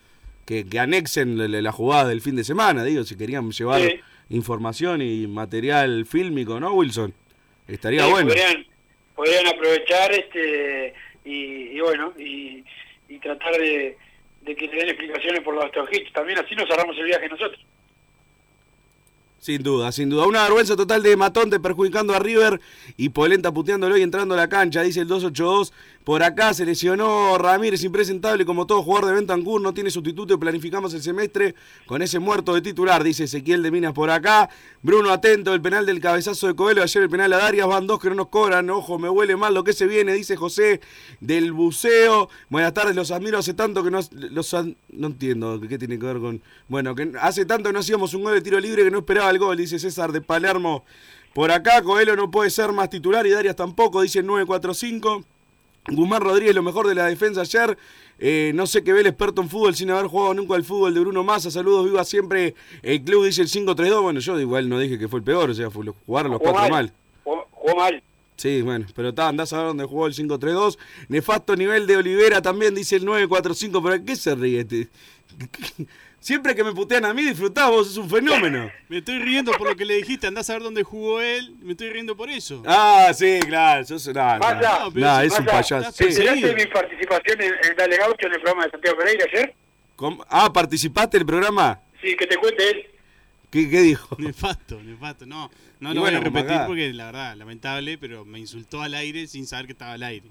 que, 0.46 0.65
que 0.65 0.80
anexen 0.80 1.38
la, 1.38 1.48
la- 1.48 1.62
la 1.62 1.72
jugada 1.72 2.10
del 2.10 2.20
fin 2.22 2.36
de 2.36 2.43
semana, 2.43 2.84
digo, 2.84 3.06
si 3.06 3.15
querían 3.15 3.50
llevar 3.52 3.82
Sí. 3.82 4.00
información 4.30 5.02
y 5.02 5.28
material 5.28 6.06
fílmico, 6.06 6.60
¿no, 6.60 6.74
Wilson? 6.74 7.13
Estaría 7.67 8.04
Sí, 8.06 8.12
bueno. 8.12 8.28
podrían, 8.30 8.65
podrían 9.17 9.47
aprovechar 9.47 10.12
este 10.13 10.93
y, 11.25 11.80
bueno 11.82 12.13
y, 12.17 12.63
y 13.10 13.17
tratar 13.19 13.51
de, 13.53 13.97
que 14.45 14.67
le 14.67 14.77
den 14.77 14.89
explicaciones 14.89 15.41
por 15.41 15.56
los 15.56 15.65
hits. 15.91 16.13
También 16.13 16.38
así 16.38 16.56
nos 16.56 16.69
cerramos 16.69 16.95
el 16.97 17.06
viaje 17.06 17.27
nosotros 17.27 17.60
Sin 19.39 19.62
duda, 19.62 19.91
sin 19.91 20.10
duda. 20.10 20.26
Una 20.26 20.43
vergüenza 20.43 20.76
total 20.76 21.04
de 21.04 21.15
Matonte 21.15 21.60
perjudicando 21.60 22.13
a 22.13 22.19
River 22.19 22.60
y 22.97 23.10
Polenta 23.10 23.54
puteándolo 23.54 23.95
y 23.97 24.02
entrando 24.02 24.34
a 24.34 24.38
la 24.38 24.50
cancha, 24.50 24.82
dice 24.82 25.02
el 25.02 25.08
282. 25.08 25.73
Por 26.04 26.23
acá 26.23 26.54
se 26.54 26.65
lesionó 26.65 27.38
Ramírez, 27.38 27.84
impresentable 27.84 28.45
como 28.45 28.65
todo 28.65 28.82
jugador 28.82 29.10
de 29.10 29.15
Bentancur, 29.15 29.60
no 29.60 29.73
tiene 29.73 29.91
sustituto 29.91 30.34
y 30.34 30.38
planificamos 30.38 30.93
el 30.93 31.02
semestre 31.02 31.54
con 31.86 32.02
ese 32.02 32.17
muerto 32.17 32.54
de 32.54 32.62
titular, 32.62 33.04
dice 33.04 33.26
Ezequiel 33.26 33.62
de 33.62 33.71
Minas 33.71 33.91
por 33.91 34.10
acá. 34.10 34.50
Bruno 34.82 35.12
atento, 35.12 35.54
el 35.54 35.62
penal 35.62 35.86
del 35.86 36.00
cabezazo 36.00 36.47
de 36.47 36.56
Coelho, 36.56 36.82
ayer 36.82 37.04
el 37.04 37.10
penal 37.10 37.34
a 37.34 37.38
Darias, 37.39 37.67
van 37.67 37.88
dos 37.88 38.00
que 38.00 38.08
no 38.08 38.15
nos 38.15 38.30
cobran, 38.30 38.69
ojo, 38.69 38.97
me 38.97 39.10
huele 39.10 39.36
mal 39.36 39.54
lo 39.54 39.65
que 39.65 39.73
se 39.73 39.86
viene, 39.86 40.13
dice 40.13 40.38
José 40.38 40.80
del 41.19 41.52
buceo. 41.52 42.30
Buenas 42.47 42.73
tardes, 42.73 42.95
los 42.95 43.12
admiro 43.12 43.38
hace 43.38 43.54
tanto 43.54 43.84
que 43.84 43.91
no... 43.91 44.00
Los, 44.12 44.56
no 44.89 45.08
entiendo 45.08 45.60
qué 45.67 45.78
tiene 45.78 46.00
que 46.00 46.06
ver 46.06 46.19
con... 46.19 46.41
Bueno, 46.69 46.95
que 46.95 47.12
hace 47.19 47.45
tanto 47.45 47.67
que 47.67 47.73
no 47.73 47.80
hacíamos 47.80 48.13
un 48.13 48.23
gol 48.23 48.34
de 48.34 48.41
tiro 48.41 48.62
libre 48.62 48.86
que 48.86 48.91
no 48.91 49.00
esperaba 49.00 49.27
el 49.30 49.40
gol, 49.40 49.58
dice 49.58 49.80
César 49.80 50.12
de 50.12 50.22
Palermo. 50.22 50.84
Por 51.34 51.52
acá, 51.52 51.82
Coelho 51.82 52.16
no 52.16 52.32
puede 52.32 52.50
ser 52.50 52.72
más 52.72 52.90
titular 52.90 53.26
y 53.28 53.30
Darias 53.30 53.56
tampoco, 53.56 54.02
dice 54.02 54.20
el 54.20 54.26
945. 54.26 55.24
Guzmán 55.90 56.22
Rodríguez, 56.22 56.54
lo 56.56 56.63
mejor 56.63 56.88
de 56.88 56.96
la 56.96 57.06
defensa 57.06 57.42
ayer. 57.42 57.78
Eh, 58.20 58.52
no 58.56 58.66
sé 58.66 58.84
qué 58.84 58.92
ve 58.94 59.02
el 59.02 59.08
experto 59.08 59.42
en 59.42 59.50
fútbol 59.50 59.76
sin 59.76 59.92
haber 59.92 60.08
jugado 60.08 60.34
nunca 60.34 60.56
al 60.56 60.63
fútbol 60.63 60.94
de 60.94 61.00
Bruno 61.00 61.24
Massa. 61.24 61.52
Saludos, 61.52 61.86
viva 61.86 62.04
siempre 62.04 62.56
el 62.82 63.04
club, 63.04 63.26
dice 63.26 63.42
el 63.42 63.48
5-3-2. 63.48 64.02
Bueno, 64.02 64.20
yo 64.20 64.40
igual 64.40 64.68
no 64.68 64.80
dije 64.80 64.98
que 64.98 65.08
fue 65.08 65.20
el 65.20 65.24
peor, 65.24 65.50
o 65.50 65.54
sea, 65.54 65.70
jugaron 65.70 66.32
los 66.32 66.40
Jugó 66.40 66.52
cuatro 66.52 66.70
mal. 66.70 66.72
mal. 66.72 66.94
jugó, 67.24 67.76
mal 67.76 68.04
Sí, 68.36 68.62
bueno, 68.62 68.86
pero 68.96 69.10
está, 69.10 69.28
andás 69.30 69.52
a 69.54 69.58
ver 69.58 69.68
dónde 69.68 69.86
jugó 69.86 70.08
el 70.08 70.13
5-3-2. 70.13 70.78
Nefasto 71.10 71.56
nivel 71.56 71.88
de 71.88 71.98
Olivera 71.98 72.42
también, 72.42 72.76
dice 72.76 72.98
el 72.98 73.06
9-4-5. 73.06 73.82
¿Pero 73.84 74.06
qué 74.06 74.16
se 74.16 74.36
ríe 74.36 74.62
este? 74.62 74.90
Siempre 76.19 76.56
que 76.56 76.63
me 76.63 76.73
putean 76.73 77.06
a 77.06 77.13
mí, 77.13 77.21
disfrutás, 77.23 77.69
vos 77.69 77.89
es 77.91 77.97
un 77.97 78.10
fenómeno. 78.10 78.69
Me 78.89 78.97
estoy 78.97 79.19
riendo 79.19 79.51
por 79.53 79.69
lo 79.69 79.75
que 79.75 79.86
le 79.86 79.95
dijiste, 79.95 80.27
andás 80.27 80.49
a 80.49 80.53
ver 80.53 80.63
dónde 80.63 80.84
jugó 80.84 81.21
él, 81.21 81.56
me 81.62 81.71
estoy 81.71 81.89
riendo 81.91 82.17
por 82.17 82.30
eso. 82.30 82.63
Ah, 82.65 83.12
sí, 83.13 83.39
claro. 83.45 83.86
Yo 83.86 83.97
soy, 83.99 84.13
no, 84.13 84.34
no, 84.34 84.39
Massa, 84.39 84.80
no, 84.80 84.89
no, 84.91 85.21
es 85.21 85.39
un 85.39 85.45
payaso. 85.45 85.91
¿te 85.93 86.12
Sí. 86.12 86.19
enteraste 86.21 86.47
de 86.47 86.56
mi 86.56 86.65
participación 86.65 87.41
en, 87.41 87.53
en 87.69 87.75
Dale 87.77 87.97
Gaucho 87.97 88.27
en 88.27 88.34
el 88.34 88.41
programa 88.41 88.65
de 88.65 88.71
Santiago 88.71 88.97
Pereira 88.97 89.25
ayer? 89.32 89.53
¿Cómo? 89.95 90.25
Ah, 90.30 90.51
¿participaste 90.51 91.17
en 91.17 91.21
el 91.21 91.27
programa? 91.27 91.80
Sí, 92.01 92.15
que 92.15 92.27
te 92.27 92.36
cuente 92.38 92.69
él. 92.71 92.86
¿Qué, 93.49 93.69
qué 93.69 93.82
dijo? 93.82 94.15
Nefasto, 94.19 94.82
nefasto. 94.84 95.25
No, 95.25 95.49
no 95.80 95.91
Y 95.91 95.95
lo 95.95 96.01
bueno, 96.01 96.19
voy 96.19 96.27
a 96.27 96.34
repetir 96.41 96.62
porque 96.67 96.91
la 96.93 97.06
verdad, 97.06 97.36
lamentable, 97.38 97.97
pero 97.97 98.25
me 98.25 98.39
insultó 98.39 98.82
al 98.82 98.93
aire 98.95 99.27
sin 99.27 99.47
saber 99.47 99.67
que 99.67 99.71
estaba 99.71 99.93
al 99.93 100.03
aire. 100.03 100.25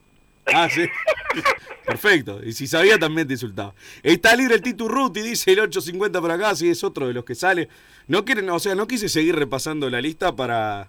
Ah, 0.47 0.69
sí. 0.71 0.87
Perfecto. 1.87 2.41
Y 2.45 2.53
si 2.53 2.67
sabía, 2.67 2.99
también 2.99 3.27
te 3.27 3.35
insultaba. 3.35 3.75
Está 4.03 4.35
libre 4.35 4.57
el 4.57 4.63
Titu 4.63 4.89
Ruti, 4.89 5.21
dice 5.21 5.53
el 5.53 5.61
850 5.61 6.21
por 6.21 6.31
acá, 6.31 6.55
sí, 6.55 6.69
es 6.69 6.83
otro 6.83 7.07
de 7.07 7.15
los 7.15 7.25
que 7.25 7.35
sale. 7.35 7.69
No 8.09 8.25
quieren, 8.25 8.51
o 8.51 8.59
sea, 8.59 8.75
no 8.75 8.87
quise 8.87 9.09
seguir 9.09 9.37
repasando 9.37 9.89
la 9.89 10.01
lista 10.01 10.35
para, 10.35 10.89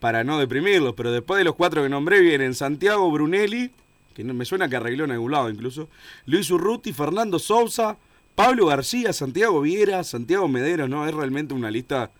para 0.00 0.24
no 0.24 0.38
deprimirlos, 0.38 0.94
pero 0.96 1.12
después 1.12 1.38
de 1.38 1.44
los 1.44 1.54
cuatro 1.54 1.82
que 1.82 1.88
nombré 1.88 2.20
vienen 2.20 2.54
Santiago 2.54 3.10
Brunelli, 3.10 3.70
que 4.14 4.24
me 4.24 4.44
suena 4.44 4.68
que 4.68 4.76
arregló 4.76 5.04
en 5.04 5.12
algún 5.12 5.32
lado 5.32 5.50
incluso, 5.50 5.88
Luis 6.26 6.50
Urruti, 6.50 6.92
Fernando 6.92 7.38
Sousa, 7.38 7.96
Pablo 8.34 8.66
García, 8.66 9.12
Santiago 9.12 9.60
Viera, 9.60 10.02
Santiago 10.02 10.48
Medero, 10.48 10.88
¿no? 10.88 11.06
Es 11.06 11.14
realmente 11.14 11.54
una 11.54 11.70
lista 11.70 12.10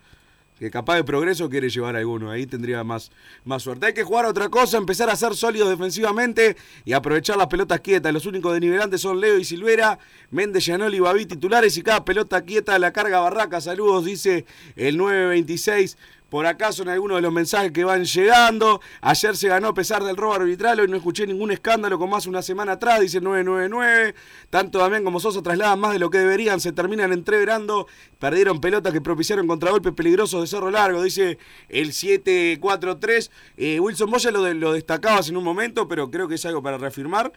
que 0.60 0.70
capaz 0.70 0.96
de 0.96 1.04
progreso 1.04 1.48
quiere 1.48 1.70
llevar 1.70 1.96
a 1.96 2.00
alguno, 2.00 2.30
ahí 2.30 2.46
tendría 2.46 2.84
más, 2.84 3.10
más 3.44 3.62
suerte. 3.62 3.86
Hay 3.86 3.94
que 3.94 4.04
jugar 4.04 4.26
otra 4.26 4.50
cosa, 4.50 4.76
empezar 4.76 5.08
a 5.08 5.16
ser 5.16 5.34
sólidos 5.34 5.70
defensivamente 5.70 6.54
y 6.84 6.92
aprovechar 6.92 7.38
las 7.38 7.46
pelotas 7.46 7.80
quietas. 7.80 8.12
Los 8.12 8.26
únicos 8.26 8.52
denivelantes 8.52 9.00
son 9.00 9.22
Leo 9.22 9.38
y 9.38 9.44
Silvera, 9.46 9.98
Méndez, 10.30 10.62
Gianoli 10.64 10.98
y 10.98 11.00
Babi 11.00 11.24
titulares 11.24 11.78
y 11.78 11.82
cada 11.82 12.04
pelota 12.04 12.42
quieta 12.42 12.78
la 12.78 12.92
carga 12.92 13.20
Barraca. 13.20 13.62
Saludos, 13.62 14.04
dice 14.04 14.44
el 14.76 14.98
926. 14.98 15.96
Por 16.30 16.46
acá 16.46 16.70
son 16.72 16.88
algunos 16.88 17.18
de 17.18 17.22
los 17.22 17.32
mensajes 17.32 17.72
que 17.72 17.82
van 17.84 18.04
llegando. 18.04 18.80
Ayer 19.00 19.36
se 19.36 19.48
ganó 19.48 19.68
a 19.68 19.74
pesar 19.74 20.04
del 20.04 20.16
robo 20.16 20.34
arbitral. 20.34 20.78
Hoy 20.80 20.86
no 20.88 20.96
escuché 20.96 21.26
ningún 21.26 21.50
escándalo 21.50 21.98
como 21.98 22.16
hace 22.16 22.28
una 22.28 22.40
semana 22.40 22.72
atrás, 22.72 23.00
dice 23.00 23.18
el 23.18 23.24
999. 23.24 24.14
Tanto 24.48 24.78
Damián 24.78 25.02
como 25.04 25.18
Sosa 25.18 25.42
trasladan 25.42 25.80
más 25.80 25.92
de 25.92 25.98
lo 25.98 26.08
que 26.08 26.18
deberían. 26.18 26.60
Se 26.60 26.70
terminan 26.72 27.12
entreverando. 27.12 27.88
Perdieron 28.20 28.60
pelotas 28.60 28.92
que 28.92 29.00
propiciaron 29.00 29.46
contragolpes 29.48 29.92
peligrosos 29.92 30.40
de 30.42 30.46
Cerro 30.46 30.70
Largo, 30.70 31.02
dice 31.02 31.38
el 31.68 31.92
743. 31.92 33.30
Eh, 33.56 33.80
Wilson, 33.80 34.10
vos 34.10 34.22
ya 34.22 34.30
lo, 34.30 34.52
lo 34.54 34.72
destacabas 34.72 35.28
en 35.28 35.36
un 35.36 35.44
momento, 35.44 35.88
pero 35.88 36.10
creo 36.10 36.28
que 36.28 36.36
es 36.36 36.46
algo 36.46 36.62
para 36.62 36.78
reafirmar. 36.78 37.32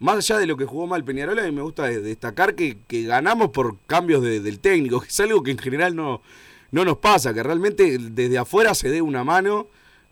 Más 0.00 0.16
allá 0.18 0.38
de 0.38 0.46
lo 0.46 0.56
que 0.56 0.64
jugó 0.64 0.86
mal 0.86 1.02
Peñarol, 1.04 1.38
a 1.40 1.42
mí 1.42 1.50
me 1.50 1.60
gusta 1.62 1.84
de- 1.86 2.00
destacar 2.00 2.54
que, 2.54 2.78
que 2.86 3.02
ganamos 3.02 3.50
por 3.50 3.78
cambios 3.86 4.22
de- 4.22 4.38
del 4.40 4.60
técnico, 4.60 5.00
que 5.00 5.08
es 5.08 5.20
algo 5.20 5.42
que 5.42 5.50
en 5.50 5.58
general 5.58 5.96
no, 5.96 6.22
no 6.70 6.84
nos 6.84 6.98
pasa, 6.98 7.32
que 7.32 7.42
realmente 7.42 7.98
desde 7.98 8.38
afuera 8.38 8.74
se 8.74 8.90
dé 8.90 9.02
una 9.02 9.24
mano 9.24 9.68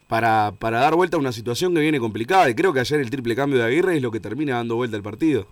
para, 0.09 0.53
para 0.59 0.81
dar 0.81 0.95
vuelta 0.95 1.17
a 1.17 1.21
una 1.21 1.33
situación 1.33 1.75
que 1.75 1.81
viene 1.81 1.99
complicada. 1.99 2.49
Y 2.49 2.55
creo 2.55 2.73
que 2.73 2.81
ayer 2.81 3.01
el 3.01 3.11
triple 3.11 3.37
cambio 3.37 3.59
de 3.59 3.67
Aguirre 3.67 3.97
es 3.97 4.03
lo 4.03 4.11
que 4.11 4.21
termina 4.21 4.57
dando 4.57 4.77
vuelta 4.77 4.97
al 4.97 5.03
partido. 5.03 5.47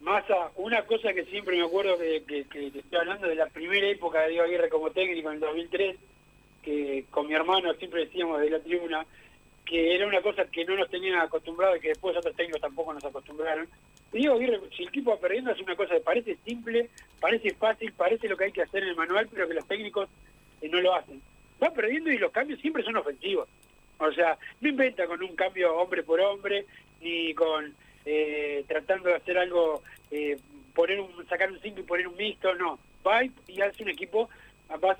Massa, 0.00 0.50
una 0.56 0.82
cosa 0.82 1.12
que 1.12 1.24
siempre 1.24 1.56
me 1.56 1.64
acuerdo 1.64 1.98
que, 1.98 2.22
te 2.26 2.78
estoy 2.78 2.98
hablando 2.98 3.26
de 3.26 3.34
la 3.34 3.46
primera 3.46 3.88
época 3.88 4.20
de 4.20 4.30
Diego 4.30 4.44
Aguirre 4.44 4.68
como 4.68 4.90
técnico 4.90 5.30
en 5.30 5.34
el 5.34 5.40
2003, 5.40 5.96
que 6.62 7.04
con 7.10 7.26
mi 7.26 7.34
hermano 7.34 7.74
siempre 7.74 8.04
decíamos 8.04 8.40
de 8.40 8.50
la 8.50 8.60
tribuna, 8.60 9.04
que 9.66 9.96
era 9.96 10.06
una 10.06 10.22
cosa 10.22 10.46
que 10.46 10.64
no 10.64 10.76
nos 10.76 10.88
tenían 10.88 11.18
acostumbrados 11.18 11.76
y 11.76 11.80
que 11.80 11.88
después 11.88 12.16
otros 12.16 12.36
técnicos 12.36 12.60
tampoco 12.60 12.94
nos 12.94 13.04
acostumbraron. 13.04 13.68
Y 14.12 14.28
Aguirre, 14.28 14.60
si 14.74 14.84
el 14.84 14.88
equipo 14.88 15.10
va 15.10 15.18
perdiendo, 15.18 15.50
es 15.50 15.60
una 15.60 15.74
cosa 15.74 15.94
que 15.94 16.00
parece 16.00 16.36
simple, 16.44 16.88
parece 17.20 17.52
fácil, 17.54 17.92
parece 17.92 18.28
lo 18.28 18.36
que 18.36 18.44
hay 18.44 18.52
que 18.52 18.62
hacer 18.62 18.84
en 18.84 18.90
el 18.90 18.96
manual, 18.96 19.28
pero 19.30 19.48
que 19.48 19.54
los 19.54 19.66
técnicos 19.66 20.08
eh, 20.62 20.68
no 20.68 20.80
lo 20.80 20.94
hacen. 20.94 21.20
Va 21.62 21.70
perdiendo 21.72 22.10
y 22.10 22.18
los 22.18 22.30
cambios 22.30 22.60
siempre 22.60 22.84
son 22.84 22.96
ofensivos. 22.96 23.48
O 23.98 24.12
sea, 24.12 24.38
no 24.60 24.68
inventa 24.68 25.06
con 25.06 25.22
un 25.22 25.34
cambio 25.34 25.76
hombre 25.76 26.02
por 26.04 26.20
hombre, 26.20 26.64
ni 27.00 27.34
con 27.34 27.74
eh, 28.04 28.64
tratando 28.68 29.08
de 29.08 29.16
hacer 29.16 29.36
algo, 29.36 29.82
eh, 30.12 30.38
poner 30.74 31.00
un, 31.00 31.26
sacar 31.28 31.50
un 31.50 31.60
5 31.60 31.80
y 31.80 31.82
poner 31.82 32.06
un 32.06 32.16
mixto, 32.16 32.54
no. 32.54 32.78
Va 33.04 33.24
y, 33.24 33.60
hace 33.60 33.82
un 33.82 33.88
equipo, 33.88 34.28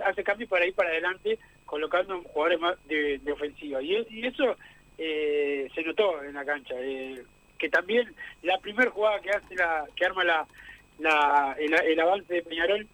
hace 0.04 0.24
cambios 0.24 0.50
para 0.50 0.66
ir 0.66 0.74
para 0.74 0.90
adelante, 0.90 1.38
colocando 1.66 2.22
jugadores 2.22 2.60
más 2.60 2.76
de, 2.88 3.20
ofensiva. 3.30 3.82
Y, 3.82 3.96
es- 3.96 4.10
y 4.10 4.26
eso 4.26 4.56
eh, 4.96 5.68
se 5.74 5.82
notó 5.82 6.22
en 6.22 6.34
la 6.34 6.44
cancha. 6.44 6.74
eh, 6.78 7.22
que 7.58 7.70
también 7.70 8.14
la 8.42 8.58
primera 8.58 8.90
jugada 8.90 9.18
que 9.20 9.30
hace 9.30 9.54
la 9.54 9.86
que 9.96 10.04
arma 10.04 10.24
la, 10.24 11.56
el, 11.58 12.00
avance 12.00 12.34
de 12.34 12.42
Peñarol 12.42 12.86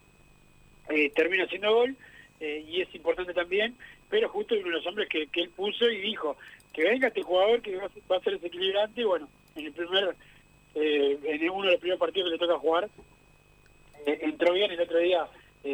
eh, 0.89 1.09
termina 1.09 1.45
siendo 1.47 1.73
gol 1.73 1.95
y 2.39 2.79
es 2.81 2.95
importante 2.95 3.33
también 3.33 3.75
pero 4.09 4.29
justo 4.29 4.55
uno 4.55 4.63
de 4.67 4.71
los 4.71 4.87
hombres 4.87 5.09
que, 5.09 5.27
que 5.27 5.41
él 5.41 5.49
puso 5.49 5.89
y 5.89 5.99
dijo 5.99 6.37
que 6.71 6.83
venga 6.83 7.09
este 7.09 7.23
jugador 7.23 7.61
que 7.61 7.75
va, 7.75 7.89
va 8.09 8.15
a 8.15 8.21
ser 8.21 8.33
desequilibrante 8.39 9.01
y 9.01 9.03
bueno 9.03 9.27
en 9.57 9.65
el 9.65 9.73
primer 9.73 10.15
en 10.75 11.49
uno 11.49 11.65
de 11.65 11.71
los 11.71 11.79
primeros 11.81 11.99
partidos 11.99 12.27
que 12.29 12.33
le 12.35 12.39
toca 12.39 12.57
jugar 12.59 12.87
entró 14.05 14.53
bien 14.53 14.71
el 14.71 14.79
otro 14.79 14.97
día 14.99 15.27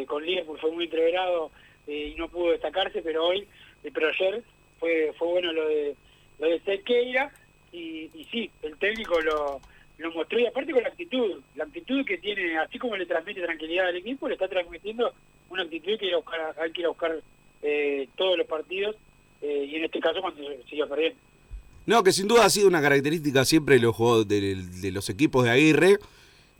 con 0.08 0.24
Liverpool 0.26 0.58
fue 0.60 0.72
muy 0.72 0.84
entreverado 0.86 1.52
y 1.90 2.14
no 2.16 2.28
pudo 2.28 2.52
destacarse 2.52 3.02
pero 3.02 3.26
hoy 3.26 3.46
pero 3.92 4.08
ayer 4.08 4.42
fue 4.78 5.12
fue 5.18 5.28
bueno 5.28 5.52
lo 5.52 5.66
de 5.68 5.96
lo 6.38 6.48
de 6.48 6.60
Sequeira 6.60 7.32
y, 7.72 8.10
y 8.14 8.26
sí 8.30 8.50
el 8.62 8.76
técnico 8.76 9.20
lo 9.20 9.60
lo 9.98 10.12
mostró 10.12 10.38
y 10.38 10.46
aparte 10.46 10.72
con 10.72 10.82
la 10.82 10.88
actitud 10.88 11.40
la 11.56 11.64
actitud 11.64 12.04
que 12.04 12.18
tiene 12.18 12.58
así 12.58 12.78
como 12.78 12.96
le 12.96 13.06
transmite 13.06 13.42
tranquilidad 13.42 13.88
al 13.88 13.96
equipo 13.96 14.28
le 14.28 14.34
está 14.34 14.48
transmitiendo 14.48 15.12
una 15.50 15.62
actitud 15.62 15.98
que 15.98 16.12
hay 16.62 16.72
que 16.72 16.80
ir 16.80 16.86
a 16.86 16.90
buscar 16.90 17.20
eh, 17.62 18.08
todos 18.16 18.38
los 18.38 18.46
partidos 18.46 18.96
eh, 19.42 19.68
y 19.70 19.76
en 19.76 19.84
este 19.84 20.00
caso 20.00 20.20
cuando 20.20 20.42
se 20.42 20.62
siga 20.68 20.86
perdiendo 20.86 21.18
No, 21.86 22.02
que 22.02 22.12
sin 22.12 22.28
duda 22.28 22.44
ha 22.44 22.50
sido 22.50 22.68
una 22.68 22.80
característica 22.80 23.44
siempre 23.44 23.76
de 23.76 23.82
los, 23.82 23.96
de, 24.28 24.54
de 24.54 24.92
los 24.92 25.08
equipos 25.08 25.44
de 25.44 25.50
Aguirre, 25.50 25.98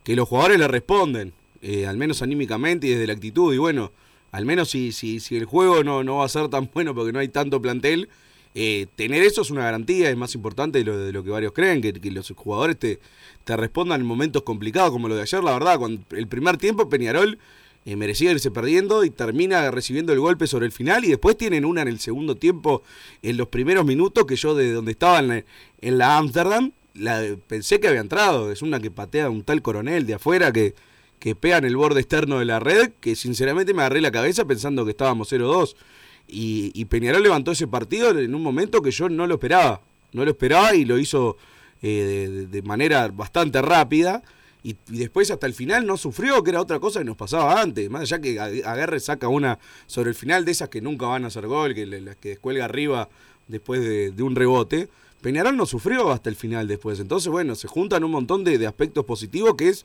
que 0.03 0.17
los 0.17 0.29
jugadores 0.29 0.59
le 0.59 0.67
responden, 0.67 1.33
eh, 1.63 1.87
al 1.87 1.97
menos 1.99 2.23
anímicamente 2.23 2.87
y 2.87 2.91
desde 2.91 3.07
la 3.07 3.13
actitud. 3.13 3.55
Y 3.55 3.59
bueno, 3.59 3.93
al 4.33 4.47
menos 4.47 4.71
si, 4.71 4.93
si, 4.93 5.21
si 5.21 5.37
el 5.37 5.45
juego 5.45 5.83
no, 5.85 6.05
no 6.05 6.17
va 6.17 6.27
a 6.27 6.29
ser 6.29 6.49
tan 6.49 6.69
bueno 6.75 6.95
porque 6.95 7.13
no 7.13 7.19
hay 7.19 7.29
tanto 7.29 7.61
plantel, 7.61 8.09
eh, 8.55 8.87
tener 8.97 9.23
eso 9.23 9.43
es 9.43 9.51
una 9.51 9.63
garantía, 9.63 10.11
es 10.11 10.17
más 10.17 10.35
importante 10.35 10.79
de 10.79 10.85
lo, 10.85 10.99
de 10.99 11.13
lo 11.13 11.23
que 11.23 11.31
varios 11.31 11.53
creen, 11.53 11.81
que, 11.81 11.93
que 11.93 12.11
los 12.11 12.33
jugadores 12.37 12.79
te, 12.79 12.99
te 13.45 13.57
respondan 13.57 14.01
en 14.01 14.07
momentos 14.07 14.43
complicados 14.43 14.91
como 14.91 15.09
lo 15.09 15.15
de 15.15 15.23
ayer, 15.23 15.43
la 15.43 15.53
verdad, 15.53 15.79
cuando 15.79 16.03
el 16.11 16.27
primer 16.27 16.57
tiempo 16.57 16.89
Peñarol 16.89 17.39
eh, 17.87 17.97
merecía 17.97 18.33
irse 18.33 18.51
perdiendo 18.51 19.05
y 19.05 19.11
termina 19.11 19.71
recibiendo 19.71 20.13
el 20.13 20.21
golpe 20.21 20.47
sobre 20.47 20.67
el 20.67 20.73
final 20.73 21.05
y 21.05 21.09
después 21.09 21.37
tienen 21.37 21.65
una 21.65 21.83
en 21.83 21.89
el 21.89 21.99
segundo 22.01 22.35
tiempo, 22.35 22.83
en 23.23 23.37
los 23.37 23.49
primeros 23.49 23.87
minutos 23.87 24.27
que 24.27 24.37
yo 24.37 24.55
de 24.55 24.73
donde 24.73 24.93
estaba 24.93 25.21
en 25.21 25.29
la, 25.29 25.45
en 25.81 25.99
la 25.99 26.19
Amsterdam, 26.19 26.73
la, 26.95 27.23
pensé 27.47 27.81
que 27.81 27.89
había 27.89 28.01
entrado, 28.01 28.51
es 28.51 28.63
una 28.63 28.81
que 28.81 28.91
patea 28.91 29.31
un 29.31 29.45
tal 29.45 29.63
coronel 29.63 30.07
de 30.07 30.15
afuera 30.15 30.53
que, 30.53 30.75
que 31.21 31.37
pega 31.37 31.59
en 31.59 31.67
el 31.67 31.77
borde 31.77 32.01
externo 32.01 32.41
de 32.41 32.47
la 32.47 32.59
red, 32.59 32.91
que 32.99 33.15
sinceramente 33.15 33.75
me 33.75 33.83
agarré 33.83 34.01
la 34.01 34.11
cabeza 34.11 34.45
pensando 34.47 34.85
que 34.85 34.91
estábamos 34.93 35.31
0-2. 35.31 35.77
Y, 36.27 36.73
y 36.75 36.87
Peñarol 36.87 37.23
levantó 37.23 37.53
ese 37.53 37.67
partido 37.69 38.19
en 38.19 38.35
un 38.35 38.43
momento 38.43 38.83
que 38.83 38.91
yo 38.91 39.09
no 39.09 39.27
lo 39.27 39.35
esperaba. 39.35 39.83
No 40.13 40.25
lo 40.25 40.31
esperaba 40.31 40.75
y 40.75 40.85
lo 40.85 40.99
hizo 40.99 41.37
eh, 41.83 42.47
de, 42.51 42.63
manera 42.63 43.09
bastante 43.09 43.61
rápida. 43.61 44.23
Y, 44.63 44.77
después 44.89 45.31
hasta 45.31 45.47
el 45.47 45.55
final 45.55 45.87
no 45.87 45.97
sufrió, 45.99 46.43
que 46.43 46.51
era 46.51 46.61
otra 46.61 46.81
cosa 46.81 47.01
que 47.01 47.05
nos 47.05 47.17
pasaba 47.17 47.61
antes. 47.61 47.91
Más 47.91 48.03
allá 48.03 48.21
que 48.21 48.41
Ag- 48.41 48.65
Aguerre 48.65 48.99
saca 49.01 49.29
una 49.29 49.59
sobre 49.87 50.11
el 50.11 50.15
final 50.15 50.45
de 50.47 50.53
esas 50.53 50.71
que 50.71 50.81
nunca 50.81 51.07
van 51.07 51.25
a 51.25 51.29
hacer 51.29 51.47
gol, 51.47 51.75
que 51.75 51.85
las 51.85 52.17
que 52.17 52.31
descuelga 52.31 52.65
arriba 52.65 53.09
después 53.47 53.83
de, 53.83 54.23
un 54.23 54.37
rebote. 54.37 54.89
Peñarol 55.21 55.55
no 55.55 55.67
sufrió 55.67 56.13
hasta 56.13 56.31
el 56.31 56.37
final 56.37 56.67
después. 56.67 56.99
Entonces, 56.99 57.31
bueno, 57.31 57.55
se 57.55 57.69
juntan 57.69 58.05
un 58.05 58.11
montón 58.11 58.43
de 58.43 58.67
aspectos 58.67 59.05
positivos 59.05 59.55
que 59.55 59.69
es 59.69 59.85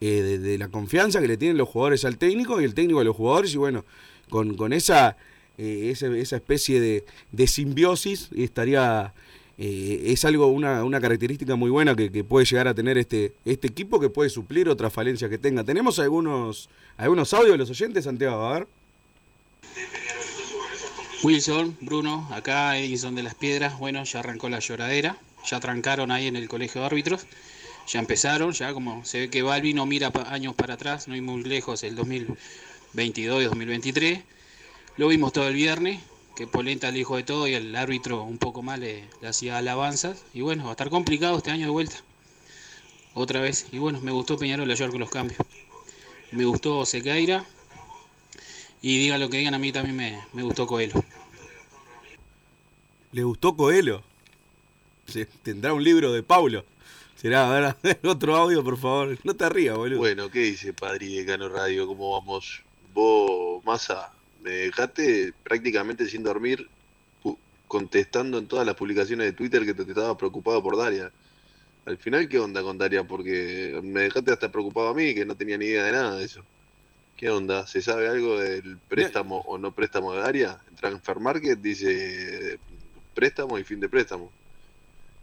eh, 0.00 0.38
de, 0.40 0.58
la 0.58 0.68
confianza 0.68 1.20
que 1.20 1.28
le 1.28 1.36
tienen 1.36 1.56
los 1.56 1.68
jugadores 1.68 2.04
al 2.04 2.18
técnico 2.18 2.60
y 2.60 2.64
el 2.64 2.74
técnico 2.74 3.00
a 3.00 3.04
los 3.04 3.16
jugadores. 3.16 3.54
Y 3.54 3.58
bueno, 3.58 3.84
con, 4.28 4.56
con 4.56 4.72
esa, 4.72 5.16
eh, 5.58 5.92
esa 5.92 6.36
especie 6.36 6.80
de, 6.80 7.04
de 7.32 7.46
simbiosis 7.46 8.28
estaría 8.36 9.12
eh, 9.56 10.02
es 10.06 10.24
algo 10.24 10.48
una, 10.48 10.82
una 10.82 11.00
característica 11.00 11.54
muy 11.54 11.70
buena 11.70 11.94
que, 11.94 12.10
que 12.10 12.24
puede 12.24 12.44
llegar 12.44 12.66
a 12.66 12.74
tener 12.74 12.98
este 12.98 13.32
este 13.44 13.68
equipo 13.68 14.00
que 14.00 14.10
puede 14.10 14.28
suplir 14.28 14.68
otras 14.68 14.92
falencias 14.92 15.30
que 15.30 15.38
tenga. 15.38 15.62
Tenemos 15.62 15.98
algunos 16.00 16.68
algunos 16.96 17.32
audios 17.32 17.52
de 17.52 17.58
los 17.58 17.70
oyentes 17.70 18.04
Santiago 18.04 18.42
a 18.42 18.54
ver. 18.54 18.66
Wilson, 21.22 21.76
Bruno, 21.80 22.28
acá 22.32 22.76
Edison 22.76 23.14
de 23.14 23.22
las 23.22 23.34
Piedras, 23.34 23.78
bueno, 23.78 24.04
ya 24.04 24.18
arrancó 24.18 24.48
la 24.50 24.58
lloradera, 24.58 25.16
ya 25.46 25.58
trancaron 25.58 26.10
ahí 26.10 26.26
en 26.26 26.36
el 26.36 26.48
colegio 26.48 26.82
de 26.82 26.86
árbitros, 26.88 27.26
ya 27.86 27.98
empezaron, 28.00 28.52
ya 28.52 28.72
como 28.72 29.04
se 29.04 29.20
ve 29.20 29.30
que 29.30 29.42
Balbi 29.42 29.74
no 29.74 29.86
mira 29.86 30.10
pa- 30.10 30.32
años 30.32 30.54
para 30.54 30.74
atrás, 30.74 31.08
no 31.08 31.14
hay 31.14 31.20
muy 31.20 31.42
lejos 31.42 31.82
el 31.82 31.94
2022 31.96 33.42
y 33.42 33.44
2023, 33.44 34.20
lo 34.96 35.08
vimos 35.08 35.32
todo 35.32 35.48
el 35.48 35.54
viernes, 35.54 36.00
que 36.36 36.46
Polenta 36.46 36.90
le 36.90 36.98
dijo 36.98 37.16
de 37.16 37.22
todo 37.22 37.46
y 37.46 37.54
el 37.54 37.74
árbitro 37.76 38.22
un 38.24 38.38
poco 38.38 38.62
más 38.62 38.78
le, 38.78 39.04
hacía 39.26 39.58
alabanzas, 39.58 40.24
y 40.32 40.40
bueno, 40.40 40.64
va 40.64 40.70
a 40.70 40.72
estar 40.72 40.90
complicado 40.90 41.36
este 41.36 41.50
año 41.50 41.66
de 41.66 41.70
vuelta, 41.72 41.96
otra 43.14 43.40
vez, 43.40 43.66
y 43.72 43.78
bueno, 43.78 44.00
me 44.00 44.10
gustó 44.12 44.36
Peñarol 44.38 44.70
ayer 44.70 44.90
con 44.90 45.00
los 45.00 45.10
cambios, 45.10 45.38
me 46.32 46.44
gustó 46.44 46.84
Sequeira, 46.86 47.44
y 48.82 48.98
diga 48.98 49.18
lo 49.18 49.30
que 49.30 49.38
digan, 49.38 49.54
a 49.54 49.58
mí 49.58 49.72
también 49.72 49.96
me, 49.96 50.20
me 50.32 50.42
gustó 50.42 50.66
Coelho. 50.66 51.02
le 53.12 53.22
gustó 53.22 53.54
Coelho 53.56 54.02
tendrá 55.42 55.72
un 55.72 55.84
libro 55.84 56.12
de 56.12 56.22
Paulo 56.22 56.64
será 57.24 57.48
a 57.48 57.74
ver, 57.80 57.98
otro 58.04 58.36
audio 58.36 58.62
por 58.62 58.76
favor 58.76 59.16
no 59.24 59.34
te 59.34 59.48
rías 59.48 59.74
boludo 59.74 59.98
Bueno, 59.98 60.30
¿qué 60.30 60.40
dice 60.40 60.74
Padri 60.74 61.16
de 61.16 61.24
Cano 61.24 61.48
Radio? 61.48 61.86
¿Cómo 61.86 62.12
vamos? 62.12 62.62
Vos, 62.92 63.64
Massa, 63.64 64.12
me 64.42 64.50
dejaste 64.50 65.32
prácticamente 65.42 66.06
sin 66.06 66.22
dormir 66.22 66.68
contestando 67.66 68.36
en 68.36 68.46
todas 68.46 68.66
las 68.66 68.74
publicaciones 68.74 69.24
de 69.24 69.32
Twitter 69.32 69.64
que 69.64 69.72
te, 69.72 69.86
te 69.86 69.92
estaba 69.92 70.18
preocupado 70.18 70.62
por 70.62 70.76
Daria. 70.76 71.10
Al 71.86 71.96
final, 71.96 72.28
¿qué 72.28 72.38
onda 72.38 72.62
con 72.62 72.76
Daria? 72.76 73.04
Porque 73.04 73.80
me 73.82 74.02
dejaste 74.02 74.30
hasta 74.30 74.52
preocupado 74.52 74.88
a 74.88 74.94
mí, 74.94 75.14
que 75.14 75.24
no 75.24 75.34
tenía 75.34 75.56
ni 75.56 75.64
idea 75.64 75.84
de 75.84 75.92
nada 75.92 76.16
de 76.16 76.24
eso. 76.26 76.44
¿Qué 77.16 77.30
onda? 77.30 77.66
¿Se 77.66 77.80
sabe 77.80 78.06
algo 78.06 78.38
del 78.38 78.76
préstamo 78.86 79.38
o 79.46 79.56
no 79.56 79.72
préstamo 79.72 80.12
de 80.12 80.20
Daria? 80.20 80.60
Transfer 80.78 81.18
Market 81.20 81.58
dice 81.58 82.58
préstamo 83.14 83.58
y 83.58 83.64
fin 83.64 83.80
de 83.80 83.88
préstamo. 83.88 84.30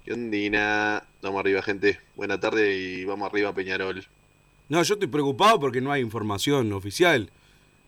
¿Qué 0.06 0.14
ondina? 0.14 1.04
Vamos 1.22 1.40
arriba, 1.40 1.62
gente. 1.62 2.00
Buena 2.16 2.40
tarde 2.40 2.76
y 2.76 3.06
vamos 3.06 3.30
arriba, 3.30 3.54
Peñarol. 3.54 4.04
No, 4.70 4.82
yo 4.82 4.94
estoy 4.96 5.08
preocupado 5.08 5.60
porque 5.60 5.82
no 5.82 5.92
hay 5.92 6.02
información 6.02 6.72
oficial. 6.74 7.30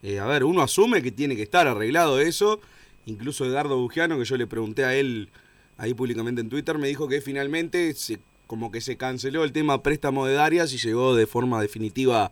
Eh, 0.03 0.19
a 0.19 0.25
ver, 0.25 0.43
uno 0.43 0.61
asume 0.61 1.01
que 1.01 1.11
tiene 1.11 1.35
que 1.35 1.43
estar 1.43 1.67
arreglado 1.67 2.19
eso. 2.19 2.59
Incluso 3.05 3.45
Edgardo 3.45 3.77
Bugiano, 3.77 4.17
que 4.17 4.25
yo 4.25 4.37
le 4.37 4.47
pregunté 4.47 4.85
a 4.85 4.95
él 4.95 5.29
ahí 5.77 5.93
públicamente 5.93 6.41
en 6.41 6.49
Twitter, 6.49 6.77
me 6.77 6.87
dijo 6.87 7.07
que 7.07 7.19
finalmente 7.19 7.93
se, 7.93 8.19
como 8.47 8.71
que 8.71 8.79
se 8.79 8.95
canceló 8.95 9.43
el 9.43 9.51
tema 9.51 9.81
préstamo 9.81 10.25
de 10.25 10.35
Darias 10.35 10.71
y 10.73 10.77
llegó 10.77 11.15
de 11.15 11.25
forma 11.25 11.61
definitiva 11.61 12.31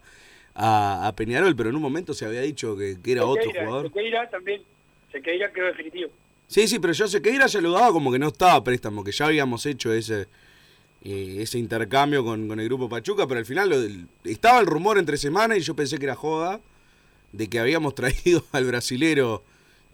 a, 0.54 1.08
a 1.08 1.16
Peñarol, 1.16 1.56
pero 1.56 1.70
en 1.70 1.76
un 1.76 1.82
momento 1.82 2.14
se 2.14 2.26
había 2.26 2.42
dicho 2.42 2.78
que, 2.78 2.98
que 3.02 3.12
era 3.14 3.26
otro 3.26 3.50
jugador. 3.50 3.88
Sequeira 3.88 4.30
también 4.30 4.62
Sequeira 5.12 5.52
quedó 5.52 5.66
definitivo 5.68 6.12
Sí, 6.52 6.68
sí, 6.68 6.80
pero 6.80 6.92
yo 6.94 7.08
sé 7.08 7.22
que 7.22 7.32
Ira 7.32 7.48
ya 7.48 7.62
lo 7.62 7.72
daba 7.72 7.94
como 7.94 8.12
que 8.12 8.20
no 8.20 8.28
estaba 8.28 8.56
a 8.56 8.64
préstamo, 8.64 9.04
que 9.06 9.14
ya 9.14 9.26
habíamos 9.28 9.66
hecho 9.66 9.94
ese 9.94 10.28
eh, 11.04 11.38
ese 11.42 11.60
intercambio 11.60 12.24
con, 12.26 12.48
con 12.48 12.60
el 12.60 12.68
grupo 12.68 12.90
Pachuca, 12.90 13.28
pero 13.28 13.40
al 13.40 13.46
final 13.46 14.08
estaba 14.26 14.60
el 14.62 14.68
rumor 14.68 14.98
entre 14.98 15.18
semana 15.18 15.58
y 15.58 15.62
yo 15.62 15.76
pensé 15.76 16.00
que 16.00 16.06
era 16.06 16.16
joda 16.16 16.62
de 17.34 17.48
que 17.50 17.60
habíamos 17.60 17.96
traído 18.02 18.46
al 18.54 18.66
brasilero 18.66 19.44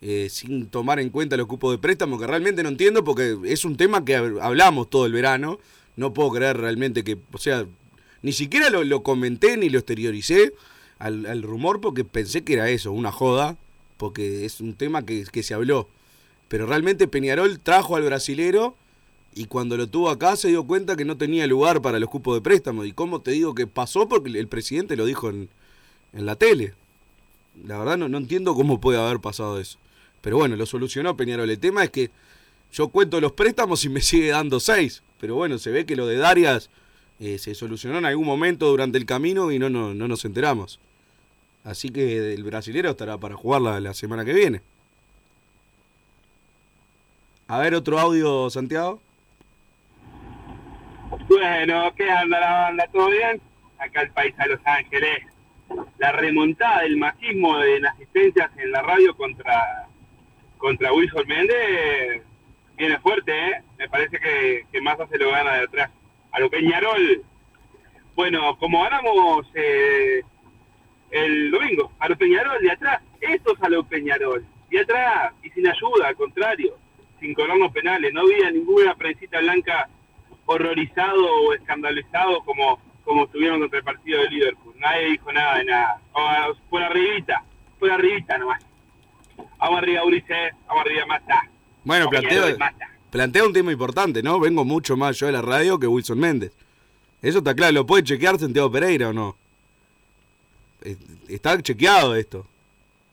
eh, 0.01 0.29
sin 0.31 0.67
tomar 0.67 0.99
en 0.99 1.09
cuenta 1.11 1.37
los 1.37 1.47
cupos 1.47 1.71
de 1.73 1.79
préstamo, 1.79 2.19
que 2.19 2.27
realmente 2.27 2.63
no 2.63 2.69
entiendo 2.69 3.03
porque 3.03 3.37
es 3.45 3.65
un 3.65 3.77
tema 3.77 4.05
que 4.05 4.17
hab- 4.19 4.41
hablamos 4.41 4.89
todo 4.89 5.05
el 5.07 5.13
verano. 5.13 5.59
No 5.97 6.13
puedo 6.13 6.31
creer 6.31 6.57
realmente 6.57 7.03
que, 7.03 7.17
o 7.33 7.37
sea, 7.39 7.65
ni 8.23 8.33
siquiera 8.33 8.69
lo, 8.71 8.83
lo 8.83 9.03
comenté 9.03 9.57
ni 9.57 9.69
lo 9.69 9.79
exterioricé 9.79 10.53
al, 10.99 11.25
al 11.27 11.43
rumor 11.43 11.81
porque 11.81 12.05
pensé 12.05 12.43
que 12.43 12.53
era 12.53 12.69
eso, 12.69 12.91
una 12.91 13.11
joda, 13.11 13.57
porque 13.97 14.45
es 14.45 14.61
un 14.61 14.75
tema 14.75 15.05
que, 15.05 15.25
que 15.31 15.43
se 15.43 15.53
habló. 15.53 15.89
Pero 16.47 16.65
realmente 16.65 17.07
Peñarol 17.07 17.59
trajo 17.59 17.95
al 17.95 18.03
brasilero 18.03 18.75
y 19.35 19.45
cuando 19.45 19.77
lo 19.77 19.87
tuvo 19.87 20.09
acá 20.09 20.35
se 20.35 20.47
dio 20.47 20.65
cuenta 20.65 20.95
que 20.95 21.05
no 21.05 21.17
tenía 21.17 21.45
lugar 21.45 21.81
para 21.81 21.99
los 21.99 22.09
cupos 22.09 22.35
de 22.35 22.41
préstamo. 22.41 22.85
¿Y 22.85 22.93
cómo 22.93 23.21
te 23.21 23.31
digo 23.31 23.53
que 23.53 23.67
pasó? 23.67 24.07
Porque 24.07 24.37
el 24.37 24.47
presidente 24.47 24.95
lo 24.95 25.05
dijo 25.05 25.29
en, 25.29 25.49
en 26.13 26.25
la 26.25 26.35
tele. 26.35 26.73
La 27.65 27.77
verdad 27.77 27.97
no, 27.97 28.09
no 28.09 28.17
entiendo 28.17 28.55
cómo 28.55 28.79
puede 28.79 28.99
haber 28.99 29.19
pasado 29.19 29.59
eso. 29.59 29.77
Pero 30.21 30.37
bueno, 30.37 30.55
lo 30.55 30.65
solucionó 30.65 31.15
Peñarol. 31.17 31.49
El 31.49 31.59
tema 31.59 31.83
es 31.83 31.89
que 31.89 32.11
yo 32.71 32.89
cuento 32.89 33.21
los 33.21 33.33
préstamos 33.33 33.83
y 33.85 33.89
me 33.89 34.01
sigue 34.01 34.29
dando 34.29 34.59
seis. 34.59 35.03
Pero 35.19 35.35
bueno, 35.35 35.57
se 35.57 35.71
ve 35.71 35.85
que 35.85 35.95
lo 35.95 36.07
de 36.07 36.17
Darias 36.17 36.69
eh, 37.19 37.37
se 37.37 37.55
solucionó 37.55 37.97
en 37.97 38.05
algún 38.05 38.25
momento 38.25 38.67
durante 38.67 38.97
el 38.97 39.05
camino 39.05 39.51
y 39.51 39.59
no, 39.59 39.69
no, 39.69 39.93
no 39.93 40.07
nos 40.07 40.25
enteramos. 40.25 40.79
Así 41.63 41.89
que 41.89 42.33
el 42.33 42.43
brasilero 42.43 42.91
estará 42.91 43.17
para 43.17 43.35
jugar 43.35 43.61
la, 43.61 43.79
la 43.79 43.93
semana 43.93 44.23
que 44.23 44.33
viene. 44.33 44.61
A 47.49 47.59
ver, 47.59 47.73
otro 47.75 47.97
audio, 47.97 48.49
Santiago. 48.49 48.99
Bueno, 51.29 51.93
¿qué 51.95 52.09
anda 52.09 52.39
la 52.41 52.51
banda? 52.51 52.87
¿Todo 52.91 53.09
bien? 53.09 53.41
Acá 53.79 54.01
el 54.01 54.11
país 54.11 54.35
de 54.35 54.47
Los 54.47 54.59
Ángeles. 54.65 55.23
La 55.97 56.11
remontada 56.11 56.81
del 56.81 56.97
masismo 56.97 57.61
en 57.63 57.85
asistencias 57.85 58.51
en 58.57 58.71
la 58.71 58.81
radio 58.81 59.15
contra 59.15 59.87
contra 60.57 60.91
Wilson 60.91 61.27
Méndez 61.27 62.23
viene 62.75 62.99
fuerte, 62.99 63.31
¿eh? 63.31 63.63
Me 63.77 63.87
parece 63.87 64.19
que, 64.19 64.65
que 64.71 64.81
Massa 64.81 65.07
se 65.07 65.17
lo 65.17 65.31
gana 65.31 65.53
de 65.53 65.63
atrás. 65.63 65.91
A 66.31 66.39
lo 66.41 66.49
Peñarol. 66.49 67.23
Bueno, 68.15 68.57
como 68.57 68.83
ganamos 68.83 69.47
eh, 69.53 70.21
el 71.11 71.51
domingo, 71.51 71.93
a 71.99 72.09
lo 72.09 72.17
Peñarol 72.17 72.61
de 72.61 72.71
atrás, 72.71 73.01
esto 73.21 73.53
es 73.53 73.63
a 73.63 73.69
lo 73.69 73.83
Peñarol. 73.83 74.45
De 74.69 74.81
atrás, 74.81 75.33
y 75.43 75.49
sin 75.51 75.67
ayuda, 75.67 76.09
al 76.09 76.15
contrario, 76.15 76.75
sin 77.19 77.33
cobrarnos 77.33 77.71
penales. 77.71 78.13
No 78.13 78.21
había 78.21 78.51
ninguna 78.51 78.95
prensita 78.95 79.39
blanca 79.39 79.89
horrorizado 80.45 81.25
o 81.25 81.53
escandalizado 81.53 82.41
como, 82.43 82.79
como 83.03 83.25
estuvieron 83.25 83.59
contra 83.59 83.79
el 83.79 83.85
partido 83.85 84.21
de 84.21 84.29
Liverpool. 84.29 84.73
Nadie 84.77 85.11
dijo 85.11 85.31
nada 85.31 85.57
de 85.57 85.65
nada. 85.65 86.01
Por 86.69 86.81
arribita, 86.81 87.43
por 87.79 87.91
arribita 87.91 88.37
nomás. 88.37 88.63
Vamos 89.57 89.77
arriba, 89.79 90.03
Ulises, 90.05 90.53
vamos 90.67 90.85
arriba, 90.85 91.05
Mata. 91.05 91.41
Bueno, 91.83 92.09
plantea, 92.09 92.55
Mata. 92.57 92.89
plantea 93.09 93.43
un 93.45 93.53
tema 93.53 93.71
importante, 93.71 94.21
¿no? 94.23 94.39
Vengo 94.39 94.63
mucho 94.65 94.95
más 94.97 95.17
yo 95.17 95.25
de 95.27 95.31
la 95.31 95.41
radio 95.41 95.79
que 95.79 95.87
Wilson 95.87 96.19
Méndez. 96.19 96.51
Eso 97.21 97.39
está 97.39 97.55
claro, 97.55 97.71
¿lo 97.73 97.85
puede 97.85 98.03
chequear 98.03 98.37
Santiago 98.37 98.71
Pereira 98.71 99.09
o 99.09 99.13
no? 99.13 99.35
Eh, 100.83 100.95
Está 101.27 101.59
chequeado 101.61 102.15
esto. 102.15 102.45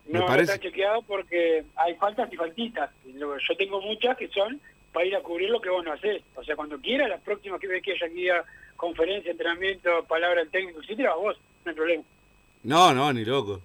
Me 0.06 0.14
No, 0.14 0.20
no 0.20 0.26
parece. 0.26 0.52
está 0.52 0.62
chequeado 0.62 1.02
porque 1.02 1.64
hay 1.76 1.94
faltas 1.94 2.32
y 2.32 2.36
faltitas. 2.36 2.90
Yo 3.06 3.56
tengo 3.56 3.80
muchas 3.80 4.16
que 4.16 4.28
son 4.28 4.60
para 4.92 5.06
ir 5.06 5.16
a 5.16 5.20
cubrir 5.20 5.50
lo 5.50 5.60
que 5.60 5.70
vos 5.70 5.84
no 5.84 5.92
hacés. 5.92 6.22
O 6.34 6.44
sea, 6.44 6.54
cuando 6.56 6.78
quieras, 6.78 7.08
las 7.08 7.20
próximas 7.20 7.60
que 7.60 7.66
ves 7.66 7.82
que 7.82 7.92
haya 7.92 8.06
aquí 8.06 8.28
a 8.28 8.44
conferencia, 8.76 9.30
entrenamiento, 9.32 10.04
palabra 10.04 10.40
del 10.40 10.50
técnico, 10.50 10.80
etcétera, 10.82 11.14
vos, 11.14 11.36
no 11.64 11.70
hay 11.70 11.74
problema. 11.76 12.02
No, 12.62 12.92
no, 12.94 13.12
ni 13.12 13.24
loco. 13.24 13.60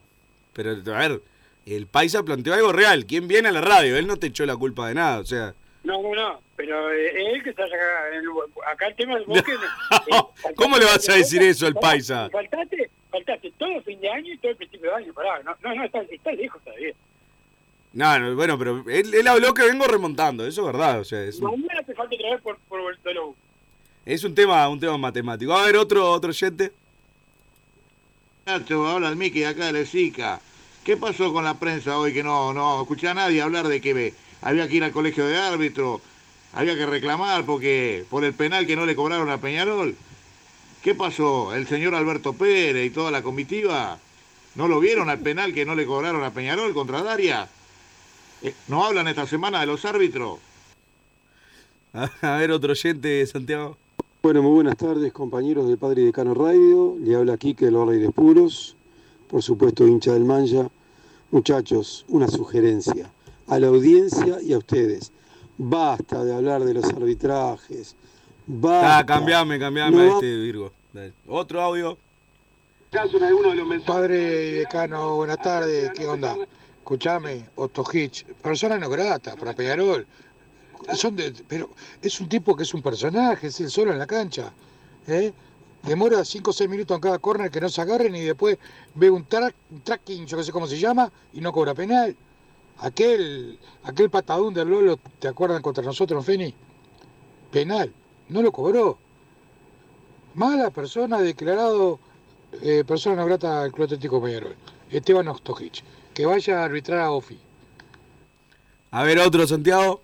Pero, 0.54 0.72
a 0.72 0.98
ver, 1.00 1.22
el 1.66 1.88
Paisa 1.88 2.24
planteó 2.24 2.54
algo 2.54 2.72
real. 2.72 3.06
¿Quién 3.06 3.28
viene 3.28 3.50
a 3.50 3.52
la 3.52 3.62
radio? 3.62 3.96
Él 3.98 4.08
no 4.08 4.18
te 4.18 4.28
echó 4.28 4.46
la 4.46 4.56
culpa 4.58 4.88
de 4.88 4.96
nada, 4.96 5.20
o 5.20 5.26
sea... 5.26 5.54
No, 5.84 6.02
no, 6.02 6.14
no, 6.14 6.42
pero 6.58 6.92
eh, 6.92 7.32
él 7.34 7.42
que 7.42 7.52
está 7.52 7.64
acá, 7.64 7.78
acá 8.70 8.88
el 8.88 8.96
tema 8.96 9.16
del 9.16 9.24
bosque... 9.26 9.54
eh, 9.54 10.54
¿Cómo 10.56 10.78
le 10.78 10.84
vas 10.86 11.08
a 11.08 11.14
decir 11.18 11.42
eso 11.42 11.66
al 11.68 11.74
Paisa? 11.76 12.30
Faltaste, 12.30 12.90
faltaste 13.10 13.52
todo 13.58 13.72
el 13.72 13.84
fin 13.84 14.00
de 14.00 14.10
año 14.10 14.34
y 14.34 14.38
todo 14.38 14.52
el 14.52 14.58
principio 14.58 14.90
de 14.90 14.96
año, 14.96 15.14
pará, 15.14 15.42
no, 15.44 15.56
no, 15.62 15.76
no 15.76 15.84
está, 15.84 16.02
está 16.02 16.32
lejos 16.32 16.62
todavía. 16.64 16.94
No, 17.92 18.20
no, 18.20 18.36
bueno, 18.36 18.58
pero 18.58 18.84
él, 18.88 19.14
él 19.14 19.28
habló 19.28 19.54
que 19.54 19.64
vengo 19.64 19.86
remontando, 19.86 20.46
eso 20.46 20.62
es 20.62 20.68
verdad, 20.68 21.00
o 21.00 21.04
sea, 21.04 21.24
es 21.24 21.40
un, 21.40 21.62
Mañana 21.62 21.82
te 21.84 21.96
falta 21.96 22.16
otra 22.16 22.32
vez 22.32 22.42
por, 22.42 22.58
por 22.68 22.80
es 24.10 24.24
un 24.24 24.34
tema, 24.34 24.68
un 24.70 24.80
tema 24.80 24.98
matemático. 24.98 25.54
A 25.54 25.66
ver, 25.66 25.78
otro, 25.78 26.10
otro 26.12 26.32
oyente. 26.32 26.72
Nacho, 28.48 28.88
habla 28.88 29.10
el 29.10 29.16
Miki 29.16 29.42
de 29.42 29.46
acá 29.46 29.68
de 29.68 29.74
Lesica. 29.74 30.42
¿Qué 30.84 30.98
pasó 30.98 31.32
con 31.32 31.44
la 31.44 31.60
prensa 31.60 32.00
hoy 32.00 32.12
que 32.12 32.24
no, 32.24 32.52
no 32.52 32.82
escuché 32.82 33.08
a 33.08 33.14
nadie 33.14 33.40
hablar 33.40 33.68
de 33.68 33.80
que 33.80 34.16
había 34.42 34.68
que 34.68 34.76
ir 34.78 34.84
al 34.84 34.92
colegio 34.92 35.28
de 35.28 35.38
árbitro, 35.38 36.02
había 36.54 36.76
que 36.76 36.88
reclamar 36.88 37.46
porque 37.46 38.04
por 38.10 38.24
el 38.24 38.34
penal 38.34 38.66
que 38.66 38.76
no 38.76 38.88
le 38.88 38.96
cobraron 38.96 39.30
a 39.30 39.40
Peñarol? 39.40 39.96
¿Qué 40.84 40.96
pasó? 40.96 41.54
El 41.54 41.68
señor 41.68 41.94
Alberto 41.94 42.34
Pérez 42.34 42.86
y 42.86 42.90
toda 42.90 43.12
la 43.12 43.22
comitiva, 43.22 44.00
¿no 44.56 44.68
lo 44.68 44.80
vieron 44.80 45.10
al 45.10 45.20
penal 45.20 45.54
que 45.54 45.66
no 45.66 45.76
le 45.76 45.86
cobraron 45.86 46.24
a 46.24 46.32
Peñarol 46.32 46.74
contra 46.74 47.04
Daria? 47.04 47.50
Eh, 48.42 48.54
¿No 48.70 48.86
hablan 48.86 49.08
esta 49.10 49.28
semana 49.28 49.60
de 49.60 49.66
los 49.66 49.84
árbitros? 49.84 50.40
A 52.22 52.38
ver, 52.38 52.52
otro 52.52 52.72
oyente, 52.72 53.26
Santiago. 53.28 53.78
Bueno, 54.22 54.42
muy 54.42 54.52
buenas 54.52 54.78
tardes, 54.78 55.12
compañeros 55.12 55.68
del 55.68 55.78
Padre 55.78 56.04
de 56.04 56.14
Cano 56.14 56.34
Radio. 56.34 56.96
Le 57.00 57.16
habla 57.16 57.38
Quique 57.38 57.66
de 57.66 57.72
los 57.72 57.90
Aires 57.90 58.12
Puros, 58.14 58.76
por 59.28 59.44
supuesto, 59.44 59.86
hincha 59.86 60.14
del 60.14 60.24
Manja. 60.24 60.70
Muchachos, 61.32 62.06
una 62.08 62.28
sugerencia 62.28 63.12
a 63.48 63.60
la 63.60 63.68
audiencia 63.68 64.42
y 64.42 64.54
a 64.54 64.60
ustedes. 64.60 65.12
Basta 65.58 66.24
de 66.24 66.34
hablar 66.34 66.64
de 66.64 66.76
los 66.76 66.86
arbitrajes. 66.86 67.96
Basta. 68.52 68.98
Ah, 68.98 69.06
cambiame, 69.06 69.60
cambiame 69.60 69.96
No 69.96 70.02
a 70.02 70.08
este 70.16 70.36
Virgo. 70.38 70.72
Dale. 70.92 71.14
Otro 71.28 71.62
audio. 71.62 71.98
Padre 73.86 74.18
decano, 74.54 75.16
buenas 75.18 75.38
tardes, 75.40 75.92
¿qué 75.96 76.08
onda? 76.08 76.36
Escuchame, 76.80 77.46
Otto 77.56 77.84
Hitch, 77.94 78.26
persona 78.42 78.80
no 78.80 78.90
grata 78.90 79.36
para 79.36 79.54
Peñarol. 79.54 80.08
Son 80.96 81.16
de- 81.16 81.32
pero 81.48 81.70
es 82.02 82.20
un 82.20 82.28
tipo 82.28 82.56
que 82.56 82.64
es 82.64 82.74
un 82.74 82.82
personaje, 82.82 83.48
es 83.48 83.60
el 83.60 83.70
solo 83.70 83.92
en 83.92 84.00
la 84.00 84.08
cancha. 84.08 84.52
¿eh? 85.08 85.32
Demora 85.84 86.26
5 86.26 86.50
o 86.50 86.54
6 86.54 86.68
minutos 86.68 86.96
en 86.96 87.02
cada 87.02 87.20
córner 87.20 87.52
que 87.52 87.62
no 87.62 87.70
se 87.70 87.82
agarren 87.82 88.16
y 88.16 88.22
después 88.22 88.58
ve 88.96 89.12
un, 89.12 89.28
tra- 89.28 89.54
un 89.70 89.82
tracking, 89.82 90.26
yo 90.26 90.38
que 90.38 90.44
sé 90.44 90.52
cómo 90.52 90.66
se 90.66 90.80
llama, 90.80 91.12
y 91.34 91.42
no 91.42 91.54
cobra 91.54 91.76
penal. 91.76 92.16
Aquel, 92.80 93.60
aquel 93.84 94.10
patadón 94.10 94.56
del 94.56 94.70
Lolo, 94.70 94.98
¿te 95.20 95.28
acuerdan 95.28 95.62
contra 95.62 95.84
nosotros, 95.84 96.26
Feni? 96.26 96.52
Penal, 97.52 97.94
no 98.30 98.42
lo 98.42 98.52
cobró. 98.52 98.98
Mala 100.36 100.70
persona 100.70 101.20
declarado 101.20 102.00
eh, 102.62 102.84
persona 102.86 103.16
no 103.16 103.26
grata 103.26 103.62
al 103.62 103.72
Club 103.72 103.86
Atlético 103.86 104.22
Peñarol. 104.22 104.56
Esteban 104.90 105.28
Ostojic. 105.28 105.84
Que 106.14 106.26
vaya 106.26 106.62
a 106.62 106.66
arbitrar 106.66 107.00
a 107.00 107.12
Ofi. 107.12 107.40
A 108.92 109.04
ver, 109.04 109.20
otro, 109.20 109.46
Santiago. 109.46 110.02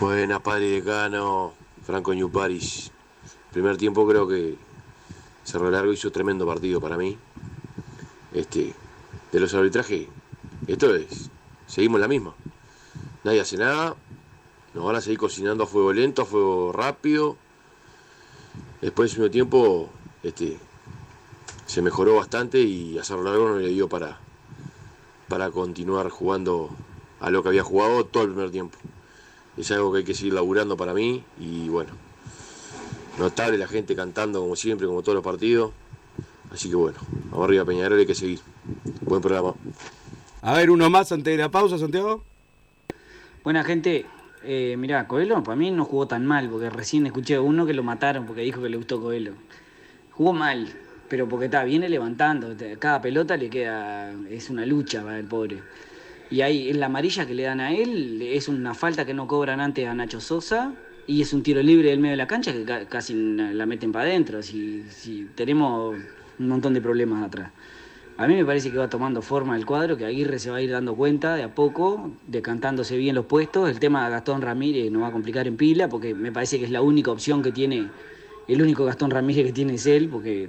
Buenas, 0.00 0.40
padre 0.42 0.68
decano, 0.68 1.54
Franco 1.84 2.12
New 2.12 2.30
Paris. 2.30 2.90
Primer 3.52 3.76
tiempo 3.76 4.06
creo 4.06 4.28
que 4.28 4.56
Cerro 5.44 5.70
Largo 5.70 5.92
hizo 5.92 6.10
tremendo 6.10 6.44
partido 6.44 6.80
para 6.80 6.96
mí. 6.96 7.16
Este, 8.34 8.74
de 9.32 9.40
los 9.40 9.54
arbitrajes, 9.54 10.08
esto 10.66 10.94
es, 10.94 11.30
seguimos 11.66 12.00
la 12.00 12.08
misma. 12.08 12.34
Nadie 13.24 13.40
hace 13.40 13.56
nada, 13.56 13.96
nos 14.74 14.84
van 14.84 14.96
a 14.96 15.00
seguir 15.00 15.18
cocinando 15.18 15.64
a 15.64 15.66
fuego 15.66 15.92
lento, 15.92 16.22
a 16.22 16.26
fuego 16.26 16.72
rápido. 16.72 17.38
Después 18.80 19.10
del 19.10 19.14
segundo 19.14 19.30
tiempo, 19.30 19.90
este, 20.22 20.58
se 21.66 21.82
mejoró 21.82 22.16
bastante 22.16 22.60
y 22.60 22.98
a 22.98 23.04
Cerro 23.04 23.22
Largo 23.22 23.48
no 23.48 23.58
le 23.58 23.68
dio 23.68 23.88
para, 23.88 24.18
para 25.28 25.50
continuar 25.50 26.10
jugando 26.10 26.70
a 27.20 27.30
lo 27.30 27.42
que 27.42 27.48
había 27.48 27.62
jugado 27.62 28.04
todo 28.04 28.24
el 28.24 28.30
primer 28.30 28.50
tiempo 28.50 28.76
es 29.56 29.70
algo 29.70 29.92
que 29.92 29.98
hay 29.98 30.04
que 30.04 30.14
seguir 30.14 30.34
laburando 30.34 30.76
para 30.76 30.92
mí 30.92 31.24
y 31.40 31.68
bueno, 31.68 31.92
notable 33.18 33.56
la 33.58 33.66
gente 33.66 33.96
cantando 33.96 34.40
como 34.40 34.56
siempre, 34.56 34.86
como 34.86 35.02
todos 35.02 35.14
los 35.14 35.24
partidos. 35.24 35.72
Así 36.50 36.68
que 36.68 36.76
bueno, 36.76 36.98
vamos 37.30 37.46
arriba 37.46 37.64
Peñarol, 37.64 37.98
hay 37.98 38.06
que 38.06 38.14
seguir. 38.14 38.40
Buen 39.00 39.22
programa. 39.22 39.54
A 40.42 40.54
ver, 40.54 40.70
uno 40.70 40.88
más 40.90 41.10
antes 41.10 41.36
de 41.36 41.42
la 41.42 41.50
pausa, 41.50 41.78
Santiago. 41.78 42.22
Buena 43.42 43.64
gente, 43.64 44.06
eh, 44.46 44.76
mirá, 44.76 45.06
Coelho 45.08 45.42
para 45.42 45.56
mí 45.56 45.70
no 45.70 45.84
jugó 45.84 46.06
tan 46.06 46.24
mal, 46.26 46.48
porque 46.48 46.70
recién 46.70 47.06
escuché 47.06 47.34
a 47.36 47.40
uno 47.40 47.66
que 47.66 47.74
lo 47.74 47.82
mataron 47.82 48.26
porque 48.26 48.42
dijo 48.42 48.62
que 48.62 48.68
le 48.68 48.76
gustó 48.76 49.00
Coelho. 49.00 49.32
Jugó 50.12 50.32
mal, 50.32 50.68
pero 51.08 51.28
porque 51.28 51.46
está, 51.46 51.64
viene 51.64 51.88
levantando, 51.88 52.54
cada 52.78 53.00
pelota 53.02 53.36
le 53.36 53.50
queda, 53.50 54.12
es 54.30 54.48
una 54.50 54.64
lucha 54.64 55.02
para 55.02 55.18
el 55.18 55.26
pobre. 55.26 55.58
Y 56.30 56.40
ahí, 56.40 56.70
en 56.70 56.80
la 56.80 56.86
amarilla 56.86 57.26
que 57.26 57.34
le 57.34 57.44
dan 57.44 57.60
a 57.60 57.72
él, 57.72 58.20
es 58.22 58.48
una 58.48 58.74
falta 58.74 59.04
que 59.04 59.14
no 59.14 59.26
cobran 59.28 59.60
antes 59.60 59.86
a 59.86 59.94
Nacho 59.94 60.20
Sosa, 60.20 60.72
y 61.06 61.22
es 61.22 61.32
un 61.32 61.42
tiro 61.42 61.62
libre 61.62 61.90
del 61.90 62.00
medio 62.00 62.12
de 62.12 62.16
la 62.16 62.26
cancha 62.26 62.52
que 62.52 62.64
ca- 62.64 62.86
casi 62.86 63.14
la 63.14 63.64
meten 63.66 63.92
para 63.92 64.06
adentro, 64.06 64.42
si, 64.42 64.84
si 64.90 65.28
tenemos 65.36 65.94
un 66.38 66.48
montón 66.48 66.74
de 66.74 66.80
problemas 66.80 67.22
atrás. 67.24 67.50
A 68.18 68.26
mí 68.26 68.34
me 68.34 68.46
parece 68.46 68.70
que 68.70 68.78
va 68.78 68.88
tomando 68.88 69.20
forma 69.20 69.56
el 69.56 69.66
cuadro, 69.66 69.96
que 69.98 70.06
Aguirre 70.06 70.38
se 70.38 70.50
va 70.50 70.56
a 70.56 70.62
ir 70.62 70.70
dando 70.70 70.94
cuenta 70.94 71.34
de 71.34 71.42
a 71.42 71.54
poco, 71.54 72.12
decantándose 72.26 72.96
bien 72.96 73.14
los 73.14 73.26
puestos. 73.26 73.68
El 73.68 73.78
tema 73.78 74.06
de 74.06 74.10
Gastón 74.10 74.40
Ramírez 74.40 74.90
nos 74.90 75.02
va 75.02 75.08
a 75.08 75.12
complicar 75.12 75.46
en 75.46 75.56
pila, 75.56 75.88
porque 75.88 76.14
me 76.14 76.32
parece 76.32 76.58
que 76.58 76.64
es 76.64 76.70
la 76.70 76.80
única 76.80 77.10
opción 77.10 77.42
que 77.42 77.52
tiene, 77.52 77.88
el 78.48 78.62
único 78.62 78.86
Gastón 78.86 79.10
Ramírez 79.10 79.44
que 79.46 79.52
tiene 79.52 79.74
es 79.74 79.86
él, 79.86 80.08
porque 80.08 80.48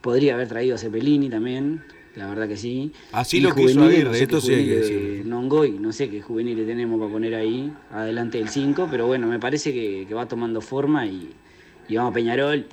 podría 0.00 0.34
haber 0.34 0.48
traído 0.48 0.76
a 0.76 0.78
Cepelini 0.78 1.28
también, 1.28 1.82
la 2.16 2.26
verdad 2.28 2.48
que 2.48 2.56
sí. 2.56 2.90
Así 3.12 3.36
Y 3.36 3.40
lo 3.42 3.54
quiso 3.54 3.82
Aguirre, 3.84 4.04
no 4.04 4.14
sé 4.14 4.22
esto 4.22 4.36
qué 4.36 4.46
sí 4.46 4.52
hay 4.54 4.64
que 4.64 4.70
juveniles 4.70 4.88
decirlo. 4.88 5.24
de 5.24 5.24
Nongoy, 5.24 5.70
no 5.72 5.92
sé 5.92 6.08
qué 6.08 6.22
juveniles 6.22 6.66
tenemos 6.66 6.98
para 6.98 7.12
poner 7.12 7.34
ahí, 7.34 7.70
adelante 7.90 8.38
del 8.38 8.48
5, 8.48 8.88
pero 8.90 9.06
bueno, 9.06 9.26
me 9.26 9.38
parece 9.38 9.74
que, 9.74 10.06
que 10.08 10.14
va 10.14 10.26
tomando 10.26 10.62
forma 10.62 11.04
y, 11.04 11.28
y 11.86 11.96
vamos 11.96 12.12
a 12.12 12.14
Peñarol. 12.14 12.66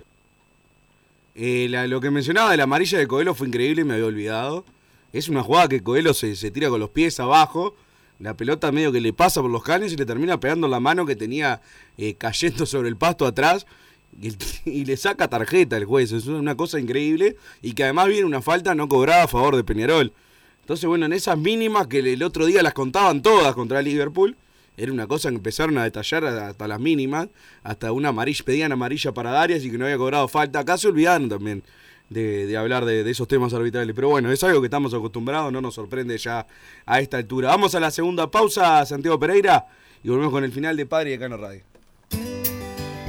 Eh, 1.42 1.68
la- 1.70 1.88
lo 1.88 2.02
que 2.02 2.12
mencionaba 2.12 2.52
de 2.52 2.58
la 2.58 2.64
amarilla 2.64 2.98
de 2.98 3.08
Coelho 3.08 3.34
fue 3.34 3.48
increíble, 3.48 3.86
me 3.86 3.94
había 3.94 4.06
olvidado. 4.08 4.66
Es 5.14 5.30
una 5.30 5.42
jugada 5.42 5.70
que 5.70 5.82
Coelho 5.82 6.14
se, 6.14 6.36
se 6.36 6.52
tira 6.52 6.70
con 6.70 6.80
los 6.82 6.90
pies 6.90 7.18
abajo, 7.20 7.76
la 8.20 8.34
pelota 8.36 8.72
medio 8.74 8.92
que 8.92 9.00
le 9.00 9.14
pasa 9.14 9.42
por 9.42 9.50
los 9.50 9.64
canes 9.64 9.94
y 9.94 9.96
le 9.96 10.06
termina 10.06 10.40
pegando 10.40 10.68
la 10.68 10.82
mano 10.82 11.06
que 11.06 11.16
tenía 11.16 11.62
eh, 11.98 12.16
cayendo 12.16 12.66
sobre 12.66 12.90
el 12.90 12.98
pasto 12.98 13.26
atrás 13.26 13.66
y, 14.22 14.34
y 14.70 14.84
le 14.84 14.98
saca 14.98 15.30
tarjeta 15.30 15.78
el 15.78 15.86
juez. 15.86 16.12
Es 16.12 16.28
una 16.28 16.56
cosa 16.56 16.78
increíble 16.80 17.38
y 17.62 17.72
que 17.74 17.84
además 17.86 18.10
viene 18.10 18.26
una 18.26 18.42
falta 18.42 18.76
no 18.76 18.90
cobrada 18.90 19.24
a 19.24 19.28
favor 19.30 19.56
de 19.56 19.64
Peñarol. 19.64 20.12
Entonces, 20.62 20.86
bueno, 20.88 21.06
en 21.06 21.14
esas 21.14 21.38
mínimas 21.38 21.88
que 21.88 22.00
el 22.00 22.22
otro 22.22 22.46
día 22.46 22.62
las 22.62 22.74
contaban 22.74 23.22
todas 23.24 23.56
contra 23.56 23.82
Liverpool, 23.82 24.36
Era 24.80 24.94
una 24.94 25.08
cosa 25.08 25.30
que 25.30 25.36
empezaron 25.36 25.78
a 25.78 25.84
detallar 25.84 26.24
hasta 26.24 26.68
las 26.68 26.80
mínimas, 26.80 27.28
hasta 27.64 27.92
una 27.92 28.10
amarilla, 28.10 28.46
pedían 28.46 28.72
amarilla 28.72 29.12
para 29.12 29.32
Darias 29.32 29.66
y 29.66 29.72
que 29.72 29.78
no 29.78 29.84
había 29.84 29.98
cobrado 29.98 30.28
falta. 30.30 30.60
Acá 30.60 30.78
se 30.78 30.88
olvidaron 30.88 31.28
también 31.28 31.64
de, 32.10 32.56
hablar 32.58 32.86
de, 32.86 33.10
esos 33.10 33.28
temas 33.28 33.54
arbitrales. 33.54 33.94
Pero 33.94 34.08
bueno, 34.08 34.32
es 34.32 34.42
algo 34.44 34.62
que 34.62 34.68
estamos 34.68 34.94
acostumbrados, 34.94 35.52
no 35.52 35.60
nos 35.60 35.76
sorprende 35.76 36.18
ya 36.18 36.48
a 36.86 37.00
esta 37.02 37.18
altura. 37.18 37.50
Vamos 37.50 37.76
a 37.76 37.82
la 37.82 37.92
segunda 37.92 38.32
pausa, 38.32 38.86
Santiago 38.86 39.20
Pereira, 39.20 39.68
y 40.02 40.08
volvemos 40.08 40.32
con 40.32 40.46
el 40.46 40.52
final 40.54 40.78
de 40.78 40.86
Padre 40.86 41.12
de 41.12 41.20
Cano 41.20 41.36
Radio. 41.36 41.62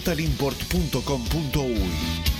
www.totalimport.com.uy. 0.00 2.39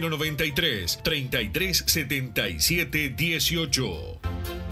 093 0.00 0.98
33 1.02 1.82
77 1.86 3.14
18. 3.14 4.71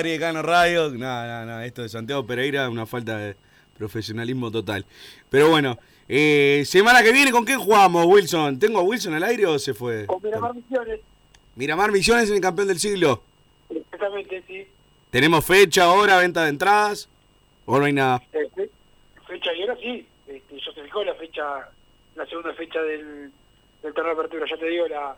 Padre 0.00 0.12
de 0.12 0.18
Cano 0.18 0.40
Radio. 0.40 0.88
No, 0.88 1.26
no, 1.26 1.44
no, 1.44 1.60
esto 1.60 1.82
de 1.82 1.90
Santiago 1.90 2.26
Pereira 2.26 2.62
es 2.64 2.70
una 2.70 2.86
falta 2.86 3.18
de 3.18 3.36
profesionalismo 3.76 4.50
total. 4.50 4.86
Pero 5.28 5.50
bueno, 5.50 5.76
eh, 6.08 6.62
semana 6.64 7.02
que 7.02 7.12
viene, 7.12 7.30
¿con 7.30 7.44
quién 7.44 7.58
jugamos, 7.58 8.06
Wilson? 8.06 8.58
¿Tengo 8.58 8.78
a 8.78 8.82
Wilson 8.82 9.12
al 9.12 9.24
aire 9.24 9.44
o 9.44 9.58
se 9.58 9.74
fue? 9.74 10.06
Con 10.06 10.22
Miramar 10.22 10.54
Misiones, 10.54 11.00
Miramar 11.54 11.92
Misiones 11.92 12.30
en 12.30 12.36
el 12.36 12.40
campeón 12.40 12.68
del 12.68 12.78
siglo. 12.78 13.22
exactamente, 13.68 14.42
sí. 14.46 14.66
¿Tenemos 15.10 15.44
fecha, 15.44 15.90
hora, 15.90 16.16
venta 16.16 16.44
de 16.44 16.48
entradas? 16.48 17.10
¿O 17.66 17.78
no 17.78 17.84
hay 17.84 17.92
nada? 17.92 18.22
Este, 18.32 18.70
fecha 19.28 19.52
y 19.52 19.62
hora 19.64 19.76
sí. 19.82 20.06
Este, 20.26 20.60
ya 20.64 20.72
se 20.72 20.82
fijó 20.82 21.04
la 21.04 21.14
fecha, 21.16 21.68
la 22.16 22.24
segunda 22.24 22.54
fecha 22.54 22.80
del, 22.80 23.30
del 23.82 23.92
torneo 23.92 24.14
de 24.14 24.18
apertura. 24.18 24.46
Ya 24.48 24.56
te 24.56 24.66
digo 24.66 24.88
la, 24.88 25.14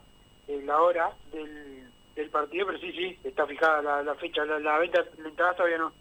eh, 0.49 0.61
la 0.65 0.83
hora 0.83 1.13
del, 1.33 1.85
del 2.15 2.29
partido, 2.31 2.67
pero 2.67 2.79
sí, 2.79 2.93
sí, 2.93 3.19
está 3.25 3.47
fijada 3.47 3.83
la, 3.83 4.03
la 4.03 4.15
fecha. 4.17 4.45
La, 4.45 4.59
la 4.59 4.79
venta 4.79 5.03
de 5.03 5.29
entradas 5.29 5.57
todavía 5.57 5.79
no. 5.79 5.93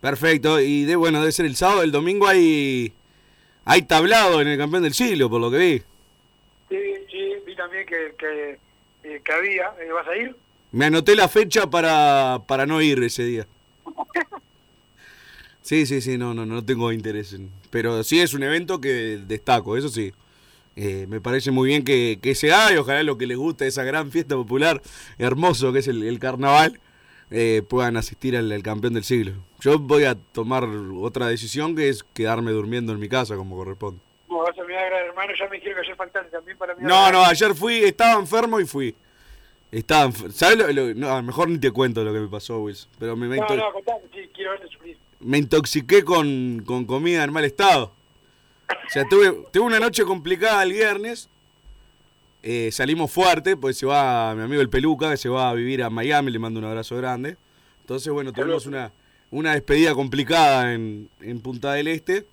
Perfecto. 0.00 0.60
Y 0.60 0.84
de 0.84 0.96
bueno, 0.96 1.20
debe 1.20 1.32
ser 1.32 1.46
el 1.46 1.56
sábado. 1.56 1.82
El 1.82 1.92
domingo 1.92 2.26
hay, 2.28 2.92
hay 3.64 3.82
tablado 3.82 4.40
en 4.40 4.48
el 4.48 4.58
campeón 4.58 4.82
del 4.82 4.94
siglo, 4.94 5.28
por 5.28 5.40
lo 5.40 5.50
que 5.50 5.58
vi. 5.58 5.82
Sí, 6.68 6.78
sí, 7.10 7.32
vi 7.46 7.56
también 7.56 7.86
que, 7.86 8.14
que, 8.18 8.58
eh, 9.04 9.20
que 9.24 9.32
había. 9.32 9.72
Eh, 9.80 9.90
¿Vas 9.92 10.06
a 10.06 10.16
ir? 10.16 10.36
Me 10.70 10.84
anoté 10.84 11.16
la 11.16 11.28
fecha 11.28 11.68
para, 11.68 12.42
para 12.46 12.66
no 12.66 12.80
ir 12.82 13.02
ese 13.02 13.24
día. 13.24 13.46
Sí, 15.60 15.84
sí, 15.84 16.00
sí, 16.00 16.16
no, 16.16 16.32
no, 16.32 16.46
no 16.46 16.64
tengo 16.64 16.92
interés 16.92 17.34
en. 17.34 17.50
Pero 17.68 18.02
sí 18.02 18.18
es 18.20 18.32
un 18.32 18.42
evento 18.42 18.80
que 18.80 19.18
destaco, 19.26 19.76
eso 19.76 19.90
sí. 19.90 20.14
Eh, 20.80 21.06
me 21.08 21.20
parece 21.20 21.50
muy 21.50 21.66
bien 21.70 21.82
que, 21.82 22.20
que 22.22 22.36
se 22.36 22.52
haga 22.52 22.72
y 22.72 22.76
ojalá 22.76 23.02
lo 23.02 23.18
que 23.18 23.26
les 23.26 23.36
gusta 23.36 23.66
esa 23.66 23.82
gran 23.82 24.12
fiesta 24.12 24.36
popular 24.36 24.80
hermoso 25.18 25.72
que 25.72 25.80
es 25.80 25.88
el, 25.88 26.04
el 26.04 26.20
carnaval 26.20 26.78
eh, 27.32 27.62
puedan 27.68 27.96
asistir 27.96 28.36
al, 28.36 28.52
al 28.52 28.62
campeón 28.62 28.94
del 28.94 29.02
siglo. 29.02 29.32
Yo 29.60 29.78
voy 29.80 30.04
a 30.04 30.14
tomar 30.14 30.62
otra 30.64 31.26
decisión 31.26 31.74
que 31.74 31.88
es 31.88 32.04
quedarme 32.14 32.52
durmiendo 32.52 32.92
en 32.92 33.00
mi 33.00 33.08
casa 33.08 33.34
como 33.34 33.56
corresponde. 33.56 34.00
No, 34.30 34.38
vas 34.38 34.56
a 34.56 34.62
mi 34.62 34.72
gran 34.72 34.92
hermano, 35.06 35.32
ya 35.36 35.48
me 35.48 35.56
dijeron 35.56 35.74
que 35.80 35.86
ayer 35.86 35.96
faltaste 35.96 36.30
también 36.30 36.56
para 36.56 36.74
mí. 36.76 36.82
No, 36.82 37.10
no, 37.10 37.24
ayer 37.24 37.54
fui, 37.56 37.82
estaba 37.82 38.20
enfermo 38.20 38.60
y 38.60 38.64
fui. 38.64 38.94
Estaba 39.72 40.08
enfer- 40.08 40.30
¿Sabes 40.30 40.58
lo, 40.58 40.68
lo- 40.72 40.94
no, 40.94 41.10
a 41.10 41.16
lo 41.16 41.22
mejor 41.24 41.48
ni 41.50 41.58
te 41.58 41.70
cuento 41.72 42.04
lo 42.04 42.12
que 42.12 42.20
me 42.20 42.28
pasó, 42.28 42.60
Wilson. 42.60 42.88
Pero 43.00 43.16
me, 43.16 43.26
me, 43.26 43.36
No, 43.38 43.46
no, 43.56 43.72
contame, 43.72 43.98
sí, 44.14 44.20
quiero 44.32 44.52
verte 44.52 44.68
sufrir. 44.68 44.96
me 45.20 45.38
intoxiqué 45.38 46.04
con, 46.04 46.62
con 46.64 46.84
comida 46.86 47.24
en 47.24 47.32
mal 47.32 47.44
estado. 47.44 47.92
O 48.68 48.90
sea, 48.90 49.04
tuve, 49.08 49.44
tuve 49.52 49.64
una 49.64 49.80
noche 49.80 50.04
complicada 50.04 50.62
el 50.62 50.72
viernes. 50.72 51.28
Eh, 52.42 52.70
salimos 52.72 53.10
fuerte, 53.10 53.56
pues 53.56 53.76
se 53.78 53.86
va 53.86 54.34
mi 54.34 54.42
amigo 54.42 54.60
el 54.62 54.68
Peluca, 54.68 55.10
que 55.10 55.16
se 55.16 55.28
va 55.28 55.50
a 55.50 55.54
vivir 55.54 55.82
a 55.82 55.90
Miami, 55.90 56.30
le 56.30 56.38
mando 56.38 56.60
un 56.60 56.66
abrazo 56.66 56.96
grande. 56.96 57.36
Entonces, 57.80 58.12
bueno, 58.12 58.32
tuvimos 58.32 58.66
una, 58.66 58.92
una 59.30 59.54
despedida 59.54 59.94
complicada 59.94 60.72
en, 60.74 61.08
en 61.20 61.40
Punta 61.40 61.72
del 61.72 61.88
Este. 61.88 62.26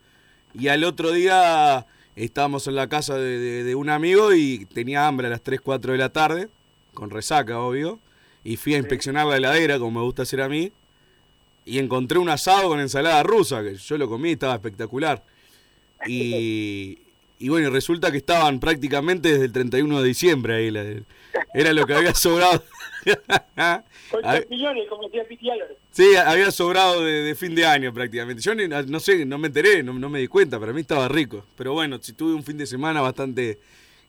Y 0.53 0.67
al 0.69 0.83
otro 0.83 1.11
día 1.11 1.85
estábamos 2.15 2.67
en 2.67 2.75
la 2.75 2.87
casa 2.87 3.17
de, 3.17 3.39
de- 3.39 3.63
de 3.63 3.75
un 3.75 3.89
amigo 3.89 4.33
y 4.33 4.65
tenía 4.65 5.07
hambre 5.07 5.27
a 5.27 5.29
las 5.29 5.41
3, 5.41 5.59
4 5.61 5.91
de 5.93 5.97
la 5.97 6.09
tarde, 6.09 6.47
con 6.93 7.09
resaca, 7.09 7.59
obvio. 7.59 7.99
Y 8.43 8.57
fui 8.57 8.75
a 8.75 8.77
inspeccionar 8.77 9.25
la 9.25 9.37
heladera, 9.37 9.79
como 9.79 9.99
me 9.99 10.05
gusta 10.05 10.21
hacer 10.21 10.41
a 10.41 10.47
mí. 10.47 10.71
Y 11.65 11.79
encontré 11.79 12.19
un 12.19 12.29
asado 12.29 12.69
con 12.69 12.79
ensalada 12.79 13.23
rusa, 13.23 13.63
que 13.63 13.75
yo 13.75 13.97
lo 13.97 14.07
comí, 14.07 14.31
estaba 14.31 14.53
espectacular. 14.53 15.23
Y, 16.07 16.99
y 17.39 17.49
bueno, 17.49 17.69
resulta 17.69 18.11
que 18.11 18.17
estaban 18.17 18.59
prácticamente 18.59 19.31
desde 19.31 19.45
el 19.45 19.51
31 19.53 20.01
de 20.01 20.07
diciembre 20.07 20.55
ahí. 20.55 20.71
la- 20.71 20.83
era 21.53 21.73
lo 21.73 21.85
que 21.85 21.93
había 21.93 22.13
sobrado. 22.13 22.63
Champiñones, 24.21 24.87
como 24.89 25.07
decía. 25.09 25.53
Sí, 25.91 26.15
había 26.15 26.51
sobrado 26.51 27.03
de, 27.03 27.11
de 27.23 27.35
fin 27.35 27.55
de 27.55 27.65
año 27.65 27.93
prácticamente. 27.93 28.41
Yo 28.41 28.53
ni- 28.55 28.67
no 28.67 28.99
sé, 28.99 29.25
no 29.25 29.37
me 29.37 29.47
enteré, 29.47 29.83
no, 29.83 29.93
no 29.93 30.09
me 30.09 30.19
di 30.19 30.27
cuenta, 30.27 30.59
para 30.59 30.73
mí 30.73 30.81
estaba 30.81 31.07
rico. 31.07 31.45
Pero 31.57 31.73
bueno, 31.73 31.97
si 32.01 32.13
tuve 32.13 32.33
un 32.33 32.43
fin 32.43 32.57
de 32.57 32.65
semana 32.65 33.01
bastante 33.01 33.59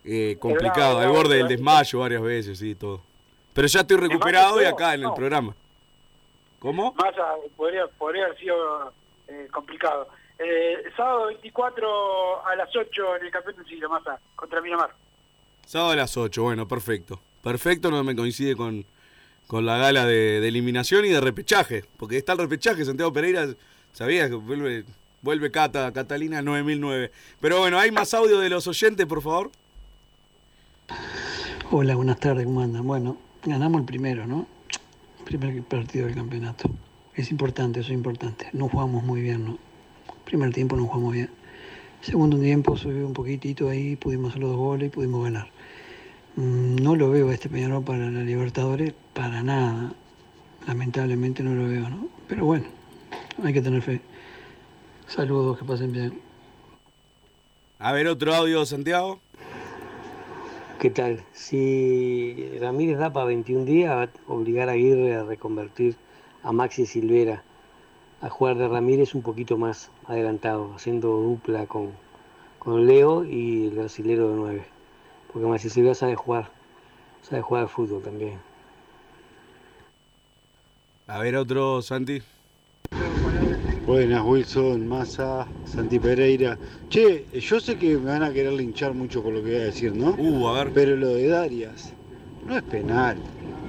eh, 0.05 0.36
complicado, 0.40 0.99
al 0.99 1.09
borde 1.11 1.36
del 1.38 1.49
desmayo 1.49 2.01
varias 2.01 2.22
veces 2.22 2.62
y 2.62 2.74
todo. 2.74 3.01
Pero 3.55 3.68
ya 3.68 3.80
estoy 3.80 3.97
recuperado 3.97 4.61
y 4.62 4.64
acá 4.66 4.94
en 4.94 5.05
el 5.05 5.12
programa. 5.14 5.55
¿Cómo? 6.59 6.94
Más 6.94 7.14
a- 7.18 7.34
podría, 7.57 7.86
podría 7.99 8.24
haber 8.26 8.38
sido 8.38 8.92
eh, 9.28 9.47
complicado. 9.53 10.09
Eh, 10.39 10.84
sábado 10.97 11.26
24 11.28 12.47
a 12.47 12.57
las 12.57 12.68
8 12.74 13.16
en 13.16 13.26
el 13.26 13.30
campeón 13.30 13.57
del 13.57 13.66
siglo, 13.66 13.89
Massa, 13.89 14.18
contra 14.34 14.61
Miramar. 14.61 14.91
Sábado 15.64 15.93
a 15.93 15.97
las 15.97 16.16
8, 16.16 16.43
bueno, 16.43 16.68
perfecto. 16.68 17.20
Perfecto, 17.43 17.91
no 17.91 18.03
me 18.05 18.14
coincide 18.14 18.55
con, 18.57 18.84
con 19.47 19.64
la 19.64 19.78
gala 19.78 20.05
de, 20.05 20.41
de 20.41 20.49
eliminación 20.49 21.05
y 21.05 21.09
de 21.09 21.20
repechaje. 21.20 21.84
Porque 21.97 22.18
está 22.18 22.32
el 22.32 22.39
repechaje, 22.39 22.84
Santiago 22.84 23.12
Pereira, 23.12 23.47
sabías 23.93 24.28
que 24.28 24.34
vuelve, 24.34 24.84
vuelve 25.22 25.51
Cata, 25.51 25.93
Catalina 25.93 26.43
9009. 26.43 27.11
Pero 27.41 27.61
bueno, 27.61 27.78
¿hay 27.78 27.91
más 27.91 28.12
audio 28.14 28.39
de 28.39 28.51
los 28.51 28.66
oyentes, 28.66 29.07
por 29.07 29.22
favor? 29.22 29.51
Hola, 31.70 31.97
buenas 31.97 32.20
tardes, 32.20 32.45
¿cómo 32.45 32.61
andan? 32.61 32.87
Bueno, 32.87 33.16
ganamos 33.45 33.80
el 33.80 33.87
primero, 33.87 34.26
¿no? 34.26 34.47
Primer 35.24 35.62
partido 35.64 36.07
del 36.07 36.14
campeonato. 36.14 36.70
Es 37.14 37.30
importante, 37.30 37.80
eso 37.80 37.89
es 37.89 37.95
importante. 37.95 38.49
No 38.53 38.68
jugamos 38.68 39.03
muy 39.03 39.20
bien, 39.20 39.45
¿no? 39.45 39.59
Primer 40.27 40.53
tiempo 40.53 40.74
no 40.74 40.87
jugamos 40.87 41.12
bien. 41.12 41.31
Segundo 42.01 42.37
tiempo 42.39 42.77
subió 42.77 43.07
un 43.07 43.12
poquitito 43.12 43.68
ahí, 43.68 43.95
pudimos 43.95 44.31
hacer 44.31 44.43
los 44.43 44.51
dos 44.51 44.59
goles 44.59 44.89
y 44.89 44.91
pudimos 44.91 45.22
ganar. 45.22 45.49
Mm, 46.35 46.83
No 46.83 46.97
lo 46.97 47.11
veo 47.11 47.31
a 47.31 47.35
este 47.35 47.49
Peñarol 47.49 47.85
para 47.85 48.11
la 48.11 48.22
Libertadores, 48.22 48.93
para 49.14 49.45
nada. 49.45 49.93
Lamentablemente 50.66 51.45
no 51.45 51.55
lo 51.55 51.68
veo, 51.68 51.89
¿no? 51.89 52.09
Pero 52.27 52.45
bueno, 52.45 52.64
hay 53.41 53.53
que 53.53 53.62
tener 53.62 53.83
fe. 53.83 54.01
Saludos, 55.07 55.59
que 55.59 55.64
pasen 55.64 55.93
bien. 55.93 56.20
A 57.79 57.93
ver, 57.93 58.09
otro 58.09 58.35
audio, 58.35 58.66
Santiago. 58.66 59.20
¿Qué 60.81 60.91
tal? 60.91 61.22
Si 61.33 62.51
Ramírez 62.61 62.99
da 62.99 63.12
para 63.12 63.27
21 63.27 63.64
días, 63.64 63.95
va 63.97 64.03
a 64.03 64.33
obligar 64.33 64.68
a 64.68 64.72
Aguirre 64.72 65.14
a 65.14 65.22
reconvertir 65.22 65.97
a 66.43 66.51
Maxi 66.51 66.85
Silvera 66.85 67.45
a 68.20 68.28
jugar 68.30 68.56
de 68.56 68.68
Ramírez 68.68 69.14
un 69.14 69.22
poquito 69.22 69.56
más 69.58 69.90
adelantado, 70.06 70.72
haciendo 70.74 71.08
dupla 71.08 71.66
con, 71.66 71.90
con 72.58 72.86
Leo 72.86 73.24
y 73.24 73.66
el 73.66 73.70
brasilero 73.76 74.30
de 74.30 74.36
9. 74.36 74.64
Porque 75.32 75.46
Maxi 75.48 75.68
Silvera 75.68 75.94
sabe 75.94 76.16
jugar, 76.16 76.50
sabe 77.22 77.42
jugar 77.42 77.64
al 77.64 77.68
fútbol 77.68 78.02
también. 78.02 78.38
A 81.08 81.18
ver, 81.18 81.36
otro, 81.36 81.82
Santi. 81.82 82.22
Buenas, 83.86 84.24
Wilson, 84.24 84.88
Massa, 84.88 85.46
Santi 85.64 86.00
Pereira. 86.00 86.58
Che, 86.88 87.26
yo 87.38 87.60
sé 87.60 87.76
que 87.76 87.96
me 87.96 88.10
van 88.10 88.24
a 88.24 88.32
querer 88.32 88.52
linchar 88.52 88.92
mucho 88.94 89.22
por 89.22 89.32
lo 89.32 89.40
que 89.42 89.50
voy 89.52 89.60
a 89.60 89.64
decir, 89.66 89.94
¿no? 89.94 90.10
Uh, 90.18 90.48
a 90.48 90.64
ver. 90.64 90.72
Pero 90.72 90.96
lo 90.96 91.08
de 91.10 91.28
Darias 91.28 91.92
no 92.44 92.56
es 92.56 92.64
penal. 92.64 93.16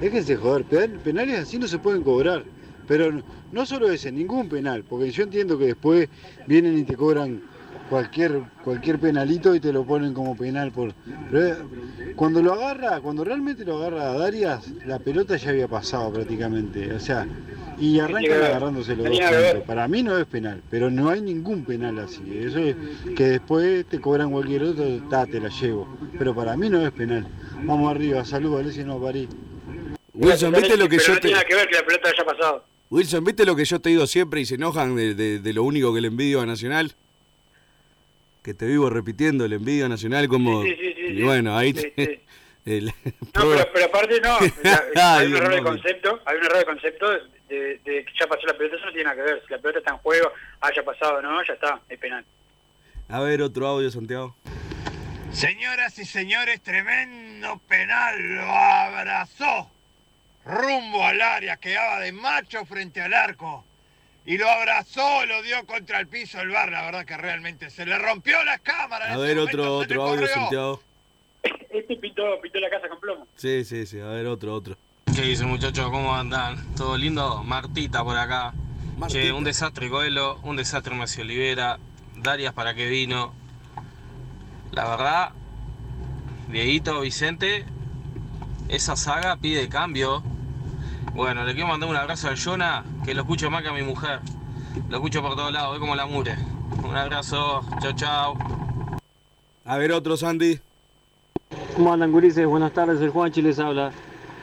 Déjense 0.00 0.36
joder, 0.36 0.64
penal- 0.64 0.98
penales 0.98 1.38
así 1.40 1.58
no 1.58 1.68
se 1.68 1.78
pueden 1.78 2.02
cobrar. 2.02 2.44
Pero 2.88 3.12
no, 3.12 3.22
no 3.52 3.66
solo 3.66 3.90
ese, 3.90 4.10
ningún 4.10 4.48
penal, 4.48 4.82
porque 4.82 5.10
yo 5.10 5.22
entiendo 5.22 5.58
que 5.58 5.66
después 5.66 6.08
vienen 6.46 6.76
y 6.78 6.82
te 6.82 6.96
cobran 6.96 7.42
cualquier 7.88 8.42
cualquier 8.64 8.98
penalito 8.98 9.54
y 9.54 9.60
te 9.60 9.72
lo 9.72 9.84
ponen 9.84 10.12
como 10.12 10.36
penal 10.36 10.72
por 10.72 10.92
pero, 11.30 11.46
eh, 11.46 11.56
cuando 12.16 12.42
lo 12.42 12.52
agarra, 12.52 13.00
cuando 13.00 13.24
realmente 13.24 13.64
lo 13.64 13.78
agarra 13.78 14.10
a 14.10 14.18
Darias, 14.18 14.70
la 14.86 14.98
pelota 14.98 15.36
ya 15.36 15.50
había 15.50 15.68
pasado 15.68 16.12
prácticamente, 16.12 16.92
o 16.92 17.00
sea, 17.00 17.26
y 17.78 18.00
arrancan 18.00 18.42
agarrándose 18.42 18.96
los 18.96 19.08
dos 19.08 19.18
juntos. 19.18 19.62
Para 19.66 19.86
mí 19.86 20.02
no 20.02 20.18
es 20.18 20.26
penal, 20.26 20.62
pero 20.68 20.90
no 20.90 21.10
hay 21.10 21.20
ningún 21.20 21.64
penal 21.64 21.98
así. 22.00 22.22
Eso 22.42 22.58
es 22.58 22.74
que 23.14 23.24
después 23.24 23.86
te 23.86 24.00
cobran 24.00 24.32
cualquier 24.32 24.64
otro, 24.64 24.84
ta, 25.08 25.26
te 25.26 25.38
la 25.38 25.48
llevo. 25.48 25.86
Pero 26.18 26.34
para 26.34 26.56
mí 26.56 26.68
no 26.68 26.84
es 26.84 26.90
penal. 26.90 27.26
Vamos 27.62 27.90
arriba, 27.90 28.24
saludos, 28.24 28.62
Alessia 28.62 28.84
no 28.84 29.00
París. 29.00 29.28
Wilson, 30.12 30.52
¿viste 30.52 30.76
lo 30.76 30.88
que 30.88 30.96
Pero 30.96 31.06
yo 31.06 31.14
no 31.14 31.14
te... 31.14 31.20
tiene 31.20 31.34
nada 31.36 31.48
que 31.48 31.54
ver 31.54 31.68
que 31.68 31.76
la 31.76 31.86
pelota 31.86 32.10
haya 32.10 32.24
pasado. 32.24 32.64
Wilson, 32.90 33.24
¿viste 33.24 33.44
lo 33.44 33.54
que 33.54 33.64
yo 33.64 33.80
te 33.80 33.90
digo 33.90 34.06
siempre 34.06 34.40
y 34.40 34.46
se 34.46 34.54
enojan 34.54 34.96
de, 34.96 35.14
de- 35.14 35.38
de 35.40 35.52
lo 35.52 35.62
único 35.62 35.92
que 35.94 36.00
le 36.00 36.08
envidio 36.08 36.40
a 36.40 36.46
Nacional? 36.46 36.94
Que 38.42 38.54
te 38.54 38.66
vivo 38.66 38.88
repitiendo, 38.88 39.46
le 39.46 39.56
envidio 39.56 39.86
a 39.86 39.88
Nacional 39.88 40.26
como... 40.28 40.62
Sí, 40.62 40.70
sí, 40.70 40.94
sí, 40.94 41.02
y 41.12 41.16
sí. 41.16 41.22
bueno, 41.22 41.56
ahí 41.56 41.74
Sí, 41.74 41.90
te- 41.94 42.22
el- 42.64 42.86
No, 42.86 42.92
pero, 43.34 43.68
pero 43.72 43.84
aparte 43.86 44.20
no, 44.22 44.38
hay 45.02 45.26
un 45.26 45.36
error 45.36 45.54
de 45.54 45.62
concepto, 45.62 46.20
hay 46.24 46.36
un 46.38 46.44
error 46.44 46.58
de 46.58 46.64
concepto 46.64 47.10
de, 47.10 47.18
de- 47.48 47.78
de 47.84 48.04
que 48.04 48.12
ya 48.18 48.26
pasó 48.26 48.46
la 48.46 48.56
pelota, 48.56 48.76
eso 48.76 48.86
no 48.86 48.92
tiene 48.92 49.04
nada 49.04 49.16
que 49.16 49.22
ver. 49.22 49.42
Si 49.46 49.52
la 49.52 49.58
pelota 49.58 49.78
está 49.80 49.90
en 49.92 49.98
juego, 49.98 50.32
haya 50.60 50.82
pasado 50.82 51.16
o 51.18 51.22
no, 51.22 51.44
ya 51.44 51.52
está, 51.54 51.80
es 51.90 51.98
penal. 51.98 52.24
A 53.10 53.20
ver, 53.20 53.42
otro 53.42 53.66
audio, 53.66 53.90
Santiago. 53.90 54.34
Señoras 55.32 55.98
y 55.98 56.06
señores, 56.06 56.62
tremendo 56.62 57.60
penal, 57.68 58.18
lo 58.36 58.42
abrazó. 58.42 59.70
Rumbo 60.48 61.04
al 61.04 61.20
área, 61.20 61.58
quedaba 61.58 62.00
de 62.00 62.10
macho 62.12 62.64
frente 62.64 63.02
al 63.02 63.12
arco. 63.12 63.64
Y 64.24 64.38
lo 64.38 64.48
abrazó, 64.48 65.26
lo 65.26 65.42
dio 65.42 65.64
contra 65.66 66.00
el 66.00 66.06
piso 66.06 66.40
el 66.40 66.48
bar, 66.48 66.70
la 66.72 66.82
verdad 66.82 67.04
que 67.04 67.16
realmente 67.18 67.68
se 67.68 67.84
le 67.84 67.98
rompió 67.98 68.42
la 68.44 68.58
cámara. 68.58 69.08
en 69.08 69.12
A 69.12 69.18
ver, 69.18 69.38
otro, 69.38 69.76
otro 69.76 70.02
audio. 70.02 70.26
Santiago. 70.26 70.82
Este 71.68 71.96
pintó, 71.96 72.40
pintó 72.40 72.60
la 72.60 72.70
casa 72.70 72.88
con 72.88 72.98
plomo. 72.98 73.26
Sí, 73.36 73.62
sí, 73.64 73.84
sí, 73.84 74.00
a 74.00 74.06
ver, 74.06 74.26
otro, 74.26 74.54
otro. 74.54 74.76
¿Qué 75.14 75.20
dicen 75.22 75.48
muchachos? 75.48 75.90
¿Cómo 75.90 76.14
andan? 76.14 76.74
¿Todo 76.74 76.96
lindo? 76.96 77.42
Martita 77.44 78.02
por 78.02 78.16
acá. 78.16 78.54
Che, 79.06 79.30
un 79.32 79.44
desastre 79.44 79.90
Coelho, 79.90 80.38
un 80.42 80.56
desastre 80.56 80.94
Macio 80.94 81.24
Olivera, 81.24 81.78
Darias 82.16 82.54
para 82.54 82.74
qué 82.74 82.86
vino. 82.88 83.34
La 84.72 84.88
verdad, 84.88 85.30
Dieguito, 86.48 87.00
Vicente, 87.00 87.66
esa 88.68 88.96
saga 88.96 89.36
pide 89.36 89.68
cambio. 89.68 90.22
Bueno, 91.14 91.44
le 91.44 91.52
quiero 91.52 91.68
mandar 91.68 91.88
un 91.88 91.96
abrazo 91.96 92.28
a 92.28 92.34
Jonah, 92.36 92.84
que 93.04 93.14
lo 93.14 93.22
escucho 93.22 93.50
más 93.50 93.62
que 93.62 93.68
a 93.68 93.72
mi 93.72 93.82
mujer. 93.82 94.20
Lo 94.88 94.96
escucho 94.98 95.22
por 95.22 95.34
todos 95.34 95.52
lados, 95.52 95.74
ve 95.74 95.80
como 95.80 95.96
la 95.96 96.06
mure. 96.06 96.36
Un 96.84 96.96
abrazo, 96.96 97.62
chao, 97.80 97.92
chao. 97.92 98.34
A 99.64 99.76
ver, 99.76 99.92
otro, 99.92 100.16
Sandy. 100.16 100.58
¿Cómo 101.76 101.92
andan, 101.92 102.12
gurises? 102.12 102.46
Buenas 102.46 102.72
tardes, 102.72 103.00
el 103.00 103.10
Juanchi 103.10 103.42
les 103.42 103.58
habla. 103.58 103.90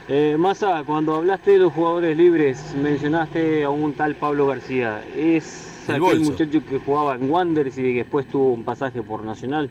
Eh, 0.07 0.35
Massa, 0.37 0.83
cuando 0.85 1.15
hablaste 1.15 1.51
de 1.51 1.57
los 1.59 1.73
jugadores 1.73 2.15
libres, 2.17 2.73
mencionaste 2.75 3.63
a 3.63 3.69
un 3.69 3.93
tal 3.93 4.15
Pablo 4.15 4.47
García. 4.47 5.03
Es 5.15 5.83
El 5.87 5.95
aquel 5.95 6.01
bolso. 6.19 6.31
muchacho 6.31 6.59
que 6.67 6.79
jugaba 6.79 7.15
en 7.15 7.29
Wanderers 7.29 7.77
y 7.77 7.81
que 7.81 7.93
después 8.03 8.27
tuvo 8.27 8.53
un 8.53 8.63
pasaje 8.63 9.01
por 9.01 9.23
Nacional, 9.23 9.69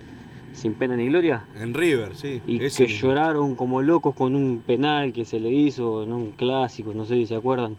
sin 0.54 0.74
pena 0.74 0.96
ni 0.96 1.06
gloria. 1.08 1.44
En 1.56 1.74
River, 1.74 2.14
sí. 2.14 2.40
Y 2.46 2.58
que 2.58 2.64
mismo. 2.64 2.86
lloraron 2.86 3.54
como 3.56 3.82
locos 3.82 4.14
con 4.14 4.34
un 4.34 4.60
penal 4.60 5.12
que 5.12 5.24
se 5.24 5.40
le 5.40 5.50
hizo 5.50 6.04
en 6.04 6.12
un 6.12 6.30
clásico, 6.30 6.94
no 6.94 7.04
sé 7.04 7.16
si 7.16 7.26
se 7.26 7.34
acuerdan, 7.34 7.76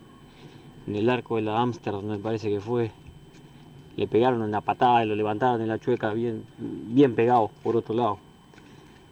en 0.86 0.96
el 0.96 1.10
arco 1.10 1.38
de 1.38 1.44
la 1.44 1.60
Amsterdam, 1.60 2.06
me 2.06 2.20
parece 2.20 2.50
que 2.50 2.60
fue. 2.60 2.92
le 3.96 4.08
pegaron 4.08 4.42
una 4.42 4.62
patada 4.62 5.04
y 5.04 5.08
lo 5.08 5.16
levantaron 5.16 5.62
en 5.62 5.70
la 5.70 5.80
chueca 5.80 6.14
bien, 6.14 6.44
bien 6.60 7.16
pegado 7.16 7.50
por 7.64 7.76
otro 7.78 7.96
lado. 7.96 8.20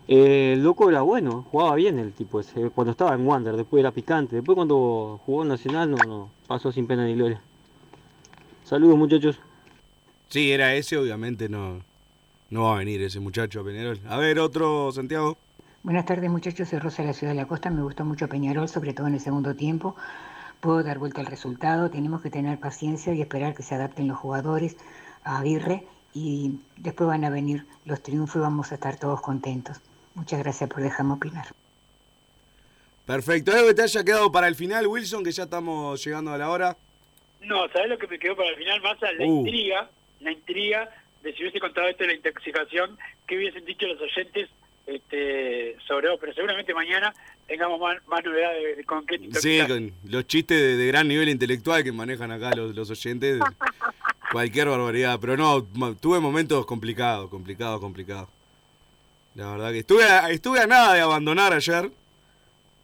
Eh, 0.07 0.53
el 0.53 0.64
loco 0.64 0.89
era 0.89 1.01
bueno, 1.01 1.45
jugaba 1.49 1.76
bien 1.76 1.97
el 1.97 2.11
tipo 2.11 2.41
ese, 2.41 2.70
cuando 2.72 2.91
estaba 2.91 3.16
en 3.16 3.26
Wander, 3.26 3.55
después 3.55 3.80
era 3.80 3.91
picante, 3.91 4.36
después 4.36 4.55
cuando 4.57 5.22
jugó 5.26 5.43
en 5.43 5.47
Nacional 5.47 5.89
no, 5.89 5.97
no, 6.05 6.30
pasó 6.45 6.74
sin 6.74 6.86
pena 6.86 7.05
ni 7.05 7.16
gloria. 7.16 7.41
Saludos 8.66 8.97
muchachos. 8.97 9.39
Sí, 10.28 10.51
era 10.51 10.76
ese, 10.76 10.97
obviamente 10.97 11.47
no, 11.47 11.80
no 12.54 12.66
va 12.66 12.76
a 12.76 12.78
venir 12.78 13.01
ese 13.01 13.20
muchacho 13.20 13.62
a 13.62 13.64
Peñarol. 13.66 13.99
A 14.08 14.18
ver, 14.18 14.38
otro, 14.39 14.91
Santiago. 14.91 15.36
Buenas 15.82 16.06
tardes 16.06 16.30
muchachos, 16.30 16.70
soy 16.70 16.78
Rosa 16.78 17.01
de 17.01 17.08
la 17.08 17.14
Ciudad 17.14 17.34
de 17.34 17.39
la 17.41 17.47
Costa, 17.47 17.72
me 17.72 17.82
gustó 17.82 18.06
mucho 18.06 18.30
Peñarol, 18.30 18.70
sobre 18.70 18.93
todo 18.93 19.08
en 19.08 19.16
el 19.16 19.20
segundo 19.20 19.56
tiempo. 19.56 19.95
Puedo 20.62 20.84
dar 20.84 20.99
vuelta 20.99 21.20
al 21.20 21.26
resultado, 21.28 21.89
tenemos 21.89 22.22
que 22.22 22.30
tener 22.30 22.60
paciencia 22.60 23.12
y 23.14 23.22
esperar 23.22 23.56
que 23.56 23.64
se 23.64 23.74
adapten 23.74 24.08
los 24.08 24.18
jugadores 24.20 24.78
a 25.24 25.39
Aguirre 25.39 25.84
y 26.14 26.60
después 26.78 27.08
van 27.08 27.26
a 27.26 27.32
venir 27.32 27.66
los 27.86 28.01
triunfos 28.04 28.36
y 28.36 28.39
vamos 28.39 28.72
a 28.72 28.76
estar 28.76 28.97
todos 28.97 29.20
contentos. 29.20 29.82
Muchas 30.14 30.38
gracias 30.39 30.70
por 30.70 30.84
dejarme 30.84 31.14
opinar. 31.14 31.47
Perfecto. 33.08 33.51
¿Algo 33.51 33.68
que 33.70 33.74
te 33.74 33.82
haya 33.82 34.04
quedado 34.04 34.32
para 34.32 34.47
el 34.47 34.56
final, 34.56 34.86
Wilson, 34.86 35.24
que 35.24 35.32
ya 35.32 35.43
estamos 35.43 36.06
llegando 36.06 36.32
a 36.32 36.38
la 36.38 36.49
hora? 36.51 36.78
No, 37.41 37.68
¿sabes 37.74 37.89
lo 37.89 37.97
que 37.97 38.08
me 38.08 38.20
quedó 38.20 38.36
para 38.38 38.49
el 38.49 38.56
final, 38.58 38.80
Massa? 38.82 39.12
La 39.18 39.26
Uh. 39.26 39.39
intriga, 39.39 39.89
la 40.22 40.32
intriga 40.32 40.89
de 41.24 41.34
si 41.34 41.41
hubiese 41.41 41.59
contado 41.59 41.88
esto 41.88 42.03
de 42.03 42.09
la 42.09 42.15
intoxicación, 42.15 42.97
qué 43.28 43.38
hubiesen 43.38 43.65
dicho 43.65 43.88
los 43.88 43.99
oyentes 44.01 44.49
este, 44.86 45.78
sobre 45.88 46.09
vos. 46.09 46.17
Pero 46.19 46.34
seguramente 46.34 46.74
mañana 46.74 47.13
tengamos 47.47 47.80
más, 47.80 47.97
más 48.07 48.24
novedades 48.24 48.63
de, 48.63 48.76
de 48.76 48.84
con 48.84 49.05
qué 49.05 49.19
Sí, 49.39 49.59
con 49.67 49.91
los 50.09 50.28
chistes 50.28 50.57
de, 50.59 50.78
de 50.78 50.88
gran 50.88 51.07
nivel 51.07 51.30
intelectual 51.30 51.84
que 51.84 51.91
manejan 51.91 52.32
acá 52.32 52.51
los, 52.55 52.76
los 52.76 52.89
oyentes. 52.89 53.39
Cualquier 54.32 54.67
barbaridad. 54.67 55.17
Pero 55.21 55.38
no, 55.38 55.63
tuve 55.95 56.19
momentos 56.19 56.65
complicados, 56.65 57.30
complicados, 57.30 57.80
complicados. 57.80 58.28
La 59.36 59.49
verdad 59.51 59.71
que 59.71 59.80
estuve 59.80 60.03
a, 60.03 60.30
estuve 60.30 60.59
a 60.59 60.67
nada 60.67 60.93
de 60.93 61.01
abandonar 61.01 61.53
ayer. 61.53 61.89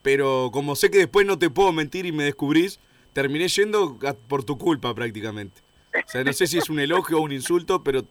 Pero 0.01 0.49
como 0.53 0.75
sé 0.75 0.89
que 0.89 0.99
después 0.99 1.25
no 1.25 1.37
te 1.37 1.49
puedo 1.49 1.71
mentir 1.73 2.05
y 2.05 2.11
me 2.13 2.23
descubrís, 2.23 2.79
terminé 3.13 3.47
yendo 3.49 3.99
a- 4.07 4.13
por 4.13 4.43
tu 4.45 4.57
culpa 4.57 4.95
prácticamente. 4.95 5.61
O 5.93 6.07
sea, 6.09 6.23
no 6.23 6.31
sé 6.33 6.47
si 6.47 6.57
es 6.57 6.69
un 6.69 6.79
elogio 6.79 7.17
o 7.17 7.21
un 7.21 7.31
insulto, 7.33 7.83
pero 7.83 8.05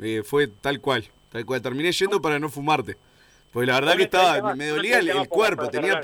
eh, 0.00 0.22
fue 0.24 0.48
tal 0.48 0.80
cual. 0.80 1.04
Tal 1.30 1.44
cual. 1.44 1.62
Terminé 1.62 1.92
yendo 1.92 2.20
para 2.20 2.38
no 2.38 2.48
fumarte. 2.48 2.96
Porque 3.52 3.66
la 3.66 3.74
verdad 3.80 3.96
que 3.96 4.02
estaba, 4.04 4.54
me 4.54 4.68
dolía 4.68 4.98
el, 4.98 5.08
el 5.08 5.28
cuerpo. 5.28 5.68
Tenía, 5.68 6.00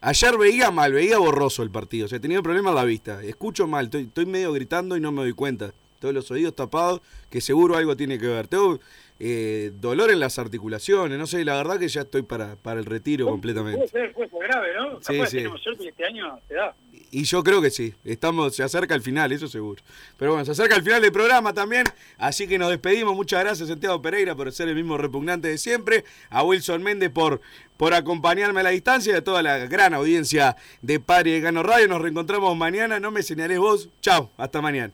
Ayer 0.00 0.38
veía 0.38 0.70
mal, 0.70 0.92
veía 0.92 1.18
borroso 1.18 1.62
el 1.62 1.70
partido. 1.70 2.06
O 2.06 2.08
sea, 2.08 2.20
tenía 2.20 2.38
un 2.38 2.44
problema 2.44 2.70
en 2.70 2.76
la 2.76 2.84
vista. 2.84 3.22
Escucho 3.22 3.66
mal, 3.66 3.86
estoy, 3.86 4.02
estoy 4.04 4.26
medio 4.26 4.52
gritando 4.52 4.96
y 4.96 5.00
no 5.00 5.10
me 5.10 5.22
doy 5.22 5.32
cuenta. 5.32 5.72
Todos 5.98 6.14
los 6.14 6.30
oídos 6.30 6.54
tapados, 6.54 7.00
que 7.28 7.40
seguro 7.40 7.76
algo 7.76 7.96
tiene 7.96 8.18
que 8.18 8.28
ver. 8.28 8.46
Tengo 8.46 8.78
eh, 9.18 9.72
dolor 9.80 10.12
en 10.12 10.20
las 10.20 10.38
articulaciones, 10.38 11.18
no 11.18 11.26
sé, 11.26 11.44
la 11.44 11.56
verdad 11.56 11.80
que 11.80 11.88
ya 11.88 12.02
estoy 12.02 12.22
para, 12.22 12.54
para 12.54 12.78
el 12.78 12.86
retiro 12.86 13.26
completamente. 13.26 13.88
Puede 13.88 13.88
ser, 13.88 14.12
puede 14.12 14.30
ser 14.30 14.38
grave, 14.38 14.68
¿no? 14.76 15.00
Sí, 15.02 15.14
Capaz 15.16 15.30
sí. 15.30 15.36
tenemos 15.38 15.60
suerte 15.60 15.82
que 15.82 15.88
este 15.88 16.04
año 16.04 16.38
se 16.46 16.54
da. 16.54 16.76
Y 17.10 17.24
yo 17.24 17.42
creo 17.42 17.62
que 17.62 17.70
sí, 17.70 17.94
estamos, 18.04 18.54
se 18.54 18.62
acerca 18.62 18.94
el 18.94 19.00
final, 19.00 19.32
eso 19.32 19.48
seguro. 19.48 19.82
Pero 20.18 20.32
bueno, 20.32 20.44
se 20.44 20.50
acerca 20.52 20.76
el 20.76 20.82
final 20.82 21.00
del 21.00 21.12
programa 21.12 21.54
también, 21.54 21.86
así 22.18 22.46
que 22.46 22.58
nos 22.58 22.68
despedimos. 22.68 23.14
Muchas 23.16 23.42
gracias, 23.42 23.68
Santiago 23.68 24.02
Pereira, 24.02 24.34
por 24.34 24.52
ser 24.52 24.68
el 24.68 24.74
mismo 24.74 24.98
repugnante 24.98 25.48
de 25.48 25.56
siempre. 25.56 26.04
A 26.28 26.42
Wilson 26.42 26.82
Méndez 26.82 27.10
por, 27.10 27.40
por 27.78 27.94
acompañarme 27.94 28.60
a 28.60 28.64
la 28.64 28.70
distancia 28.70 29.14
y 29.14 29.16
a 29.16 29.24
toda 29.24 29.42
la 29.42 29.58
gran 29.66 29.94
audiencia 29.94 30.56
de 30.82 31.00
Padre 31.00 31.32
de 31.32 31.40
Gano 31.40 31.62
Radio. 31.62 31.88
Nos 31.88 32.02
reencontramos 32.02 32.54
mañana, 32.56 33.00
no 33.00 33.10
me 33.10 33.22
señales 33.22 33.58
vos. 33.58 33.88
Chao, 34.02 34.30
hasta 34.36 34.60
mañana. 34.60 34.92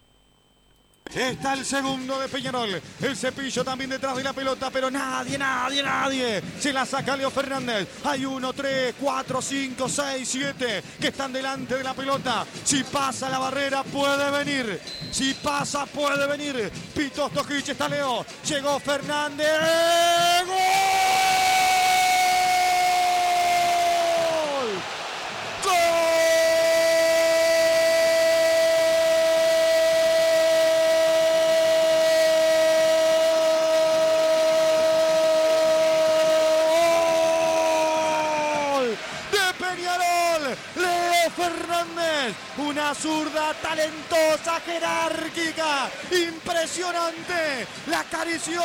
Está 1.12 1.52
el 1.54 1.64
segundo 1.64 2.18
de 2.18 2.28
Peñarol. 2.28 2.80
El 3.00 3.16
cepillo 3.16 3.62
también 3.62 3.90
detrás 3.90 4.16
de 4.16 4.24
la 4.24 4.32
pelota, 4.32 4.70
pero 4.70 4.90
nadie, 4.90 5.38
nadie, 5.38 5.82
nadie. 5.82 6.42
Se 6.58 6.72
la 6.72 6.84
saca 6.84 7.16
Leo 7.16 7.30
Fernández. 7.30 7.86
Hay 8.04 8.24
uno, 8.24 8.52
tres, 8.52 8.94
cuatro, 8.98 9.40
cinco, 9.40 9.88
seis, 9.88 10.28
siete 10.28 10.82
que 11.00 11.08
están 11.08 11.32
delante 11.32 11.76
de 11.76 11.84
la 11.84 11.94
pelota. 11.94 12.44
Si 12.64 12.82
pasa 12.82 13.28
la 13.28 13.38
barrera, 13.38 13.84
puede 13.84 14.30
venir. 14.30 14.80
Si 15.12 15.34
pasa, 15.34 15.86
puede 15.86 16.26
venir. 16.26 16.72
Pito 16.94 17.28
Stojic 17.28 17.68
está 17.68 17.88
Leo. 17.88 18.26
Llegó 18.48 18.80
Fernández. 18.80 19.46
¡Gol! 25.62 26.03
Fernández, 42.34 42.53
una 42.58 42.94
zurda 42.94 43.52
talentosa, 43.54 44.60
jerárquica, 44.64 45.90
impresionante, 46.10 47.66
la 47.88 48.00
acarició, 48.00 48.62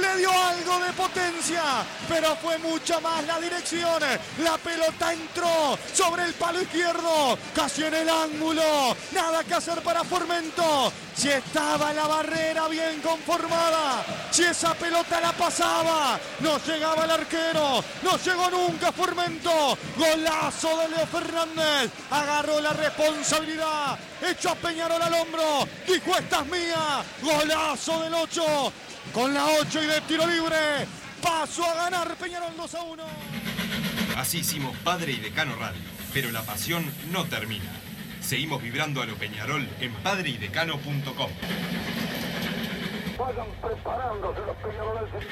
le 0.00 0.16
dio 0.16 0.30
algo 0.30 0.78
de 0.80 0.92
potencia, 0.92 1.62
pero 2.08 2.34
fue 2.36 2.58
mucho 2.58 3.00
más 3.00 3.24
la 3.26 3.38
dirección, 3.40 4.02
la 4.42 4.56
pelota 4.58 5.12
entró 5.12 5.78
sobre 5.92 6.24
el 6.24 6.34
palo 6.34 6.62
izquierdo, 6.62 7.38
casi 7.54 7.84
en 7.84 7.94
el 7.94 8.08
ángulo, 8.08 8.96
nada 9.12 9.44
que 9.44 9.54
hacer 9.54 9.82
para 9.82 10.04
Formento, 10.04 10.92
si 11.14 11.28
estaba 11.28 11.92
la 11.92 12.06
barrera 12.06 12.68
bien 12.68 13.00
conformada, 13.02 14.04
si 14.30 14.44
esa 14.44 14.74
pelota 14.74 15.20
la 15.20 15.32
pasaba, 15.32 16.18
no 16.40 16.58
llegaba 16.58 17.04
el 17.04 17.10
arquero, 17.10 17.82
no 18.02 18.16
llegó 18.18 18.50
nunca 18.50 18.92
Formento, 18.92 19.76
golazo 19.96 20.76
de 20.78 20.88
Leo 20.88 21.06
Fernández, 21.06 21.90
agarró 22.10 22.60
la 22.60 22.72
responsabilidad, 22.72 23.25
echó 24.30 24.50
a 24.50 24.54
Peñarol 24.54 25.02
al 25.02 25.14
hombro, 25.14 25.68
dijo 25.86 26.16
esta 26.16 26.40
es 26.40 26.46
mía, 26.46 27.04
golazo 27.22 28.02
del 28.02 28.14
8, 28.14 28.72
con 29.12 29.34
la 29.34 29.46
8 29.60 29.82
y 29.82 29.86
de 29.86 30.00
tiro 30.02 30.26
libre, 30.26 30.86
pasó 31.20 31.64
a 31.64 31.74
ganar 31.74 32.14
Peñarol 32.16 32.56
2 32.56 32.74
a 32.74 32.82
1. 32.82 33.04
Así 34.16 34.38
hicimos 34.38 34.76
Padre 34.78 35.12
y 35.12 35.16
Decano 35.16 35.56
Radio, 35.56 35.80
pero 36.12 36.30
la 36.30 36.42
pasión 36.42 36.84
no 37.10 37.24
termina. 37.24 37.72
Seguimos 38.20 38.62
vibrando 38.62 39.02
a 39.02 39.06
lo 39.06 39.16
Peñarol 39.16 39.68
en 39.80 39.92
padreidecano.com. 39.94 41.30
Vayan 43.18 43.46
preparándose 43.62 44.40
los 44.46 44.56
peñaroles. 44.56 45.26